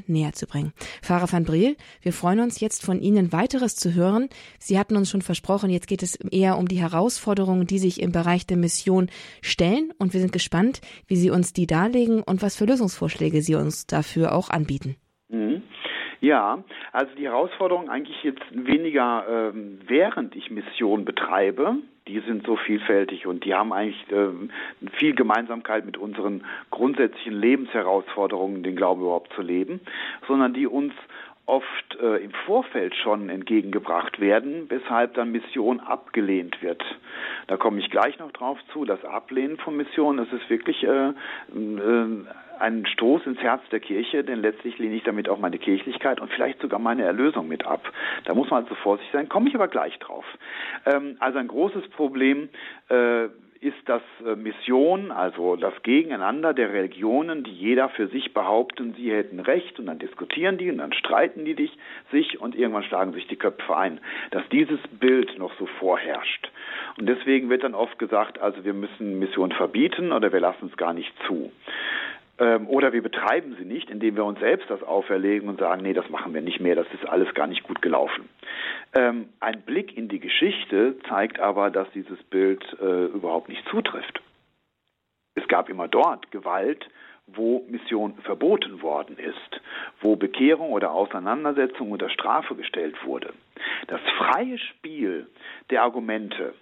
näher 0.08 0.34
zu 0.34 0.48
bringen. 0.48 0.74
Pfarrer 1.02 1.32
van 1.32 1.44
Briel, 1.44 1.76
wir 2.02 2.14
freuen 2.14 2.40
uns 2.40 2.60
jetzt 2.60 2.86
von 2.86 3.00
Ihnen 3.00 3.32
weiteres 3.32 3.76
zu 3.76 3.94
hören. 3.94 4.30
Sie 4.60 4.78
hatten 4.80 4.96
uns 4.96 5.10
schon 5.10 5.22
versprochen, 5.22 5.70
jetzt 5.70 5.88
geht 5.88 6.04
es 6.04 6.16
eher 6.16 6.58
um 6.58 6.68
die 6.68 6.82
Herausforderungen, 6.82 7.68
die 7.68 7.80
sich 7.80 8.02
im 8.02 8.12
Bereich 8.12 8.46
der 8.46 8.58
Mission 8.58 9.10
stellen 9.42 9.92
und 9.98 10.14
wir 10.14 10.20
sind 10.20 10.32
gespannt, 10.32 10.82
wie 11.08 11.16
Sie 11.16 11.30
uns 11.30 11.54
die 11.54 11.68
darlegen 11.68 12.24
und 12.24 12.42
was 12.42 12.56
für 12.56 12.66
Lösungsvorschläge 12.66 13.42
Sie 13.42 13.56
uns 13.56 13.88
dafür 13.88 14.34
auch 14.34 14.50
anbieten. 14.50 14.96
Mhm. 15.30 15.64
Ja, 16.20 16.64
also 16.94 17.14
die 17.16 17.26
Herausforderung 17.26 17.90
eigentlich 17.90 18.24
jetzt 18.24 18.44
weniger 18.52 19.26
ähm, 19.30 19.80
während 19.86 20.36
ich 20.36 20.50
Mission 20.50 21.06
betreibe, 21.06 21.78
die 22.08 22.20
sind 22.22 22.46
so 22.46 22.56
vielfältig 22.56 23.28
und 23.28 23.46
die 23.46 23.54
haben 23.54 23.74
eigentlich 23.74 24.06
äh, 24.12 24.90
viel 24.98 25.14
Gemeinsamkeit 25.14 25.86
mit 25.86 25.98
unseren 25.98 26.44
grundsätzlichen 26.72 27.34
Lebensherausforderungen, 27.34 28.64
den 28.64 28.76
Glauben 28.76 29.02
überhaupt 29.02 29.34
zu 29.34 29.42
leben, 29.42 29.82
sondern 30.28 30.54
die 30.54 30.68
uns 30.68 30.94
oft 31.48 31.98
äh, 32.02 32.18
im 32.18 32.32
Vorfeld 32.46 32.94
schon 32.96 33.30
entgegengebracht 33.30 34.20
werden, 34.20 34.70
weshalb 34.70 35.14
dann 35.16 35.32
Mission 35.32 35.80
abgelehnt 35.80 36.62
wird. 36.62 36.84
Da 37.48 37.56
komme 37.56 37.80
ich 37.80 37.90
gleich 37.90 38.20
noch 38.20 38.32
drauf 38.34 38.60
zu. 38.74 38.84
Das 38.84 39.04
Ablehnen 39.06 39.58
von 39.58 39.78
Mission, 39.78 40.18
das 40.18 40.32
ist 40.34 40.50
wirklich 40.50 40.84
äh, 40.84 41.10
äh, 41.10 41.14
ein 42.60 42.86
Stoß 42.86 43.26
ins 43.26 43.40
Herz 43.40 43.62
der 43.72 43.80
Kirche, 43.80 44.24
denn 44.24 44.42
letztlich 44.42 44.78
lehne 44.78 44.96
ich 44.96 45.04
damit 45.04 45.30
auch 45.30 45.40
meine 45.40 45.58
Kirchlichkeit 45.58 46.20
und 46.20 46.32
vielleicht 46.32 46.62
sogar 46.62 46.80
meine 46.80 47.04
Erlösung 47.04 47.48
mit 47.48 47.66
ab. 47.66 47.92
Da 48.26 48.34
muss 48.34 48.50
man 48.50 48.64
also 48.64 48.76
vorsichtig 48.76 49.14
sein, 49.14 49.30
komme 49.30 49.48
ich 49.48 49.56
aber 49.56 49.70
gleich 49.70 49.98
drauf. 50.00 50.26
Ähm, 50.86 51.16
also 51.20 51.40
ein 51.40 51.48
großes 51.48 51.88
Problem 51.90 52.50
äh, 52.90 53.30
ist 53.62 53.78
das 53.86 54.02
äh, 54.26 54.36
Mission, 54.36 55.12
also 55.12 55.56
das 55.56 55.74
Gegeneinander 55.84 56.54
der 56.54 56.74
Religionen, 56.74 57.44
die 57.44 57.52
jeder 57.52 57.90
für 57.90 58.08
sich 58.08 58.34
behaupten, 58.34 58.94
sie 58.96 59.12
hätten 59.12 59.40
Recht 59.40 59.80
und 59.80 59.88
dann 59.88 60.00
diskutieren 60.00 60.58
die 60.58 60.70
und 60.70 60.78
dann 60.78 60.94
streiten 60.94 61.46
die 61.46 61.70
sich 62.12 62.40
und 62.40 62.56
irgendwann 62.56 62.84
schlagen 62.84 63.14
sich 63.14 63.28
die 63.28 63.36
Köpfe 63.36 63.76
ein, 63.76 64.00
dass 64.32 64.48
dieses 64.50 64.80
Bild 65.00 65.38
noch 65.38 65.54
so 65.58 65.66
vorherrscht. 65.66 66.52
Und 66.98 67.08
deswegen 67.08 67.50
wird 67.50 67.64
dann 67.64 67.76
oft 67.76 67.98
gesagt, 68.00 68.40
also 68.40 68.64
wir 68.64 68.74
müssen 68.74 69.20
Mission 69.20 69.52
verbieten 69.52 70.12
oder 70.12 70.32
wir 70.32 70.40
lassen 70.40 70.68
es 70.72 70.78
gar 70.78 70.94
nicht 70.94 71.14
zu. 71.26 71.52
Ähm, 72.40 72.68
oder 72.68 72.94
wir 72.94 73.02
betreiben 73.02 73.56
sie 73.58 73.66
nicht, 73.66 73.90
indem 73.90 74.16
wir 74.16 74.26
uns 74.26 74.40
selbst 74.40 74.70
das 74.70 74.84
auferlegen 74.84 75.50
und 75.50 75.60
sagen, 75.60 75.82
nee, 75.82 75.94
das 75.94 76.10
machen 76.10 76.34
wir 76.34 76.42
nicht 76.42 76.60
mehr, 76.60 76.76
das 76.76 76.88
ist 76.94 77.08
alles 77.08 77.34
gar 77.34 77.48
nicht 77.48 77.64
gut 77.64 77.82
gelaufen. 77.82 78.30
Ähm, 78.96 79.30
ein 79.40 79.62
Blick 79.62 79.98
in 79.98 80.08
die 80.08 80.20
Geschichte 80.20 80.98
zeigt 81.10 81.40
aber, 81.40 81.72
dass 81.72 81.90
dieses 81.92 82.22
Bild 82.24 82.64
äh, 82.80 83.06
überhaupt 83.06 83.50
nicht 83.50 83.68
zutrifft. 83.70 84.22
Es 85.36 85.48
gab 85.48 85.70
immer 85.70 85.88
dort 85.88 86.32
Gewalt, 86.32 86.88
wo 87.28 87.66
Mission 87.70 88.16
verboten 88.24 88.82
worden 88.82 89.18
ist, 89.18 89.62
wo 90.02 90.16
Bekehrung 90.16 90.72
oder 90.72 90.92
Auseinandersetzung 90.92 91.92
unter 91.92 92.10
Strafe 92.10 92.56
gestellt 92.56 92.96
wurde. 93.06 93.34
Das 93.88 94.00
freie 94.18 94.58
Spiel 94.58 95.28
der 95.70 95.84
Argumente, 95.84 96.54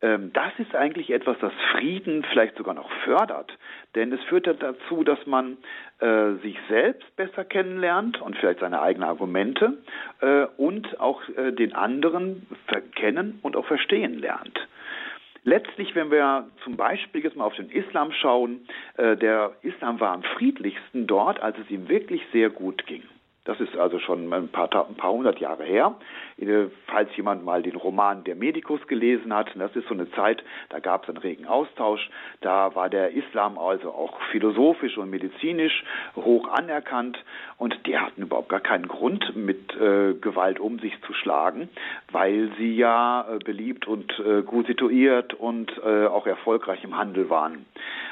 das 0.00 0.52
ist 0.58 0.74
eigentlich 0.74 1.10
etwas, 1.10 1.38
das 1.40 1.52
Frieden 1.72 2.22
vielleicht 2.30 2.56
sogar 2.56 2.74
noch 2.74 2.90
fördert. 3.04 3.56
Denn 3.94 4.12
es 4.12 4.22
führt 4.24 4.46
dazu, 4.46 5.04
dass 5.04 5.24
man 5.26 5.56
äh, 6.00 6.32
sich 6.42 6.58
selbst 6.68 7.16
besser 7.16 7.44
kennenlernt 7.44 8.20
und 8.20 8.36
vielleicht 8.36 8.60
seine 8.60 8.82
eigenen 8.82 9.08
Argumente 9.08 9.78
äh, 10.20 10.44
und 10.58 11.00
auch 11.00 11.22
äh, 11.30 11.50
den 11.52 11.74
anderen 11.74 12.46
kennen 12.94 13.38
und 13.42 13.56
auch 13.56 13.64
verstehen 13.64 14.18
lernt. 14.18 14.60
Letztlich, 15.44 15.94
wenn 15.94 16.10
wir 16.10 16.48
zum 16.64 16.76
Beispiel 16.76 17.22
jetzt 17.22 17.36
mal 17.36 17.44
auf 17.44 17.54
den 17.54 17.70
Islam 17.70 18.10
schauen, 18.12 18.66
äh, 18.96 19.16
der 19.16 19.52
Islam 19.62 20.00
war 20.00 20.12
am 20.12 20.24
friedlichsten 20.24 21.06
dort, 21.06 21.40
als 21.40 21.56
es 21.58 21.70
ihm 21.70 21.88
wirklich 21.88 22.20
sehr 22.32 22.50
gut 22.50 22.84
ging. 22.86 23.04
Das 23.44 23.60
ist 23.60 23.76
also 23.76 24.00
schon 24.00 24.32
ein 24.32 24.48
paar, 24.48 24.68
ein 24.88 24.96
paar 24.96 25.12
hundert 25.12 25.38
Jahre 25.38 25.62
her. 25.62 25.94
Äh, 26.38 26.66
falls 26.86 27.08
jemand 27.16 27.44
mal 27.44 27.62
den 27.62 27.76
Roman 27.76 28.24
Der 28.24 28.34
Medikus 28.34 28.86
gelesen 28.86 29.34
hat, 29.34 29.50
das 29.54 29.74
ist 29.74 29.88
so 29.88 29.94
eine 29.94 30.10
Zeit, 30.12 30.42
da 30.68 30.78
gab 30.78 31.04
es 31.04 31.08
einen 31.08 31.18
regen 31.18 31.46
Austausch. 31.46 32.10
Da 32.40 32.74
war 32.74 32.90
der 32.90 33.12
Islam 33.12 33.58
also 33.58 33.90
auch 33.90 34.20
philosophisch 34.30 34.98
und 34.98 35.10
medizinisch 35.10 35.84
hoch 36.14 36.48
anerkannt 36.48 37.18
und 37.58 37.86
die 37.86 37.98
hatten 37.98 38.22
überhaupt 38.22 38.48
gar 38.48 38.60
keinen 38.60 38.88
Grund, 38.88 39.34
mit 39.34 39.74
äh, 39.76 40.14
Gewalt 40.14 40.60
um 40.60 40.78
sich 40.78 40.92
zu 41.02 41.14
schlagen, 41.14 41.68
weil 42.12 42.50
sie 42.58 42.76
ja 42.76 43.26
äh, 43.28 43.38
beliebt 43.38 43.86
und 43.86 44.18
äh, 44.18 44.42
gut 44.42 44.66
situiert 44.66 45.34
und 45.34 45.72
äh, 45.84 46.06
auch 46.06 46.26
erfolgreich 46.26 46.84
im 46.84 46.96
Handel 46.96 47.30
waren. 47.30 47.64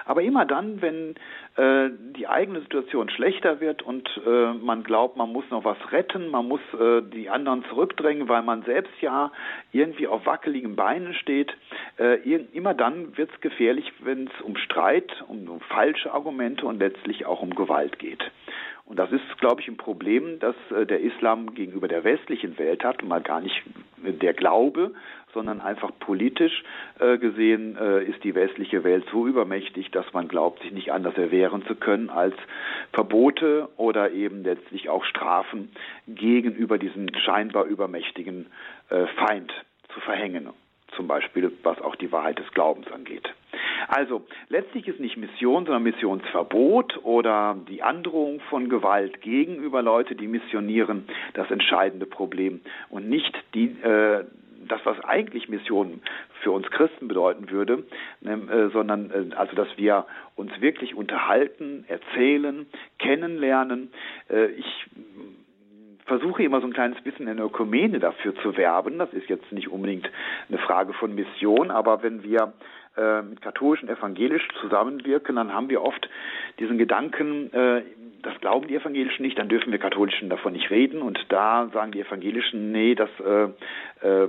Aber 0.06 0.22
immer 0.22 0.44
dann, 0.44 0.82
wenn 0.82 1.14
äh, 1.56 1.90
die 2.16 2.26
eigene 2.26 2.60
Situation 2.60 3.08
schlechter 3.08 3.60
wird 3.60 3.82
und 3.82 4.08
äh, 4.26 4.52
man 4.54 4.82
glaubt, 4.82 5.16
man 5.16 5.32
muss 5.32 5.44
noch 5.50 5.64
was 5.64 5.78
retten, 5.92 6.28
man 6.28 6.48
muss 6.48 6.60
äh, 6.78 7.02
die 7.02 7.30
anderen 7.30 7.64
zurückdrängen, 7.70 8.13
weil 8.28 8.42
man 8.42 8.62
selbst 8.62 8.94
ja 9.00 9.32
irgendwie 9.72 10.06
auf 10.06 10.26
wackeligen 10.26 10.76
Beinen 10.76 11.14
steht, 11.14 11.56
äh, 11.98 12.16
immer 12.52 12.74
dann 12.74 13.16
wird 13.16 13.30
es 13.32 13.40
gefährlich, 13.40 13.92
wenn 14.00 14.26
es 14.26 14.42
um 14.42 14.56
Streit, 14.56 15.24
um, 15.28 15.48
um 15.48 15.60
falsche 15.60 16.12
Argumente 16.12 16.66
und 16.66 16.78
letztlich 16.78 17.26
auch 17.26 17.42
um 17.42 17.54
Gewalt 17.54 17.98
geht. 17.98 18.22
Und 18.86 18.98
das 18.98 19.10
ist, 19.12 19.38
glaube 19.38 19.62
ich, 19.62 19.68
ein 19.68 19.78
Problem, 19.78 20.38
das 20.40 20.54
äh, 20.70 20.84
der 20.84 21.00
Islam 21.00 21.54
gegenüber 21.54 21.88
der 21.88 22.04
westlichen 22.04 22.58
Welt 22.58 22.84
hat, 22.84 23.02
mal 23.02 23.22
gar 23.22 23.40
nicht 23.40 23.62
der 23.96 24.34
Glaube, 24.34 24.92
sondern 25.32 25.62
einfach 25.62 25.90
politisch 25.98 26.62
äh, 27.00 27.16
gesehen 27.16 27.76
äh, 27.76 28.04
ist 28.04 28.22
die 28.24 28.34
westliche 28.34 28.84
Welt 28.84 29.04
so 29.10 29.26
übermächtig, 29.26 29.90
dass 29.90 30.12
man 30.12 30.28
glaubt, 30.28 30.62
sich 30.62 30.72
nicht 30.72 30.92
anders 30.92 31.16
erwehren 31.16 31.64
zu 31.66 31.74
können 31.74 32.10
als 32.10 32.34
Verbote 32.92 33.68
oder 33.78 34.12
eben 34.12 34.44
letztlich 34.44 34.90
auch 34.90 35.04
Strafen 35.04 35.70
gegenüber 36.06 36.78
diesem 36.78 37.06
scheinbar 37.14 37.64
übermächtigen 37.64 38.46
Feind 39.16 39.52
zu 39.92 40.00
verhängen 40.00 40.50
zum 40.96 41.08
Beispiel 41.08 41.52
was 41.62 41.80
auch 41.80 41.96
die 41.96 42.12
Wahrheit 42.12 42.38
des 42.38 42.50
Glaubens 42.52 42.90
angeht. 42.90 43.28
Also 43.88 44.24
letztlich 44.48 44.88
ist 44.88 45.00
nicht 45.00 45.16
Mission, 45.16 45.64
sondern 45.64 45.82
Missionsverbot 45.82 47.04
oder 47.04 47.56
die 47.68 47.82
Androhung 47.82 48.40
von 48.50 48.68
Gewalt 48.68 49.20
gegenüber 49.20 49.82
Leute, 49.82 50.14
die 50.14 50.26
missionieren, 50.26 51.06
das 51.34 51.50
entscheidende 51.50 52.06
Problem 52.06 52.60
und 52.90 53.08
nicht 53.08 53.36
die 53.54 53.66
äh, 53.82 54.24
das, 54.68 54.80
was 54.84 54.98
eigentlich 55.04 55.48
Mission 55.48 56.00
für 56.42 56.50
uns 56.50 56.70
Christen 56.70 57.08
bedeuten 57.08 57.50
würde, 57.50 57.84
ne, 58.20 58.32
äh, 58.32 58.70
sondern 58.70 59.10
äh, 59.10 59.34
also, 59.34 59.54
dass 59.54 59.68
wir 59.76 60.06
uns 60.36 60.58
wirklich 60.60 60.94
unterhalten, 60.94 61.84
erzählen, 61.88 62.66
kennenlernen. 62.98 63.90
Äh, 64.30 64.46
ich 64.46 64.86
versuche 66.06 66.42
immer 66.42 66.60
so 66.60 66.66
ein 66.66 66.72
kleines 66.72 67.00
bisschen 67.02 67.28
in 67.28 67.36
der 67.36 67.46
Ökumene 67.46 67.98
dafür 67.98 68.34
zu 68.36 68.56
werben. 68.56 68.98
Das 68.98 69.12
ist 69.12 69.28
jetzt 69.28 69.50
nicht 69.52 69.68
unbedingt 69.68 70.10
eine 70.48 70.58
Frage 70.58 70.92
von 70.92 71.14
Mission, 71.14 71.70
aber 71.70 72.02
wenn 72.02 72.22
wir 72.22 72.52
äh, 72.96 73.22
mit 73.22 73.42
katholisch 73.42 73.82
und 73.82 73.88
evangelisch 73.88 74.46
zusammenwirken, 74.60 75.36
dann 75.36 75.52
haben 75.52 75.68
wir 75.68 75.82
oft 75.82 76.08
diesen 76.58 76.78
Gedanken, 76.78 77.52
äh, 77.52 77.82
das 78.24 78.40
glauben 78.40 78.66
die 78.68 78.74
Evangelischen 78.74 79.22
nicht, 79.22 79.38
dann 79.38 79.48
dürfen 79.48 79.70
wir 79.70 79.78
Katholischen 79.78 80.30
davon 80.30 80.54
nicht 80.54 80.70
reden. 80.70 81.02
Und 81.02 81.18
da 81.28 81.68
sagen 81.72 81.92
die 81.92 82.00
Evangelischen, 82.00 82.72
nee, 82.72 82.94
das, 82.94 83.10
äh, 83.20 83.44
äh, 83.44 84.28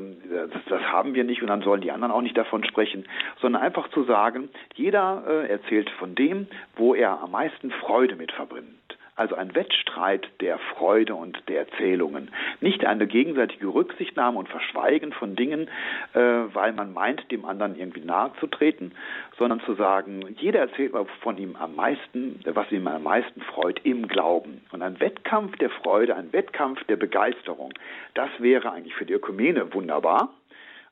das, 0.52 0.62
das, 0.68 0.82
haben 0.82 1.14
wir 1.14 1.24
nicht 1.24 1.42
und 1.42 1.48
dann 1.48 1.62
sollen 1.62 1.82
die 1.82 1.92
anderen 1.92 2.12
auch 2.12 2.22
nicht 2.22 2.38
davon 2.38 2.64
sprechen, 2.66 3.06
sondern 3.42 3.62
einfach 3.62 3.90
zu 3.90 4.04
sagen, 4.04 4.50
jeder 4.76 5.24
äh, 5.28 5.50
erzählt 5.50 5.90
von 5.92 6.16
dem, 6.16 6.48
wo 6.76 6.94
er 6.94 7.22
am 7.22 7.32
meisten 7.32 7.72
Freude 7.72 8.16
mit 8.16 8.32
verbringt. 8.32 8.85
Also 9.16 9.36
ein 9.36 9.56
Wettstreit 9.56 10.28
der 10.42 10.58
Freude 10.58 11.16
und 11.16 11.42
der 11.48 11.60
Erzählungen. 11.60 12.32
Nicht 12.60 12.86
eine 12.86 13.08
gegenseitige 13.08 13.68
Rücksichtnahme 13.68 14.38
und 14.38 14.50
Verschweigen 14.50 15.14
von 15.14 15.38
Dingen, 15.38 15.70
äh, 16.14 16.20
weil 16.20 16.74
man 16.74 16.94
meint, 16.94 17.32
dem 17.32 17.46
anderen 17.46 17.78
irgendwie 17.78 18.04
nahe 18.04 18.32
zu 18.42 18.48
treten, 18.48 18.92
sondern 19.38 19.62
zu 19.62 19.74
sagen, 19.76 20.36
jeder 20.38 20.60
erzählt 20.60 20.94
von 21.22 21.38
ihm 21.38 21.56
am 21.56 21.76
meisten, 21.76 22.42
was 22.46 22.70
ihm 22.72 22.88
am 22.88 23.04
meisten 23.04 23.42
freut 23.42 23.80
im 23.86 24.08
Glauben. 24.08 24.62
Und 24.72 24.82
ein 24.82 25.00
Wettkampf 25.00 25.58
der 25.58 25.70
Freude, 25.70 26.16
ein 26.16 26.34
Wettkampf 26.34 26.84
der 26.86 26.98
Begeisterung, 26.98 27.74
das 28.16 28.30
wäre 28.40 28.72
eigentlich 28.72 28.96
für 28.96 29.06
die 29.06 29.14
Ökumene 29.14 29.74
wunderbar. 29.74 30.34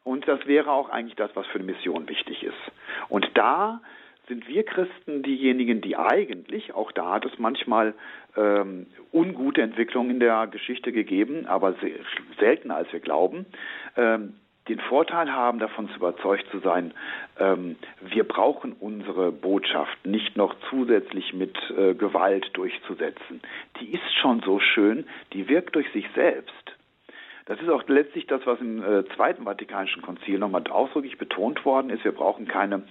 Und 0.05 0.27
das 0.27 0.45
wäre 0.47 0.71
auch 0.71 0.89
eigentlich 0.89 1.15
das, 1.15 1.31
was 1.35 1.45
für 1.47 1.59
eine 1.59 1.71
Mission 1.71 2.07
wichtig 2.09 2.43
ist. 2.43 2.71
Und 3.09 3.29
da 3.35 3.81
sind 4.27 4.47
wir 4.47 4.63
Christen 4.63 5.23
diejenigen, 5.23 5.81
die 5.81 5.97
eigentlich, 5.97 6.73
auch 6.73 6.91
da 6.91 7.11
hat 7.13 7.25
es 7.25 7.37
manchmal 7.39 7.93
ähm, 8.37 8.87
ungute 9.11 9.61
Entwicklungen 9.61 10.11
in 10.11 10.19
der 10.19 10.47
Geschichte 10.47 10.91
gegeben, 10.91 11.45
aber 11.45 11.75
seltener 12.39 12.75
als 12.75 12.91
wir 12.93 12.99
glauben, 12.99 13.45
ähm, 13.97 14.35
den 14.69 14.79
Vorteil 14.79 15.33
haben, 15.33 15.59
davon 15.59 15.89
zu 15.89 15.95
überzeugt 15.95 16.45
zu 16.49 16.59
sein, 16.59 16.93
ähm, 17.37 17.75
wir 17.99 18.23
brauchen 18.23 18.73
unsere 18.73 19.31
Botschaft 19.31 20.05
nicht 20.05 20.37
noch 20.37 20.55
zusätzlich 20.69 21.33
mit 21.33 21.57
äh, 21.77 21.93
Gewalt 21.93 22.49
durchzusetzen. 22.53 23.41
Die 23.81 23.91
ist 23.91 24.13
schon 24.21 24.41
so 24.41 24.59
schön, 24.59 25.05
die 25.33 25.49
wirkt 25.49 25.75
durch 25.75 25.91
sich 25.91 26.05
selbst. 26.15 26.72
Das 27.45 27.59
ist 27.59 27.69
auch 27.69 27.83
letztlich 27.87 28.25
das, 28.27 28.41
was 28.45 28.59
im 28.61 28.81
äh, 28.81 29.03
Zweiten 29.15 29.43
Vatikanischen 29.43 30.01
Konzil 30.01 30.39
nochmal 30.39 30.63
ausdrücklich 30.69 31.17
betont 31.17 31.65
worden 31.65 31.89
ist. 31.89 32.03
Wir 32.05 32.13
brauchen 32.13 32.47
keine 32.47 32.83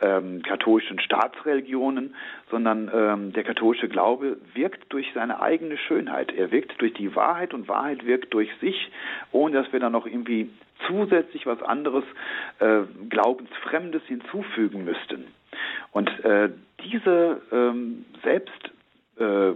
ähm, 0.00 0.42
katholischen 0.42 0.98
Staatsreligionen, 0.98 2.14
sondern 2.50 2.90
ähm, 2.92 3.32
der 3.32 3.44
katholische 3.44 3.88
Glaube 3.88 4.38
wirkt 4.54 4.92
durch 4.92 5.06
seine 5.14 5.40
eigene 5.40 5.78
Schönheit. 5.78 6.32
Er 6.32 6.50
wirkt 6.50 6.80
durch 6.80 6.94
die 6.94 7.14
Wahrheit 7.14 7.54
und 7.54 7.68
Wahrheit 7.68 8.04
wirkt 8.04 8.34
durch 8.34 8.50
sich, 8.60 8.90
ohne 9.30 9.62
dass 9.62 9.72
wir 9.72 9.78
dann 9.78 9.92
noch 9.92 10.06
irgendwie 10.06 10.50
zusätzlich 10.88 11.46
was 11.46 11.62
anderes, 11.62 12.04
äh, 12.58 12.80
Glaubensfremdes 13.08 14.02
hinzufügen 14.06 14.84
müssten. 14.84 15.26
Und 15.92 16.08
äh, 16.24 16.50
diese 16.84 17.40
ähm, 17.52 18.04
Selbst 18.24 18.72
äh, 19.18 19.52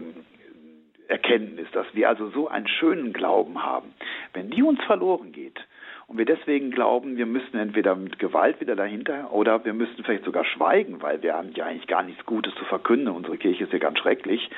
Erkenntnis, 1.08 1.68
dass 1.72 1.86
wir 1.92 2.08
also 2.08 2.28
so 2.30 2.48
einen 2.48 2.68
schönen 2.68 3.12
Glauben 3.12 3.62
haben, 3.62 3.94
wenn 4.32 4.50
die 4.50 4.62
uns 4.62 4.82
verloren 4.84 5.32
geht 5.32 5.60
und 6.08 6.18
wir 6.18 6.24
deswegen 6.24 6.70
glauben, 6.70 7.16
wir 7.16 7.26
müssen 7.26 7.58
entweder 7.58 7.96
mit 7.96 8.18
Gewalt 8.18 8.60
wieder 8.60 8.76
dahinter 8.76 9.32
oder 9.32 9.64
wir 9.64 9.74
müssen 9.74 10.04
vielleicht 10.04 10.24
sogar 10.24 10.44
schweigen, 10.44 11.02
weil 11.02 11.22
wir 11.22 11.34
haben 11.34 11.52
ja 11.54 11.66
eigentlich 11.66 11.88
gar 11.88 12.02
nichts 12.02 12.24
Gutes 12.26 12.54
zu 12.54 12.64
verkünden, 12.64 13.08
unsere 13.08 13.36
Kirche 13.36 13.64
ist 13.64 13.72
ja 13.72 13.78
ganz 13.78 13.98
schrecklich, 13.98 14.48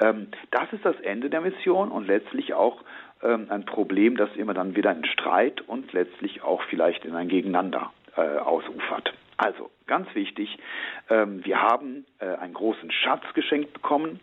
ähm, 0.00 0.28
das 0.50 0.72
ist 0.72 0.84
das 0.84 0.98
Ende 1.00 1.28
der 1.28 1.40
Mission 1.40 1.90
und 1.90 2.06
letztlich 2.06 2.54
auch 2.54 2.82
ähm, 3.22 3.46
ein 3.48 3.64
Problem, 3.64 4.16
das 4.16 4.34
immer 4.36 4.54
dann 4.54 4.76
wieder 4.76 4.92
in 4.92 5.04
Streit 5.04 5.60
und 5.62 5.92
letztlich 5.92 6.42
auch 6.42 6.62
vielleicht 6.70 7.04
in 7.04 7.14
ein 7.14 7.28
Gegeneinander 7.28 7.92
äh, 8.16 8.38
ausufert. 8.38 9.12
Also, 9.36 9.70
ganz 9.92 10.14
wichtig, 10.14 10.58
ähm, 11.10 11.44
wir 11.44 11.60
haben 11.60 12.06
äh, 12.18 12.24
einen 12.24 12.54
großen 12.54 12.90
Schatz 12.90 13.22
geschenkt 13.34 13.74
bekommen 13.74 14.20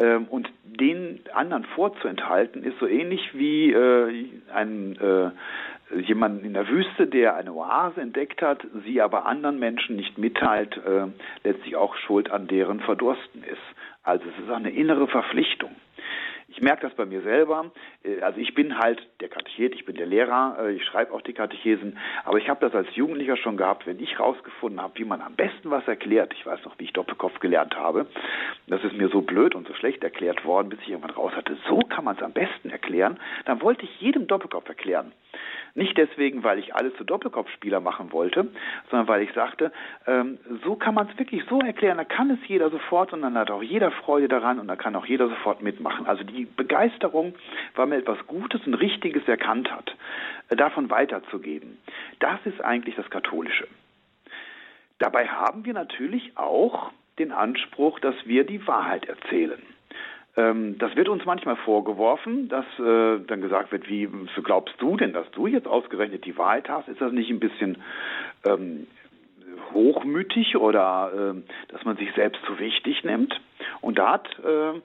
ähm, 0.00 0.26
und 0.28 0.50
den 0.64 1.20
anderen 1.32 1.64
vorzuenthalten 1.64 2.64
ist 2.64 2.76
so 2.80 2.88
ähnlich 2.88 3.32
wie 3.32 3.70
äh, 3.70 4.26
ein, 4.52 4.98
äh, 5.00 6.00
jemanden 6.00 6.44
in 6.44 6.54
der 6.54 6.66
Wüste, 6.66 7.06
der 7.06 7.36
eine 7.36 7.52
Oase 7.52 8.00
entdeckt 8.00 8.42
hat, 8.42 8.66
sie 8.84 9.00
aber 9.00 9.26
anderen 9.26 9.60
Menschen 9.60 9.94
nicht 9.94 10.18
mitteilt, 10.18 10.76
äh, 10.78 11.06
letztlich 11.44 11.76
auch 11.76 11.94
schuld 11.94 12.32
an 12.32 12.48
deren 12.48 12.80
Verdursten 12.80 13.44
ist. 13.44 13.62
Also 14.02 14.24
es 14.28 14.44
ist 14.44 14.50
auch 14.50 14.56
eine 14.56 14.70
innere 14.70 15.06
Verpflichtung. 15.06 15.70
Ich 16.54 16.60
merke 16.60 16.82
das 16.82 16.94
bei 16.94 17.06
mir 17.06 17.22
selber. 17.22 17.72
Äh, 18.04 18.20
also 18.20 18.38
ich 18.38 18.54
bin 18.54 18.78
halt 18.78 19.00
der 19.20 19.28
Katechet, 19.28 19.74
ich 19.74 19.86
bin 19.86 19.96
der 19.96 20.06
Lehrer, 20.06 20.56
äh, 20.60 20.72
ich 20.72 20.84
schreibe 20.84 21.12
auch 21.12 21.22
die 21.22 21.32
Katechesen, 21.32 21.98
aber 22.24 22.38
ich 22.38 22.48
habe 22.50 22.60
das 22.60 22.74
als 22.74 22.94
Jugendlicher 22.94 23.38
schon 23.38 23.56
gehabt, 23.56 23.86
wenn 23.86 23.98
ich 23.98 24.20
rausgefunden 24.20 24.80
habe, 24.80 24.98
wie 24.98 25.04
man 25.04 25.22
am 25.22 25.34
besten 25.34 25.70
was 25.70 25.86
erklärt. 25.88 26.34
Ich 26.34 26.44
weiß 26.44 26.62
noch, 26.64 26.78
wie 26.78 26.84
ich 26.84 26.92
Doppelkopf 26.92 27.40
gelernt 27.40 27.74
habe. 27.74 28.06
Das 28.66 28.84
ist 28.84 28.92
mir 28.92 29.08
so 29.08 29.22
blöd 29.22 29.54
und 29.54 29.66
so 29.66 29.74
schlecht 29.74 30.04
erklärt 30.04 30.44
worden, 30.44 30.68
bis 30.68 30.80
ich 30.80 30.90
irgendwann 30.90 31.12
raus 31.12 31.32
hatte. 31.34 31.56
So 31.68 31.78
kann 31.78 32.04
man 32.04 32.16
es 32.16 32.22
am 32.22 32.32
besten 32.32 32.68
erklären. 32.68 33.18
Dann 33.46 33.62
wollte 33.62 33.84
ich 33.84 34.00
jedem 34.00 34.26
Doppelkopf 34.26 34.68
erklären. 34.68 35.12
Nicht 35.74 35.96
deswegen, 35.96 36.44
weil 36.44 36.58
ich 36.58 36.74
alle 36.74 36.94
zu 36.96 37.04
Doppelkopfspieler 37.04 37.80
machen 37.80 38.12
wollte, 38.12 38.48
sondern 38.90 39.08
weil 39.08 39.22
ich 39.22 39.32
sagte, 39.32 39.72
ähm, 40.06 40.38
so 40.64 40.76
kann 40.76 40.94
man 40.94 41.08
es 41.08 41.18
wirklich 41.18 41.44
so 41.48 41.60
erklären, 41.60 41.96
da 41.96 42.04
kann 42.04 42.30
es 42.30 42.38
jeder 42.46 42.68
sofort 42.68 43.14
und 43.14 43.22
dann 43.22 43.38
hat 43.38 43.50
auch 43.50 43.62
jeder 43.62 43.90
Freude 43.90 44.28
daran 44.28 44.58
und 44.58 44.68
da 44.68 44.76
kann 44.76 44.94
auch 44.96 45.06
jeder 45.06 45.28
sofort 45.28 45.62
mitmachen. 45.62 46.06
Also 46.06 46.24
die 46.24 46.41
Begeisterung, 46.44 47.34
weil 47.74 47.86
man 47.86 47.98
etwas 47.98 48.18
Gutes 48.26 48.66
und 48.66 48.74
Richtiges 48.74 49.26
erkannt 49.26 49.70
hat, 49.70 49.94
äh, 50.48 50.56
davon 50.56 50.90
weiterzugeben, 50.90 51.78
das 52.20 52.38
ist 52.44 52.60
eigentlich 52.60 52.96
das 52.96 53.08
Katholische. 53.10 53.66
Dabei 54.98 55.26
haben 55.26 55.64
wir 55.64 55.74
natürlich 55.74 56.36
auch 56.36 56.92
den 57.18 57.32
Anspruch, 57.32 57.98
dass 58.00 58.14
wir 58.24 58.44
die 58.44 58.66
Wahrheit 58.66 59.06
erzählen. 59.06 59.60
Ähm, 60.36 60.78
das 60.78 60.96
wird 60.96 61.08
uns 61.08 61.24
manchmal 61.24 61.56
vorgeworfen, 61.56 62.48
dass 62.48 62.64
äh, 62.78 63.18
dann 63.26 63.42
gesagt 63.42 63.72
wird, 63.72 63.88
wie 63.88 64.08
glaubst 64.42 64.74
du 64.78 64.96
denn, 64.96 65.12
dass 65.12 65.30
du 65.32 65.46
jetzt 65.46 65.66
ausgerechnet 65.66 66.24
die 66.24 66.38
Wahrheit 66.38 66.68
hast? 66.68 66.88
Ist 66.88 67.00
das 67.00 67.12
nicht 67.12 67.30
ein 67.30 67.40
bisschen 67.40 67.78
ähm, 68.44 68.86
hochmütig 69.74 70.56
oder 70.56 71.34
äh, 71.34 71.72
dass 71.72 71.84
man 71.84 71.96
sich 71.96 72.12
selbst 72.14 72.40
zu 72.46 72.58
wichtig 72.58 73.04
nimmt? 73.04 73.38
Und 73.80 73.98
da 73.98 74.12
hat 74.12 74.28
äh, 74.38 74.80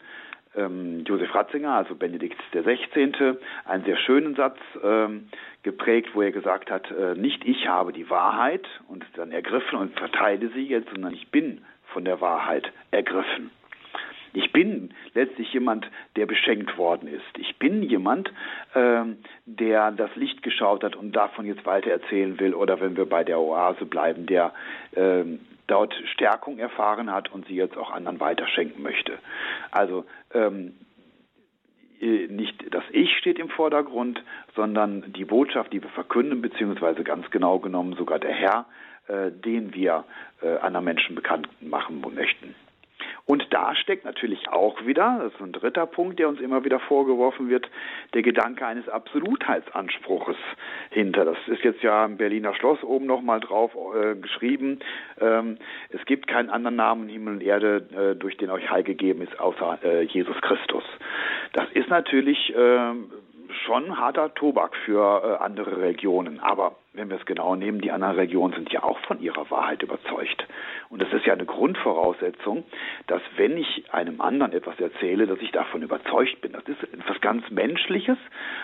ähm, 0.57 1.03
Josef 1.05 1.33
Ratzinger, 1.33 1.71
also 1.71 1.95
Benedikt 1.95 2.37
XVI., 2.51 3.37
einen 3.65 3.85
sehr 3.85 3.97
schönen 3.97 4.35
Satz 4.35 4.57
ähm, 4.83 5.29
geprägt, 5.63 6.09
wo 6.13 6.21
er 6.21 6.31
gesagt 6.31 6.71
hat, 6.71 6.89
äh, 6.91 7.15
nicht 7.15 7.45
ich 7.45 7.67
habe 7.67 7.93
die 7.93 8.09
Wahrheit 8.09 8.67
und 8.87 9.05
dann 9.15 9.31
ergriffen 9.31 9.77
und 9.77 9.97
verteile 9.97 10.49
sie 10.49 10.67
jetzt, 10.67 10.89
sondern 10.89 11.13
ich 11.13 11.29
bin 11.29 11.61
von 11.93 12.05
der 12.05 12.21
Wahrheit 12.21 12.71
ergriffen. 12.91 13.51
Ich 14.33 14.51
bin 14.51 14.93
letztlich 15.13 15.51
jemand, 15.53 15.89
der 16.15 16.25
beschenkt 16.25 16.77
worden 16.77 17.07
ist. 17.07 17.37
Ich 17.37 17.57
bin 17.57 17.83
jemand, 17.83 18.31
ähm, 18.75 19.17
der 19.45 19.91
das 19.91 20.15
Licht 20.15 20.43
geschaut 20.43 20.83
hat 20.83 20.95
und 20.95 21.13
davon 21.15 21.45
jetzt 21.45 21.65
weiter 21.65 21.91
erzählen 21.91 22.39
will. 22.39 22.53
Oder 22.53 22.79
wenn 22.79 22.97
wir 22.97 23.05
bei 23.05 23.23
der 23.23 23.39
Oase 23.39 23.85
bleiben, 23.85 24.25
der 24.25 24.53
ähm, 24.95 25.39
dort 25.67 25.93
Stärkung 26.13 26.59
erfahren 26.59 27.11
hat 27.11 27.31
und 27.31 27.45
sie 27.47 27.55
jetzt 27.55 27.77
auch 27.77 27.91
anderen 27.91 28.19
weiterschenken 28.19 28.81
möchte. 28.81 29.19
Also 29.71 30.05
ähm, 30.33 30.73
äh, 31.99 32.27
nicht 32.27 32.73
das 32.73 32.83
Ich 32.91 33.17
steht 33.17 33.39
im 33.39 33.49
Vordergrund, 33.49 34.23
sondern 34.55 35.13
die 35.13 35.25
Botschaft, 35.25 35.73
die 35.73 35.81
wir 35.81 35.89
verkünden, 35.89 36.41
beziehungsweise 36.41 37.03
ganz 37.03 37.29
genau 37.31 37.59
genommen 37.59 37.93
sogar 37.93 38.19
der 38.19 38.33
Herr, 38.33 38.65
äh, 39.07 39.31
den 39.31 39.73
wir 39.73 40.05
äh, 40.41 40.57
anderen 40.57 40.85
Menschen 40.85 41.15
bekannt 41.15 41.47
machen 41.61 42.01
möchten. 42.13 42.55
Und 43.27 43.53
da 43.53 43.75
steckt 43.75 44.05
natürlich 44.05 44.47
auch 44.47 44.85
wieder, 44.85 45.19
das 45.21 45.33
ist 45.33 45.41
ein 45.41 45.51
dritter 45.51 45.85
Punkt, 45.85 46.17
der 46.17 46.29
uns 46.29 46.39
immer 46.39 46.63
wieder 46.63 46.79
vorgeworfen 46.79 47.49
wird, 47.49 47.69
der 48.13 48.21
Gedanke 48.21 48.65
eines 48.65 48.87
Absolutheitsanspruches 48.87 50.37
hinter. 50.91 51.25
Das 51.25 51.37
ist 51.47 51.61
jetzt 51.61 51.83
ja 51.83 52.05
im 52.05 52.15
Berliner 52.15 52.55
Schloss 52.55 52.81
oben 52.83 53.05
nochmal 53.05 53.41
drauf 53.41 53.71
äh, 53.93 54.15
geschrieben. 54.15 54.79
Ähm, 55.19 55.57
es 55.89 56.03
gibt 56.05 56.27
keinen 56.27 56.49
anderen 56.49 56.77
Namen 56.77 57.09
Himmel 57.09 57.35
und 57.35 57.43
Erde, 57.43 57.85
äh, 57.91 58.15
durch 58.15 58.37
den 58.37 58.49
euch 58.49 58.71
Heil 58.71 58.83
gegeben 58.83 59.21
ist, 59.21 59.37
außer 59.37 59.77
äh, 59.83 60.01
Jesus 60.03 60.39
Christus. 60.41 60.85
Das 61.51 61.69
ist 61.73 61.89
natürlich 61.89 62.53
ähm, 62.57 63.11
schon 63.65 63.99
harter 63.99 64.33
Tobak 64.35 64.73
für 64.85 65.37
äh, 65.41 65.43
andere 65.43 65.81
Religionen. 65.81 66.39
Aber 66.39 66.75
wenn 66.97 67.09
wir 67.09 67.17
es 67.17 67.25
genau 67.25 67.55
nehmen, 67.55 67.79
die 67.79 67.91
anderen 67.91 68.15
Religionen 68.15 68.53
sind 68.53 68.71
ja 68.71 68.83
auch 68.83 68.99
von 69.01 69.21
ihrer 69.21 69.49
Wahrheit 69.51 69.83
überzeugt. 69.83 70.45
Und 70.89 71.01
es 71.01 71.13
ist 71.13 71.25
ja 71.25 71.33
eine 71.33 71.45
Grundvoraussetzung, 71.45 72.63
dass 73.05 73.21
wenn 73.37 73.57
ich 73.57 73.85
einem 73.93 74.19
anderen 74.19 74.51
etwas 74.51 74.79
erzähle, 74.79 75.27
dass 75.27 75.39
ich 75.39 75.51
davon 75.51 75.83
überzeugt 75.83 76.41
bin. 76.41 76.53
Das 76.53 76.63
ist 76.67 76.83
etwas 76.83 77.21
ganz 77.21 77.49
Menschliches. 77.51 78.17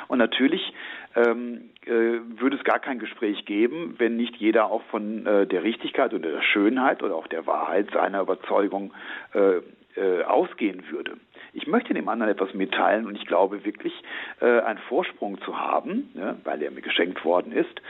Und 0.08 0.18
natürlich 0.18 0.74
ähm, 1.16 1.70
äh, 1.86 1.90
würde 1.90 2.58
es 2.58 2.64
gar 2.64 2.80
kein 2.80 3.00
Gespräch 3.00 3.46
geben, 3.46 3.96
wenn 4.00 4.18
nicht 4.18 4.36
jeder 4.38 4.72
auch 4.72 4.82
von 4.90 5.26
äh, 5.26 5.46
der 5.46 5.64
Richtigkeit 5.64 6.14
oder 6.14 6.32
der 6.32 6.42
Schönheit 6.42 7.04
oder 7.04 7.16
auch 7.16 7.28
der 7.28 7.46
Wahrheit 7.46 7.92
seiner 7.92 8.22
Überzeugung 8.22 8.94
äh, 9.34 9.62
äh 9.96 10.24
ausgehen 10.24 10.84
würde 10.90 11.18
ich 11.54 11.68
möchte 11.68 11.94
dem 11.94 12.10
anderen 12.10 12.32
etwas 12.32 12.54
mitteilen 12.54 13.06
und 13.06 13.16
ich 13.16 13.26
glaube 13.26 13.64
wirklich, 13.64 13.94
äh, 14.42 14.60
einen 14.62 14.80
Vorsprung 14.90 15.40
zu 15.42 15.60
haben, 15.60 16.10
ne, 16.14 16.38
weil 16.44 16.62
er 16.62 16.72
mir 16.72 16.82
geschenkt 16.82 17.24
worden 17.24 17.52
ist. 17.52 17.82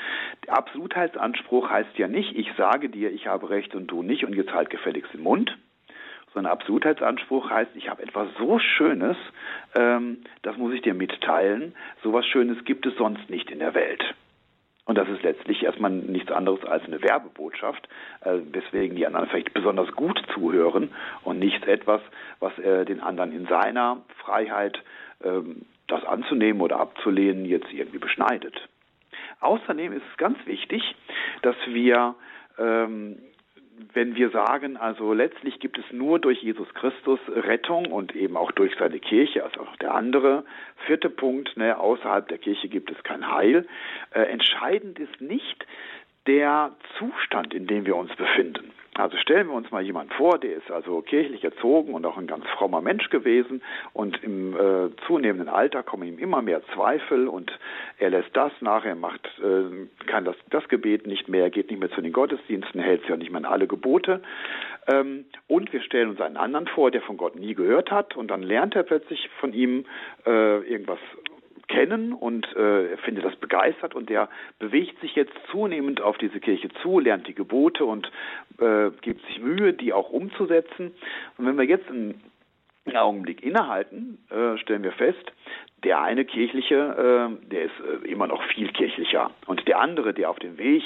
Der 0.46 0.58
Absolutheitsanspruch 0.58 1.70
heißt 1.70 1.98
ja 1.98 2.08
nicht, 2.08 2.36
ich 2.36 2.52
sage 2.58 2.90
dir, 2.90 3.12
ich 3.12 3.28
habe 3.28 3.50
Recht 3.50 3.74
und 3.74 3.88
du 3.88 4.04
nicht 4.04 4.26
und 4.26 4.36
jetzt 4.36 4.54
halt 4.54 4.70
gefälligst 4.70 5.14
den 5.14 5.24
Mund, 5.24 5.58
sondern 6.34 6.52
Absolutheitsanspruch 6.52 7.50
heißt, 7.50 7.72
ich 7.76 7.90
habe 7.90 8.04
etwas 8.04 8.28
so 8.38 8.60
Schönes, 8.60 9.18
ähm, 9.76 10.18
das 10.42 10.58
muss 10.58 10.74
ich 10.74 10.82
dir 10.82 10.94
mitteilen. 10.94 11.74
So 12.02 12.12
was 12.12 12.26
Schönes 12.26 12.64
gibt 12.66 12.86
es 12.86 12.96
sonst 12.98 13.30
nicht 13.30 13.50
in 13.50 13.60
der 13.60 13.74
Welt. 13.74 14.04
Und 14.86 14.98
das 14.98 15.08
ist 15.08 15.24
letztlich 15.24 15.64
erstmal 15.64 15.92
nichts 15.92 16.32
anderes 16.32 16.64
als 16.66 16.84
eine 16.84 17.02
Werbebotschaft, 17.02 17.88
äh, 18.22 18.40
weswegen 18.52 18.98
die 18.98 19.06
anderen 19.08 19.28
vielleicht 19.30 19.54
besonders 19.54 19.92
gut 19.94 20.22
zuhören 20.34 20.94
und 21.24 21.40
nicht 21.40 21.66
etwas, 21.66 22.02
was 22.40 22.58
äh, 22.60 22.84
den 22.84 23.00
anderen 23.00 23.32
in 23.32 23.46
seiner 23.48 24.02
Freiheit, 24.18 24.84
ähm, 25.24 25.66
das 25.88 26.04
anzunehmen 26.04 26.62
oder 26.62 26.80
abzulehnen, 26.80 27.46
jetzt 27.46 27.72
irgendwie 27.72 28.00
beschneidet. 28.00 28.68
Außerdem 29.40 29.94
ist 29.94 30.04
es 30.12 30.18
ganz 30.18 30.38
wichtig, 30.46 30.96
dass 31.42 31.56
wir 31.68 32.16
ähm, 32.58 33.18
wenn 33.94 34.16
wir 34.16 34.30
sagen, 34.30 34.78
also 34.78 35.14
letztlich 35.14 35.60
gibt 35.60 35.78
es 35.78 35.86
nur 35.92 36.20
durch 36.20 36.42
Jesus 36.42 36.72
Christus 36.74 37.20
Rettung 37.28 37.92
und 37.92 38.16
eben 38.16 38.38
auch 38.38 38.52
durch 38.52 38.74
seine 38.78 39.00
Kirche, 39.00 39.44
also 39.44 39.62
auch 39.62 39.76
der 39.78 39.94
andere 39.94 40.44
vierte 40.86 41.10
Punkt, 41.10 41.56
ne, 41.58 41.78
außerhalb 41.78 42.28
der 42.28 42.38
Kirche 42.38 42.70
gibt 42.70 42.92
es 42.92 43.04
kein 43.04 43.32
Heil. 43.32 43.68
Äh, 44.12 44.22
entscheidend 44.24 45.00
ist 45.00 45.22
nicht 45.22 45.66
der 46.28 46.76
Zustand, 46.98 47.54
in 47.54 47.68
dem 47.68 47.86
wir 47.86 47.96
uns 47.96 48.16
befinden. 48.16 48.72
Also 48.96 49.18
stellen 49.18 49.48
wir 49.48 49.56
uns 49.56 49.72
mal 49.72 49.82
jemand 49.82 50.14
vor, 50.14 50.38
der 50.38 50.56
ist 50.56 50.70
also 50.70 51.02
kirchlich 51.02 51.44
erzogen 51.44 51.96
und 51.96 52.06
auch 52.06 52.18
ein 52.18 52.28
ganz 52.28 52.46
frommer 52.58 52.80
Mensch 52.80 53.10
gewesen 53.10 53.64
und 53.94 54.22
im 54.24 54.56
äh, 54.56 54.96
zunehmenden 55.08 55.50
Alter 55.50 55.82
kommen 55.82 56.08
ihm 56.08 56.20
immer 56.20 56.44
mehr 56.44 56.62
Zweifel 56.74 57.28
und 57.28 57.52
er 57.98 58.12
lässt 58.12 58.30
das 58.34 58.52
nach, 58.62 58.86
er 58.86 58.96
macht, 58.96 59.26
äh, 59.40 60.06
kann 60.06 60.26
das, 60.26 60.36
das 60.52 60.68
Gebet 60.68 61.08
nicht 61.08 61.28
mehr, 61.28 61.50
geht 61.50 61.72
nicht 61.72 61.80
mehr 61.80 61.90
zu 61.90 62.02
den 62.02 62.14
Gottesdiensten, 62.14 62.82
hält 62.82 63.02
sich 63.02 63.10
ja 63.10 63.18
nicht 63.18 63.32
mehr 63.32 63.40
an 63.40 63.46
alle 63.46 63.66
Gebote. 63.66 64.22
Ähm, 64.88 65.26
und 65.48 65.74
wir 65.74 65.82
stellen 65.82 66.10
uns 66.10 66.22
einen 66.22 66.38
anderen 66.38 66.68
vor, 66.68 66.92
der 66.92 67.02
von 67.02 67.18
Gott 67.18 67.36
nie 67.36 67.56
gehört 67.56 67.90
hat 67.90 68.16
und 68.16 68.30
dann 68.30 68.44
lernt 68.44 68.76
er 68.76 68.84
plötzlich 68.84 69.28
von 69.40 69.54
ihm 69.54 69.86
äh, 70.28 70.60
irgendwas 70.70 71.00
kennen 71.68 72.14
und 72.14 72.46
äh, 72.56 72.98
findet 72.98 73.26
das 73.26 73.36
begeistert 73.36 73.96
und 73.96 74.10
der 74.10 74.30
bewegt 74.60 75.00
sich 75.00 75.16
jetzt 75.16 75.34
zunehmend 75.52 76.02
auf 76.02 76.18
diese 76.18 76.40
Kirche 76.40 76.70
zu, 76.82 77.00
lernt 77.00 77.28
die 77.28 77.36
Gebote 77.36 77.86
und 77.86 78.12
äh, 78.60 78.92
gibt 79.02 79.26
sich 79.28 79.40
Mühe, 79.40 79.74
die 79.74 79.94
auch 79.94 80.10
umzusetzen. 80.10 80.94
Und 81.38 81.46
wenn 81.46 81.58
wir 81.58 81.66
jetzt 81.66 81.90
einen 81.90 82.22
Augenblick 82.94 83.44
innehalten, 83.44 84.20
äh, 84.30 84.58
stellen 84.58 84.84
wir 84.84 84.92
fest, 84.92 85.32
der 85.84 86.02
eine 86.02 86.26
kirchliche, 86.26 86.76
äh, 86.76 87.48
der 87.48 87.64
ist 87.64 87.80
äh, 87.80 88.08
immer 88.10 88.28
noch 88.28 88.44
viel 88.44 88.70
kirchlicher 88.70 89.32
und 89.48 89.68
der 89.68 89.80
andere, 89.80 90.14
der 90.14 90.30
auf 90.30 90.40
dem 90.40 90.58
Weg 90.58 90.84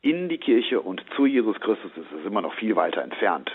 in 0.00 0.28
die 0.28 0.38
Kirche 0.38 0.80
und 0.80 1.02
zu 1.16 1.26
Jesus 1.26 1.58
Christus 1.60 1.90
ist, 1.96 2.18
ist 2.18 2.26
immer 2.26 2.40
noch 2.40 2.54
viel 2.54 2.76
weiter 2.76 3.02
entfernt. 3.02 3.50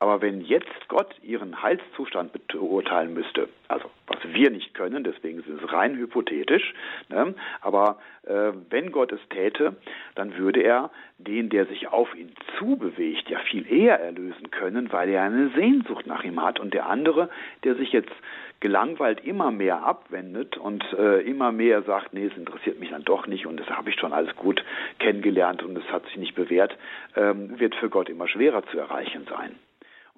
Aber 0.00 0.22
wenn 0.22 0.40
jetzt 0.40 0.88
Gott 0.88 1.14
ihren 1.22 1.62
Heilszustand 1.62 2.32
beurteilen 2.48 3.12
müsste, 3.12 3.50
also 3.68 3.90
was 4.06 4.18
wir 4.24 4.50
nicht 4.50 4.72
können, 4.72 5.04
deswegen 5.04 5.40
ist 5.40 5.48
es 5.48 5.72
rein 5.72 5.94
hypothetisch, 5.94 6.74
ne? 7.10 7.34
aber 7.60 7.98
äh, 8.22 8.52
wenn 8.70 8.92
Gott 8.92 9.12
es 9.12 9.20
täte, 9.28 9.76
dann 10.14 10.38
würde 10.38 10.62
er 10.62 10.90
den, 11.18 11.50
der 11.50 11.66
sich 11.66 11.88
auf 11.88 12.14
ihn 12.14 12.32
zubewegt, 12.58 13.28
ja 13.28 13.38
viel 13.40 13.70
eher 13.70 14.00
erlösen 14.00 14.50
können, 14.50 14.90
weil 14.90 15.10
er 15.10 15.22
eine 15.22 15.50
Sehnsucht 15.50 16.06
nach 16.06 16.24
ihm 16.24 16.42
hat 16.42 16.58
und 16.60 16.72
der 16.72 16.88
andere, 16.88 17.28
der 17.62 17.74
sich 17.74 17.92
jetzt 17.92 18.12
gelangweilt 18.60 19.22
immer 19.24 19.50
mehr 19.50 19.84
abwendet 19.84 20.56
und 20.56 20.82
äh, 20.94 21.20
immer 21.20 21.52
mehr 21.52 21.82
sagt, 21.82 22.14
nee, 22.14 22.24
es 22.24 22.36
interessiert 22.38 22.80
mich 22.80 22.88
dann 22.88 23.04
doch 23.04 23.26
nicht 23.26 23.44
und 23.46 23.58
das 23.60 23.68
habe 23.68 23.90
ich 23.90 23.96
schon 24.00 24.14
alles 24.14 24.34
gut 24.36 24.64
kennengelernt 24.98 25.62
und 25.62 25.76
es 25.76 25.92
hat 25.92 26.06
sich 26.06 26.16
nicht 26.16 26.34
bewährt, 26.34 26.74
ähm, 27.16 27.60
wird 27.60 27.74
für 27.74 27.90
Gott 27.90 28.08
immer 28.08 28.28
schwerer 28.28 28.64
zu 28.66 28.78
erreichen 28.78 29.26
sein. 29.28 29.56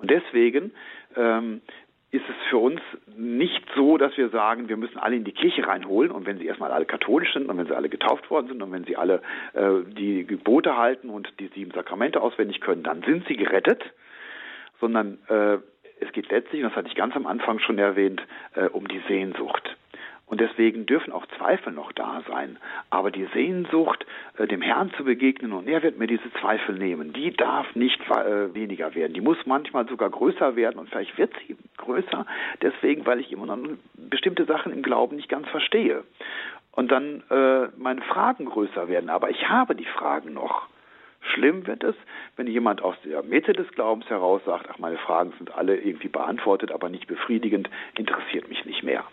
Und 0.02 0.10
deswegen 0.10 0.72
ähm, 1.16 1.62
ist 2.10 2.24
es 2.28 2.50
für 2.50 2.58
uns 2.58 2.80
nicht 3.16 3.64
so, 3.74 3.96
dass 3.96 4.16
wir 4.18 4.28
sagen, 4.28 4.68
wir 4.68 4.76
müssen 4.76 4.98
alle 4.98 5.16
in 5.16 5.24
die 5.24 5.32
Kirche 5.32 5.66
reinholen 5.66 6.10
und 6.10 6.26
wenn 6.26 6.38
sie 6.38 6.46
erstmal 6.46 6.70
alle 6.70 6.84
katholisch 6.84 7.32
sind 7.32 7.48
und 7.48 7.56
wenn 7.56 7.66
sie 7.66 7.74
alle 7.74 7.88
getauft 7.88 8.30
worden 8.30 8.48
sind 8.48 8.62
und 8.62 8.70
wenn 8.70 8.84
sie 8.84 8.96
alle 8.96 9.22
äh, 9.54 9.90
die 9.96 10.26
Gebote 10.26 10.76
halten 10.76 11.08
und 11.08 11.32
die 11.40 11.46
sieben 11.54 11.70
Sakramente 11.70 12.20
auswendig 12.20 12.60
können, 12.60 12.82
dann 12.82 13.02
sind 13.02 13.26
sie 13.28 13.36
gerettet, 13.36 13.82
sondern 14.78 15.18
äh, 15.28 15.58
es 16.00 16.12
geht 16.12 16.30
letztlich, 16.30 16.62
und 16.62 16.68
das 16.68 16.76
hatte 16.76 16.88
ich 16.88 16.96
ganz 16.96 17.16
am 17.16 17.26
Anfang 17.26 17.60
schon 17.60 17.78
erwähnt, 17.78 18.20
äh, 18.56 18.66
um 18.66 18.88
die 18.88 19.00
Sehnsucht. 19.08 19.76
Und 20.26 20.40
deswegen 20.40 20.86
dürfen 20.86 21.12
auch 21.12 21.26
Zweifel 21.36 21.72
noch 21.72 21.92
da 21.92 22.22
sein. 22.26 22.56
Aber 22.88 23.10
die 23.10 23.26
Sehnsucht, 23.34 24.06
äh, 24.38 24.46
dem 24.46 24.62
Herrn 24.62 24.90
zu 24.96 25.04
begegnen 25.04 25.52
und 25.52 25.68
er 25.68 25.82
wird 25.82 25.98
mir 25.98 26.06
diese 26.06 26.32
Zweifel 26.40 26.74
nehmen, 26.76 27.12
die 27.12 27.32
darf 27.32 27.74
nicht 27.74 28.00
äh, 28.10 28.54
weniger 28.54 28.94
werden. 28.94 29.12
Die 29.12 29.20
muss 29.20 29.36
manchmal 29.44 29.86
sogar 29.88 30.08
größer 30.08 30.56
werden 30.56 30.78
und 30.78 30.88
vielleicht 30.88 31.18
wird 31.18 31.34
sie 31.46 31.56
größer, 31.76 32.24
deswegen, 32.62 33.04
weil 33.04 33.20
ich 33.20 33.30
immer 33.30 33.44
noch 33.44 33.58
bestimmte 33.94 34.44
Sachen 34.46 34.72
im 34.72 34.82
Glauben 34.82 35.16
nicht 35.16 35.28
ganz 35.28 35.48
verstehe. 35.48 36.04
Und 36.70 36.90
dann 36.90 37.22
äh, 37.28 37.68
meine 37.76 38.00
Fragen 38.00 38.46
größer 38.46 38.88
werden. 38.88 39.10
Aber 39.10 39.28
ich 39.28 39.48
habe 39.48 39.74
die 39.74 39.84
Fragen 39.84 40.32
noch. 40.32 40.68
Schlimm 41.34 41.66
wird 41.66 41.84
es, 41.84 41.94
wenn 42.36 42.46
jemand 42.46 42.82
aus 42.82 42.96
der 43.04 43.22
Mitte 43.22 43.52
des 43.52 43.70
Glaubens 43.72 44.08
heraus 44.08 44.42
sagt, 44.44 44.66
ach, 44.70 44.78
meine 44.78 44.98
Fragen 44.98 45.32
sind 45.38 45.54
alle 45.54 45.76
irgendwie 45.76 46.08
beantwortet, 46.08 46.72
aber 46.72 46.88
nicht 46.88 47.06
befriedigend, 47.06 47.70
interessiert 47.96 48.48
mich 48.48 48.64
nicht 48.64 48.82
mehr. 48.82 49.04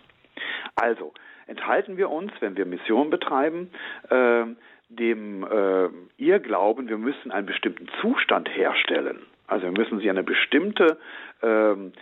Also 0.74 1.12
enthalten 1.46 1.96
wir 1.96 2.10
uns, 2.10 2.32
wenn 2.40 2.56
wir 2.56 2.66
Mission 2.66 3.10
betreiben, 3.10 3.70
äh, 4.08 4.44
dem 4.88 5.44
äh, 5.44 5.88
Irrglauben, 6.16 6.88
wir 6.88 6.98
müssen 6.98 7.30
einen 7.30 7.46
bestimmten 7.46 7.88
Zustand 8.00 8.48
herstellen. 8.54 9.20
Also 9.46 9.66
wir 9.66 9.72
müssen 9.72 10.00
sie 10.00 10.10
eine 10.10 10.22
bestimmte 10.22 10.98
ähm, 11.42 11.92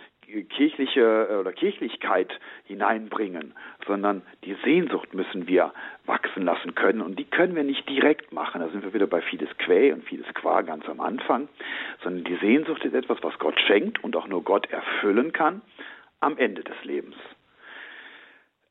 kirchliche 0.49 1.27
äh, 1.29 1.35
oder 1.35 1.51
Kirchlichkeit 1.51 2.31
hineinbringen, 2.65 3.53
sondern 3.87 4.21
die 4.43 4.55
Sehnsucht 4.63 5.13
müssen 5.13 5.47
wir 5.47 5.73
wachsen 6.05 6.43
lassen 6.43 6.75
können 6.75 7.01
und 7.01 7.17
die 7.17 7.25
können 7.25 7.55
wir 7.55 7.63
nicht 7.63 7.87
direkt 7.89 8.31
machen. 8.31 8.61
Da 8.61 8.69
sind 8.69 8.83
wir 8.83 8.93
wieder 8.93 9.07
bei 9.07 9.21
vieles 9.21 9.49
Quä 9.57 9.91
und 9.91 10.03
vieles 10.03 10.31
Qua 10.33 10.61
ganz 10.61 10.87
am 10.87 10.99
Anfang, 10.99 11.47
sondern 12.03 12.23
die 12.23 12.35
Sehnsucht 12.37 12.83
ist 12.85 12.93
etwas, 12.93 13.17
was 13.21 13.37
Gott 13.39 13.59
schenkt 13.61 14.03
und 14.03 14.15
auch 14.15 14.27
nur 14.27 14.43
Gott 14.43 14.69
erfüllen 14.71 15.33
kann 15.33 15.61
am 16.19 16.37
Ende 16.37 16.63
des 16.63 16.83
Lebens. 16.83 17.15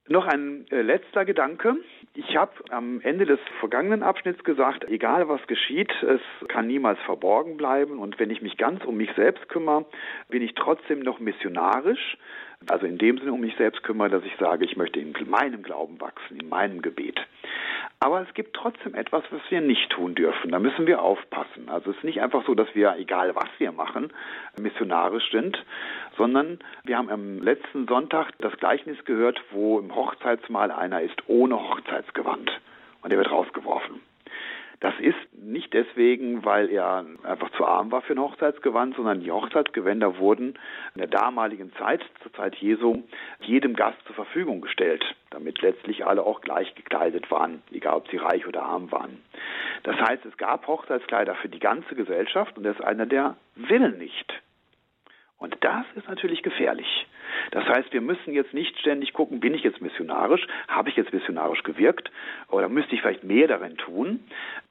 Noch 0.09 0.27
ein 0.27 0.65
äh, 0.71 0.81
letzter 0.81 1.27
Gedanke. 1.27 1.77
Ich 2.15 2.35
habe 2.37 2.53
am 2.71 3.01
Ende 3.03 3.27
des 3.27 3.39
vergangenen 3.61 4.03
Abschnitts 4.03 4.43
gesagt, 4.43 4.89
egal 4.89 5.29
was 5.29 5.47
geschieht, 5.47 5.93
es 6.03 6.21
kann 6.49 6.67
niemals 6.67 6.99
verborgen 7.01 7.59
bleiben. 7.59 7.99
Und 7.99 8.19
wenn 8.19 8.31
ich 8.31 8.41
mich 8.41 8.57
ganz 8.57 8.83
um 8.87 8.97
mich 8.97 9.11
selbst 9.17 9.49
kümmere, 9.51 9.85
bin 10.31 10.41
ich 10.41 10.55
trotzdem 10.55 11.01
noch 11.01 11.21
missionarisch. 11.21 12.17
Also 12.67 12.87
in 12.87 12.99
dem 12.99 13.19
Sinne 13.19 13.33
um 13.33 13.41
mich 13.41 13.57
selbst 13.57 13.83
kümmere, 13.83 14.11
dass 14.11 14.25
ich 14.25 14.37
sage, 14.39 14.65
ich 14.65 14.77
möchte 14.77 15.01
in 15.01 15.15
meinem 15.29 15.63
Glauben 15.63 16.01
wachsen, 16.01 16.41
in 16.41 16.49
meinem 16.49 16.83
Gebet. 16.83 17.19
Aber 18.01 18.21
es 18.21 18.33
gibt 18.35 18.55
trotzdem 18.55 18.95
etwas, 18.95 19.25
was 19.31 19.41
wir 19.49 19.61
nicht 19.61 19.91
tun 19.91 20.15
dürfen. 20.15 20.51
Da 20.51 20.59
müssen 20.59 20.87
wir 20.87 21.03
aufpassen. 21.03 21.69
Also 21.69 21.91
es 21.91 21.97
ist 21.97 22.05
nicht 22.05 22.21
einfach 22.21 22.45
so, 22.47 22.55
dass 22.55 22.73
wir, 22.75 22.97
egal 22.97 23.35
was 23.35 23.49
wir 23.59 23.73
machen, 23.73 24.13
missionarisch 24.61 25.31
sind, 25.33 25.65
sondern 26.17 26.59
wir 26.85 26.99
haben 26.99 27.11
am 27.11 27.39
letzten 27.41 27.87
Sonntag 27.87 28.33
das 28.39 28.57
Gleichnis 28.59 29.05
gehört, 29.05 29.43
wo 29.51 29.79
im 29.79 29.95
Hochzeitsmahl 29.95 30.71
einer 30.71 31.01
ist 31.01 31.23
ohne 31.27 31.57
Hochzeitsgewand 31.57 32.51
und 33.03 33.11
er 33.11 33.19
wird 33.19 33.31
rausgeworfen. 33.31 34.01
Das 34.81 34.95
ist 35.01 35.17
nicht 35.33 35.73
deswegen, 35.75 36.45
weil 36.45 36.71
er 36.71 37.05
einfach 37.25 37.51
zu 37.53 37.67
arm 37.67 37.91
war 37.91 38.01
für 38.03 38.13
ein 38.13 38.21
Hochzeitsgewand, 38.21 38.95
sondern 38.95 39.21
die 39.21 39.33
Hochzeitsgewänder 39.33 40.19
wurden 40.19 40.55
in 40.95 40.99
der 40.99 41.09
damaligen 41.09 41.73
Zeit, 41.75 42.01
zur 42.23 42.33
Zeit 42.35 42.55
Jesu, 42.57 43.03
jedem 43.41 43.75
Gast 43.75 43.99
zur 44.07 44.15
Verfügung 44.15 44.61
gestellt, 44.61 45.05
damit 45.31 45.61
letztlich 45.63 46.07
alle 46.07 46.23
auch 46.23 46.41
gleich 46.43 46.75
gekleidet 46.77 47.29
waren, 47.31 47.63
egal 47.73 47.97
ob 47.97 48.09
sie 48.09 48.19
reich 48.19 48.47
oder 48.47 48.63
arm 48.63 48.93
waren. 48.93 49.21
Das 49.83 49.97
heißt, 49.97 50.25
es 50.27 50.37
gab 50.37 50.67
Hochzeitskleider 50.69 51.35
für 51.37 51.49
die 51.49 51.61
ganze 51.61 51.97
Gesellschaft 51.97 52.57
und 52.57 52.63
das 52.63 52.77
ist 52.77 52.85
einer, 52.85 53.07
der 53.07 53.37
will 53.57 53.91
nicht. 53.91 54.33
Und 55.39 55.57
das 55.61 55.87
ist 55.95 56.09
natürlich 56.09 56.43
gefährlich. 56.43 57.07
Das 57.53 57.65
heißt, 57.65 57.93
wir 57.93 58.01
müssen 58.01 58.35
jetzt 58.35 58.53
nicht 58.55 58.77
ständig 58.81 59.13
gucken, 59.13 59.39
bin 59.39 59.55
ich 59.55 59.63
jetzt 59.63 59.81
missionarisch, 59.81 60.47
habe 60.67 60.89
ich 60.89 60.97
jetzt 60.97 61.13
missionarisch 61.13 61.63
gewirkt 61.63 62.11
oder 62.51 62.69
müsste 62.69 62.95
ich 62.95 63.03
vielleicht 63.03 63.23
mehr 63.23 63.47
darin 63.47 63.77
tun. 63.77 64.21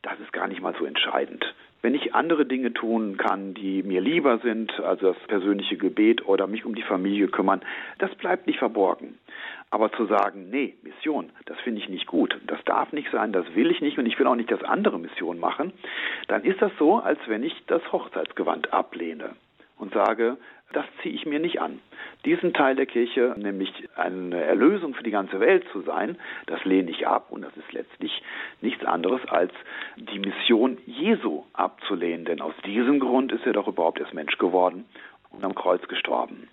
Das 0.01 0.20
ist 0.20 0.34
gar 0.34 0.47
nicht 0.47 0.61
mal 0.61 0.76
so 0.78 0.86
entscheidend. 0.86 1.55
Wenn 1.82 1.95
ich 1.95 2.15
andere 2.15 2.45
Dinge 2.45 2.74
tun 2.74 3.15
kann, 3.18 3.53
die 3.53 3.82
mir 3.84 4.01
lieber 4.01 4.39
sind, 4.39 4.78
also 4.82 5.13
das 5.13 5.28
persönliche 5.28 5.78
Gebet 5.78 6.26
oder 6.26 6.47
mich 6.47 6.65
um 6.65 6.76
die 6.76 6.82
Familie 6.82 7.28
kümmern, 7.28 7.61
das 7.99 8.13
bleibt 8.15 8.45
nicht 8.45 8.59
verborgen. 8.59 9.18
Aber 9.70 9.91
zu 9.93 10.05
sagen, 10.05 10.49
nee, 10.49 10.76
Mission, 10.82 11.30
das 11.45 11.57
finde 11.59 11.80
ich 11.80 11.88
nicht 11.88 12.07
gut, 12.07 12.38
das 12.47 12.61
darf 12.65 12.91
nicht 12.91 13.09
sein, 13.11 13.32
das 13.32 13.45
will 13.55 13.72
ich 13.72 13.80
nicht 13.80 13.97
und 13.97 14.05
ich 14.05 14.20
will 14.20 14.28
auch 14.28 14.36
nicht, 14.36 14.51
dass 14.51 14.63
andere 14.63 14.99
Mission 14.99 15.39
machen, 15.39 15.72
dann 16.28 16.43
ist 16.43 16.61
das 16.61 16.72
so, 16.78 16.97
als 16.97 17.20
wenn 17.28 17.43
ich 17.43 17.53
das 17.68 17.82
Hochzeitsgewand 17.91 18.74
ablehne 18.74 19.36
und 19.78 19.94
sage, 19.94 20.38
das 20.74 20.86
ziehe 21.02 21.16
ich 21.16 21.26
mir 21.26 21.40
nicht 21.40 21.62
an. 21.62 21.80
Diesen 22.26 22.54
Teil 22.54 22.76
der 22.76 22.86
Kirche, 22.86 23.36
nämlich 23.38 23.72
eine 23.96 24.44
Erlösung 24.44 24.94
für 24.94 25.04
die 25.04 25.12
ganze 25.12 25.40
Welt 25.40 25.66
zu 25.72 25.82
sein, 25.82 26.18
das 26.48 26.64
lehne 26.66 26.92
ich 26.92 27.08
ab 27.08 27.28
und 27.30 27.42
das 27.42 27.56
ist 27.56 27.72
letztlich 27.72 28.22
nichts 28.62 28.84
anderes 28.84 29.22
als 29.28 29.54
die 29.96 30.20
Mission 30.20 30.78
Jesu 30.86 31.44
abzulehnen, 31.54 32.26
denn 32.26 32.42
aus 32.42 32.54
diesem 32.66 33.00
Grund 33.00 33.32
ist 33.32 33.46
er 33.46 33.54
doch 33.54 33.68
überhaupt 33.68 34.00
erst 34.00 34.14
Mensch 34.14 34.38
geworden 34.38 34.86
und 35.30 35.44
am 35.46 35.56
Kreuz 35.56 35.88
gestorben. 35.88 36.50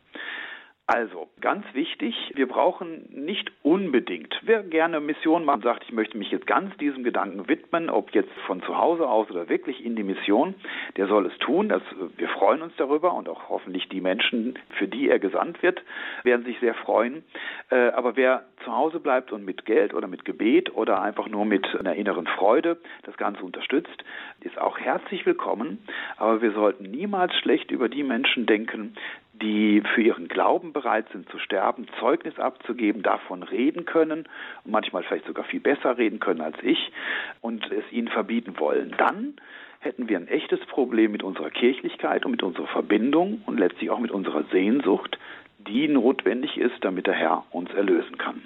Also, 0.87 1.28
ganz 1.41 1.64
wichtig, 1.72 2.14
wir 2.35 2.47
brauchen 2.47 3.09
nicht 3.11 3.51
unbedingt, 3.62 4.39
wer 4.43 4.62
gerne 4.62 5.01
Mission 5.01 5.47
macht, 5.47 5.62
sagt, 5.62 5.85
ich 5.85 5.93
möchte 5.93 6.18
mich 6.18 6.30
jetzt 6.30 6.47
ganz 6.47 6.76
diesem 6.76 7.05
Gedanken 7.05 7.49
widmen, 7.49 7.89
ob 7.89 8.11
jetzt 8.11 8.32
von 8.47 8.61
zu 8.61 8.76
Hause 8.76 9.09
aus 9.09 9.30
oder 9.30 9.49
wirklich 9.49 9.82
in 9.82 9.97
die 9.97 10.03
Mission, 10.03 10.55
der 10.99 11.07
soll 11.07 11.24
es 11.24 11.39
tun. 11.39 11.70
Das, 11.70 11.80
wir 12.18 12.28
freuen 12.28 12.61
uns 12.61 12.74
darüber 12.76 13.14
und 13.14 13.30
auch 13.30 13.49
hoffentlich 13.49 13.89
die 13.89 14.03
Menschen, 14.03 14.59
für 14.76 14.87
die 14.87 15.09
er 15.09 15.18
gesandt 15.18 15.62
wird, 15.62 15.82
werden 16.22 16.45
sich 16.45 16.61
sehr 16.61 16.74
freuen. 16.74 17.24
Äh, 17.70 17.89
aber 17.93 18.16
wer 18.16 18.45
zu 18.62 18.76
Hause 18.76 19.01
bleibt 19.01 19.32
und 19.32 19.43
mit 19.43 19.64
Geld 19.64 19.95
oder 19.95 20.07
mit 20.07 20.26
Gebet 20.26 20.74
oder 20.74 21.01
einfach 21.01 21.28
nur 21.28 21.47
mit 21.47 21.66
einer 21.80 21.95
inneren 21.95 22.26
Freude 22.26 22.76
das 23.05 23.16
Ganze 23.16 23.43
unterstützt, 23.43 24.05
ist 24.41 24.59
auch 24.59 24.78
herzlich 24.78 25.24
willkommen. 25.24 25.78
Aber 26.18 26.43
wir 26.43 26.53
sollten 26.53 26.85
niemals 26.85 27.35
schlecht 27.37 27.70
über 27.70 27.89
die 27.89 28.03
Menschen 28.03 28.45
denken, 28.45 28.95
die 29.43 29.82
für 29.95 30.03
ihren 30.03 30.28
Glauben 30.28 30.72
bereit 30.72 31.07
sind 31.12 31.28
zu 31.28 31.39
sterben, 31.39 31.87
Zeugnis 31.99 32.39
abzugeben, 32.39 33.03
davon 33.03 33.43
reden 33.43 33.85
können 33.85 34.28
und 34.64 34.70
manchmal 34.70 35.03
vielleicht 35.03 35.26
sogar 35.26 35.45
viel 35.45 35.61
besser 35.61 35.99
reden 35.99 36.20
können 36.20 36.41
als 36.41 36.57
ich 36.62 36.93
und 37.41 37.70
es 37.72 37.85
ihnen 37.91 38.09
verbieten 38.09 38.59
wollen. 38.59 38.95
Dann 38.97 39.35
hätten 39.80 40.09
wir 40.09 40.16
ein 40.16 40.28
echtes 40.28 40.61
Problem 40.66 41.12
mit 41.12 41.22
unserer 41.22 41.51
Kirchlichkeit 41.51 42.24
und 42.24 42.32
mit 42.32 42.43
unserer 42.43 42.68
Verbindung 42.68 43.43
und 43.47 43.59
letztlich 43.59 43.91
auch 43.91 43.99
mit 43.99 44.11
unserer 44.11 44.45
Sehnsucht, 44.45 45.18
die 45.59 45.89
notwendig 45.89 46.57
ist, 46.57 46.76
damit 46.82 47.07
der 47.07 47.14
Herr 47.14 47.45
uns 47.51 47.72
erlösen 47.72 48.18
kann. 48.18 48.43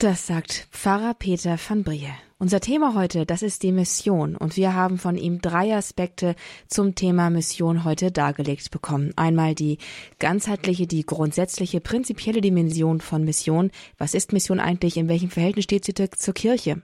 Das 0.00 0.28
sagt 0.28 0.68
Pfarrer 0.70 1.12
Peter 1.12 1.58
van 1.58 1.82
Brie. 1.82 2.06
Unser 2.38 2.60
Thema 2.60 2.94
heute, 2.94 3.26
das 3.26 3.42
ist 3.42 3.64
die 3.64 3.72
Mission 3.72 4.36
und 4.36 4.56
wir 4.56 4.72
haben 4.72 4.96
von 4.96 5.16
ihm 5.16 5.40
drei 5.40 5.74
Aspekte 5.74 6.36
zum 6.68 6.94
Thema 6.94 7.30
Mission 7.30 7.82
heute 7.82 8.12
dargelegt 8.12 8.70
bekommen. 8.70 9.12
Einmal 9.16 9.56
die 9.56 9.78
ganzheitliche, 10.20 10.86
die 10.86 11.04
grundsätzliche, 11.04 11.80
prinzipielle 11.80 12.40
Dimension 12.40 13.00
von 13.00 13.24
Mission. 13.24 13.72
Was 13.98 14.14
ist 14.14 14.32
Mission 14.32 14.60
eigentlich? 14.60 14.98
In 14.98 15.08
welchem 15.08 15.30
Verhältnis 15.30 15.64
steht 15.64 15.84
sie 15.84 15.94
zur 15.94 16.34
Kirche? 16.34 16.80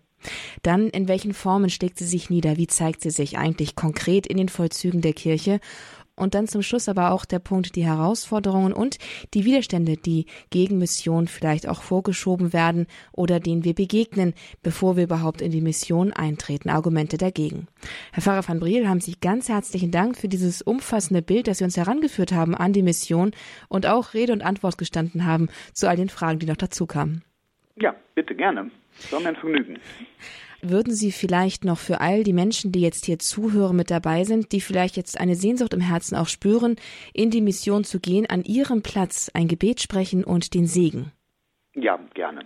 Dann, 0.63 0.89
in 0.89 1.07
welchen 1.07 1.35
Formen 1.35 1.71
schlägt 1.71 1.99
sie 1.99 2.07
sich 2.07 2.31
nieder? 2.31 2.57
Wie 2.57 2.67
zeigt 2.67 3.01
sie 3.03 3.11
sich 3.11 3.39
eigentlich 3.39 3.77
konkret 3.77 4.27
in 4.27 4.39
den 4.39 4.49
Vollzügen 4.49 5.03
der 5.03 5.13
Kirche? 5.13 5.61
Und 6.17 6.35
dann 6.35 6.47
zum 6.47 6.63
Schluss 6.63 6.89
aber 6.89 7.11
auch 7.11 7.25
der 7.25 7.41
Punkt, 7.41 7.75
die 7.75 7.85
Herausforderungen 7.85 8.73
und 8.73 8.99
die 9.35 9.45
Widerstände, 9.45 9.97
die 9.97 10.27
gegen 10.51 10.79
Mission 10.79 11.27
vielleicht 11.27 11.69
auch 11.69 11.83
vorgeschoben 11.83 12.53
werden 12.53 12.87
oder 13.13 13.41
denen 13.41 13.65
wir 13.65 13.75
begegnen, 13.75 14.33
bevor 14.63 14.97
wir 14.97 15.05
überhaupt 15.05 15.41
in 15.41 15.51
die 15.51 15.61
Mission 15.61 16.13
eintreten. 16.13 16.71
Argumente 16.71 17.19
dagegen. 17.19 17.67
Herr 18.13 18.23
Pfarrer 18.23 18.47
van 18.47 18.61
Briel, 18.61 18.89
haben 18.89 19.01
Sie 19.01 19.17
ganz 19.21 19.49
herzlichen 19.49 19.91
Dank 19.91 20.17
für 20.17 20.29
dieses 20.29 20.63
umfassende 20.63 21.21
Bild, 21.21 21.49
das 21.49 21.59
Sie 21.59 21.65
uns 21.65 21.77
herangeführt 21.77 22.33
haben 22.33 22.55
an 22.55 22.73
die 22.73 22.83
Mission 22.83 23.33
und 23.69 23.87
auch 23.87 24.15
Rede 24.15 24.33
und 24.33 24.43
Antwort 24.43 24.79
gestanden 24.79 25.27
haben 25.27 25.49
zu 25.73 25.89
all 25.89 25.97
den 25.97 26.09
Fragen, 26.09 26.39
die 26.39 26.47
noch 26.47 26.57
dazu 26.57 26.87
kamen. 26.87 27.25
Ja, 27.77 27.95
bitte 28.15 28.37
gerne. 28.37 28.71
So 29.11 29.17
ein 29.17 29.35
Vergnügen 29.35 29.81
würden 30.71 30.95
Sie 30.95 31.13
vielleicht 31.13 31.65
noch 31.65 31.79
für 31.79 32.01
all 32.01 32.25
die 32.25 32.33
Menschen, 32.33 32.73
die 32.73 32.81
jetzt 32.81 33.07
hier 33.07 33.19
zuhören, 33.19 33.77
mit 33.77 33.91
dabei 33.91 34.25
sind, 34.25 34.53
die 34.53 34.61
vielleicht 34.61 34.97
jetzt 34.97 35.21
eine 35.21 35.35
Sehnsucht 35.35 35.75
im 35.75 35.81
Herzen 35.81 36.17
auch 36.17 36.29
spüren, 36.29 36.77
in 37.13 37.31
die 37.31 37.41
Mission 37.41 37.85
zu 37.85 38.01
gehen, 38.01 38.29
an 38.29 38.45
Ihrem 38.45 38.83
Platz 38.83 39.31
ein 39.35 39.49
Gebet 39.49 39.81
sprechen 39.81 40.25
und 40.25 40.55
den 40.55 40.67
Segen? 40.67 41.13
Ja, 41.75 41.99
gerne. 42.15 42.45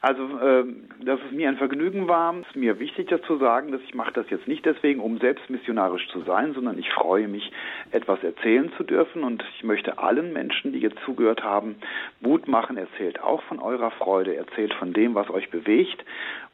Also, 0.00 0.22
äh, 0.38 0.64
dass 1.00 1.18
es 1.26 1.32
mir 1.32 1.48
ein 1.48 1.56
Vergnügen 1.56 2.06
war, 2.06 2.32
ist 2.38 2.54
mir 2.54 2.78
wichtig, 2.78 3.08
das 3.08 3.20
zu 3.22 3.36
sagen, 3.38 3.72
dass 3.72 3.80
ich 3.82 3.94
mache 3.94 4.12
das 4.12 4.30
jetzt 4.30 4.46
nicht 4.46 4.64
deswegen, 4.64 5.00
um 5.00 5.18
selbst 5.18 5.50
missionarisch 5.50 6.06
zu 6.08 6.20
sein, 6.20 6.54
sondern 6.54 6.78
ich 6.78 6.88
freue 6.90 7.26
mich, 7.26 7.50
etwas 7.90 8.22
erzählen 8.22 8.70
zu 8.76 8.84
dürfen 8.84 9.24
und 9.24 9.44
ich 9.56 9.64
möchte 9.64 9.98
allen 9.98 10.32
Menschen, 10.32 10.72
die 10.72 10.78
jetzt 10.78 11.00
zugehört 11.04 11.42
haben, 11.42 11.76
Mut 12.20 12.46
machen. 12.46 12.76
Erzählt 12.76 13.20
auch 13.20 13.42
von 13.42 13.58
eurer 13.58 13.90
Freude, 13.90 14.36
erzählt 14.36 14.72
von 14.74 14.92
dem, 14.92 15.16
was 15.16 15.30
euch 15.30 15.50
bewegt 15.50 16.04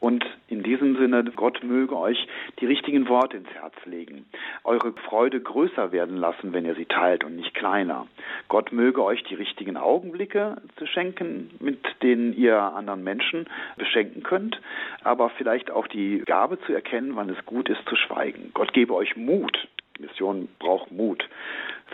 und 0.01 0.25
in 0.49 0.63
diesem 0.63 0.97
Sinne, 0.97 1.25
Gott 1.37 1.63
möge 1.63 1.99
euch 1.99 2.27
die 2.61 2.67
richtigen 2.67 3.09
Worte 3.09 3.37
ins 3.37 3.51
Herz 3.51 3.75
legen, 3.85 4.25
eure 4.63 4.93
Freude 5.09 5.41
größer 5.41 5.93
werden 5.93 6.17
lassen, 6.17 6.53
wenn 6.55 6.65
ihr 6.65 6.75
sie 6.75 6.87
teilt 6.87 7.25
und 7.25 7.37
nicht 7.37 7.55
kleiner. 7.55 8.07
Gott 8.49 8.73
möge 8.73 9.03
euch 9.03 9.23
die 9.25 9.35
richtigen 9.35 9.77
Augenblicke 9.77 10.57
zu 10.77 10.87
schenken, 10.87 11.51
mit 11.61 11.79
denen 12.03 12.35
ihr 12.35 12.59
anderen 12.59 13.03
Menschen 13.03 13.34
beschenken 13.77 14.23
könnt, 14.23 14.61
aber 15.03 15.31
vielleicht 15.31 15.71
auch 15.71 15.87
die 15.87 16.23
Gabe 16.25 16.61
zu 16.61 16.73
erkennen, 16.73 17.17
wann 17.17 17.31
es 17.31 17.45
gut 17.47 17.69
ist 17.69 17.87
zu 17.89 17.97
schweigen. 17.97 18.51
Gott 18.55 18.73
gebe 18.73 18.95
euch 18.95 19.17
Mut. 19.17 19.69
Mission 20.01 20.49
braucht 20.59 20.91
Mut 20.91 21.25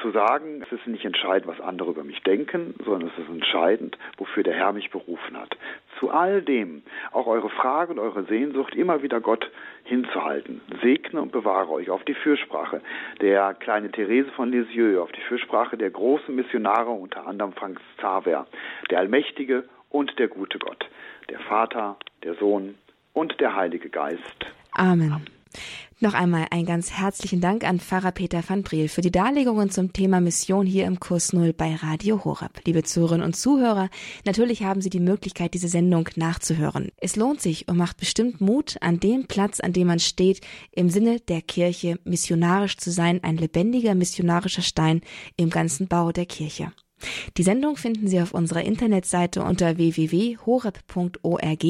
zu 0.01 0.11
sagen, 0.11 0.63
es 0.63 0.73
ist 0.73 0.87
nicht 0.87 1.05
entscheidend, 1.05 1.47
was 1.47 1.61
andere 1.61 1.91
über 1.91 2.05
mich 2.05 2.23
denken, 2.23 2.75
sondern 2.85 3.11
es 3.11 3.19
ist 3.19 3.29
entscheidend, 3.29 3.99
wofür 4.17 4.43
der 4.43 4.55
Herr 4.55 4.73
mich 4.73 4.91
berufen 4.91 5.37
hat. 5.37 5.57
Zu 5.99 6.11
all 6.11 6.43
dem, 6.43 6.83
auch 7.13 7.27
eure 7.27 7.51
Frage 7.51 7.93
und 7.93 7.99
eure 7.99 8.25
Sehnsucht, 8.25 8.75
immer 8.75 9.03
wieder 9.03 9.21
Gott 9.21 9.51
hinzuhalten. 9.85 10.61
Segne 10.83 11.21
und 11.21 11.33
bewahre 11.33 11.71
euch 11.71 11.91
auf 11.91 12.05
die 12.05 12.15
Fürsprache 12.15 12.81
der 13.21 13.55
kleine 13.55 13.91
Therese 13.91 14.31
von 14.31 14.51
Lisieux, 14.51 15.01
auf 15.01 15.13
die 15.13 15.23
Fürsprache 15.23 15.77
der 15.77 15.91
großen 15.91 16.35
Missionare, 16.35 16.91
unter 16.91 17.27
anderem 17.27 17.53
Frank 17.53 17.81
Xaver, 17.99 18.47
der 18.91 18.99
allmächtige 18.99 19.65
und 19.91 20.19
der 20.19 20.29
gute 20.29 20.59
Gott, 20.59 20.89
der 21.31 21.41
Vater, 21.41 21.97
der 22.23 22.35
Sohn 22.35 22.75
und 23.13 23.41
der 23.41 23.55
Heilige 23.55 23.89
Geist. 23.89 24.21
Amen. 24.73 25.13
Amen. 25.13 25.27
Noch 26.03 26.15
einmal 26.15 26.47
ein 26.51 26.65
ganz 26.65 26.93
herzlichen 26.93 27.43
Dank 27.43 27.63
an 27.63 27.79
Pfarrer 27.79 28.13
Peter 28.13 28.43
van 28.47 28.63
Briel 28.63 28.89
für 28.89 29.03
die 29.03 29.11
Darlegungen 29.11 29.71
zum 29.71 29.93
Thema 29.93 30.21
Mission 30.21 30.65
hier 30.65 30.87
im 30.87 30.99
Kurs 30.99 31.35
Null 31.35 31.53
bei 31.53 31.75
Radio 31.75 32.25
Horab. 32.25 32.61
Liebe 32.65 32.83
Zuhörerinnen 32.85 33.27
und 33.27 33.35
Zuhörer, 33.35 33.91
natürlich 34.25 34.63
haben 34.63 34.81
Sie 34.81 34.89
die 34.89 35.01
Möglichkeit, 35.01 35.53
diese 35.53 35.69
Sendung 35.69 36.09
nachzuhören. 36.17 36.91
Es 36.97 37.17
lohnt 37.17 37.43
sich 37.43 37.69
und 37.69 37.77
macht 37.77 37.99
bestimmt 37.99 38.41
Mut, 38.41 38.77
an 38.81 38.99
dem 38.99 39.27
Platz, 39.27 39.61
an 39.61 39.75
dem 39.75 39.89
man 39.89 39.99
steht, 39.99 40.41
im 40.73 40.89
Sinne 40.89 41.21
der 41.21 41.43
Kirche 41.43 41.99
missionarisch 42.05 42.79
zu 42.79 42.91
sein, 42.91 43.23
ein 43.23 43.37
lebendiger 43.37 43.95
missionarischer 43.95 44.63
Stein 44.63 45.03
im 45.37 45.51
ganzen 45.51 45.87
Bau 45.87 46.13
der 46.13 46.27
Kirche. 46.27 46.73
Die 47.37 47.43
Sendung 47.43 47.77
finden 47.77 48.09
Sie 48.09 48.21
auf 48.21 48.35
unserer 48.35 48.63
Internetseite 48.63 49.43
unter 49.43 49.77
www.horeb.org 49.77 51.65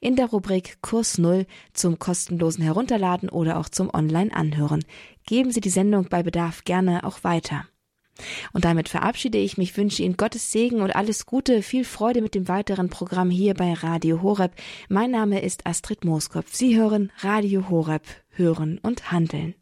in 0.00 0.16
der 0.16 0.26
Rubrik 0.26 0.78
Kurs 0.82 1.18
Null 1.18 1.46
zum 1.72 1.98
kostenlosen 1.98 2.64
Herunterladen 2.64 3.28
oder 3.28 3.58
auch 3.58 3.68
zum 3.68 3.90
Online-Anhören. 3.92 4.84
Geben 5.26 5.50
Sie 5.52 5.60
die 5.60 5.70
Sendung 5.70 6.08
bei 6.08 6.22
Bedarf 6.22 6.64
gerne 6.64 7.04
auch 7.04 7.24
weiter. 7.24 7.66
Und 8.52 8.64
damit 8.64 8.88
verabschiede 8.88 9.38
ich 9.38 9.58
mich, 9.58 9.76
wünsche 9.76 10.02
Ihnen 10.02 10.16
Gottes 10.16 10.52
Segen 10.52 10.82
und 10.82 10.94
alles 10.94 11.26
Gute, 11.26 11.62
viel 11.62 11.84
Freude 11.84 12.22
mit 12.22 12.34
dem 12.34 12.46
weiteren 12.48 12.88
Programm 12.88 13.30
hier 13.30 13.54
bei 13.54 13.72
Radio 13.72 14.22
Horeb. 14.22 14.52
Mein 14.88 15.10
Name 15.10 15.40
ist 15.42 15.66
Astrid 15.66 16.04
Mooskopf. 16.04 16.54
Sie 16.54 16.76
hören 16.76 17.10
Radio 17.18 17.68
Horeb, 17.68 18.02
hören 18.30 18.78
und 18.82 19.10
handeln. 19.10 19.54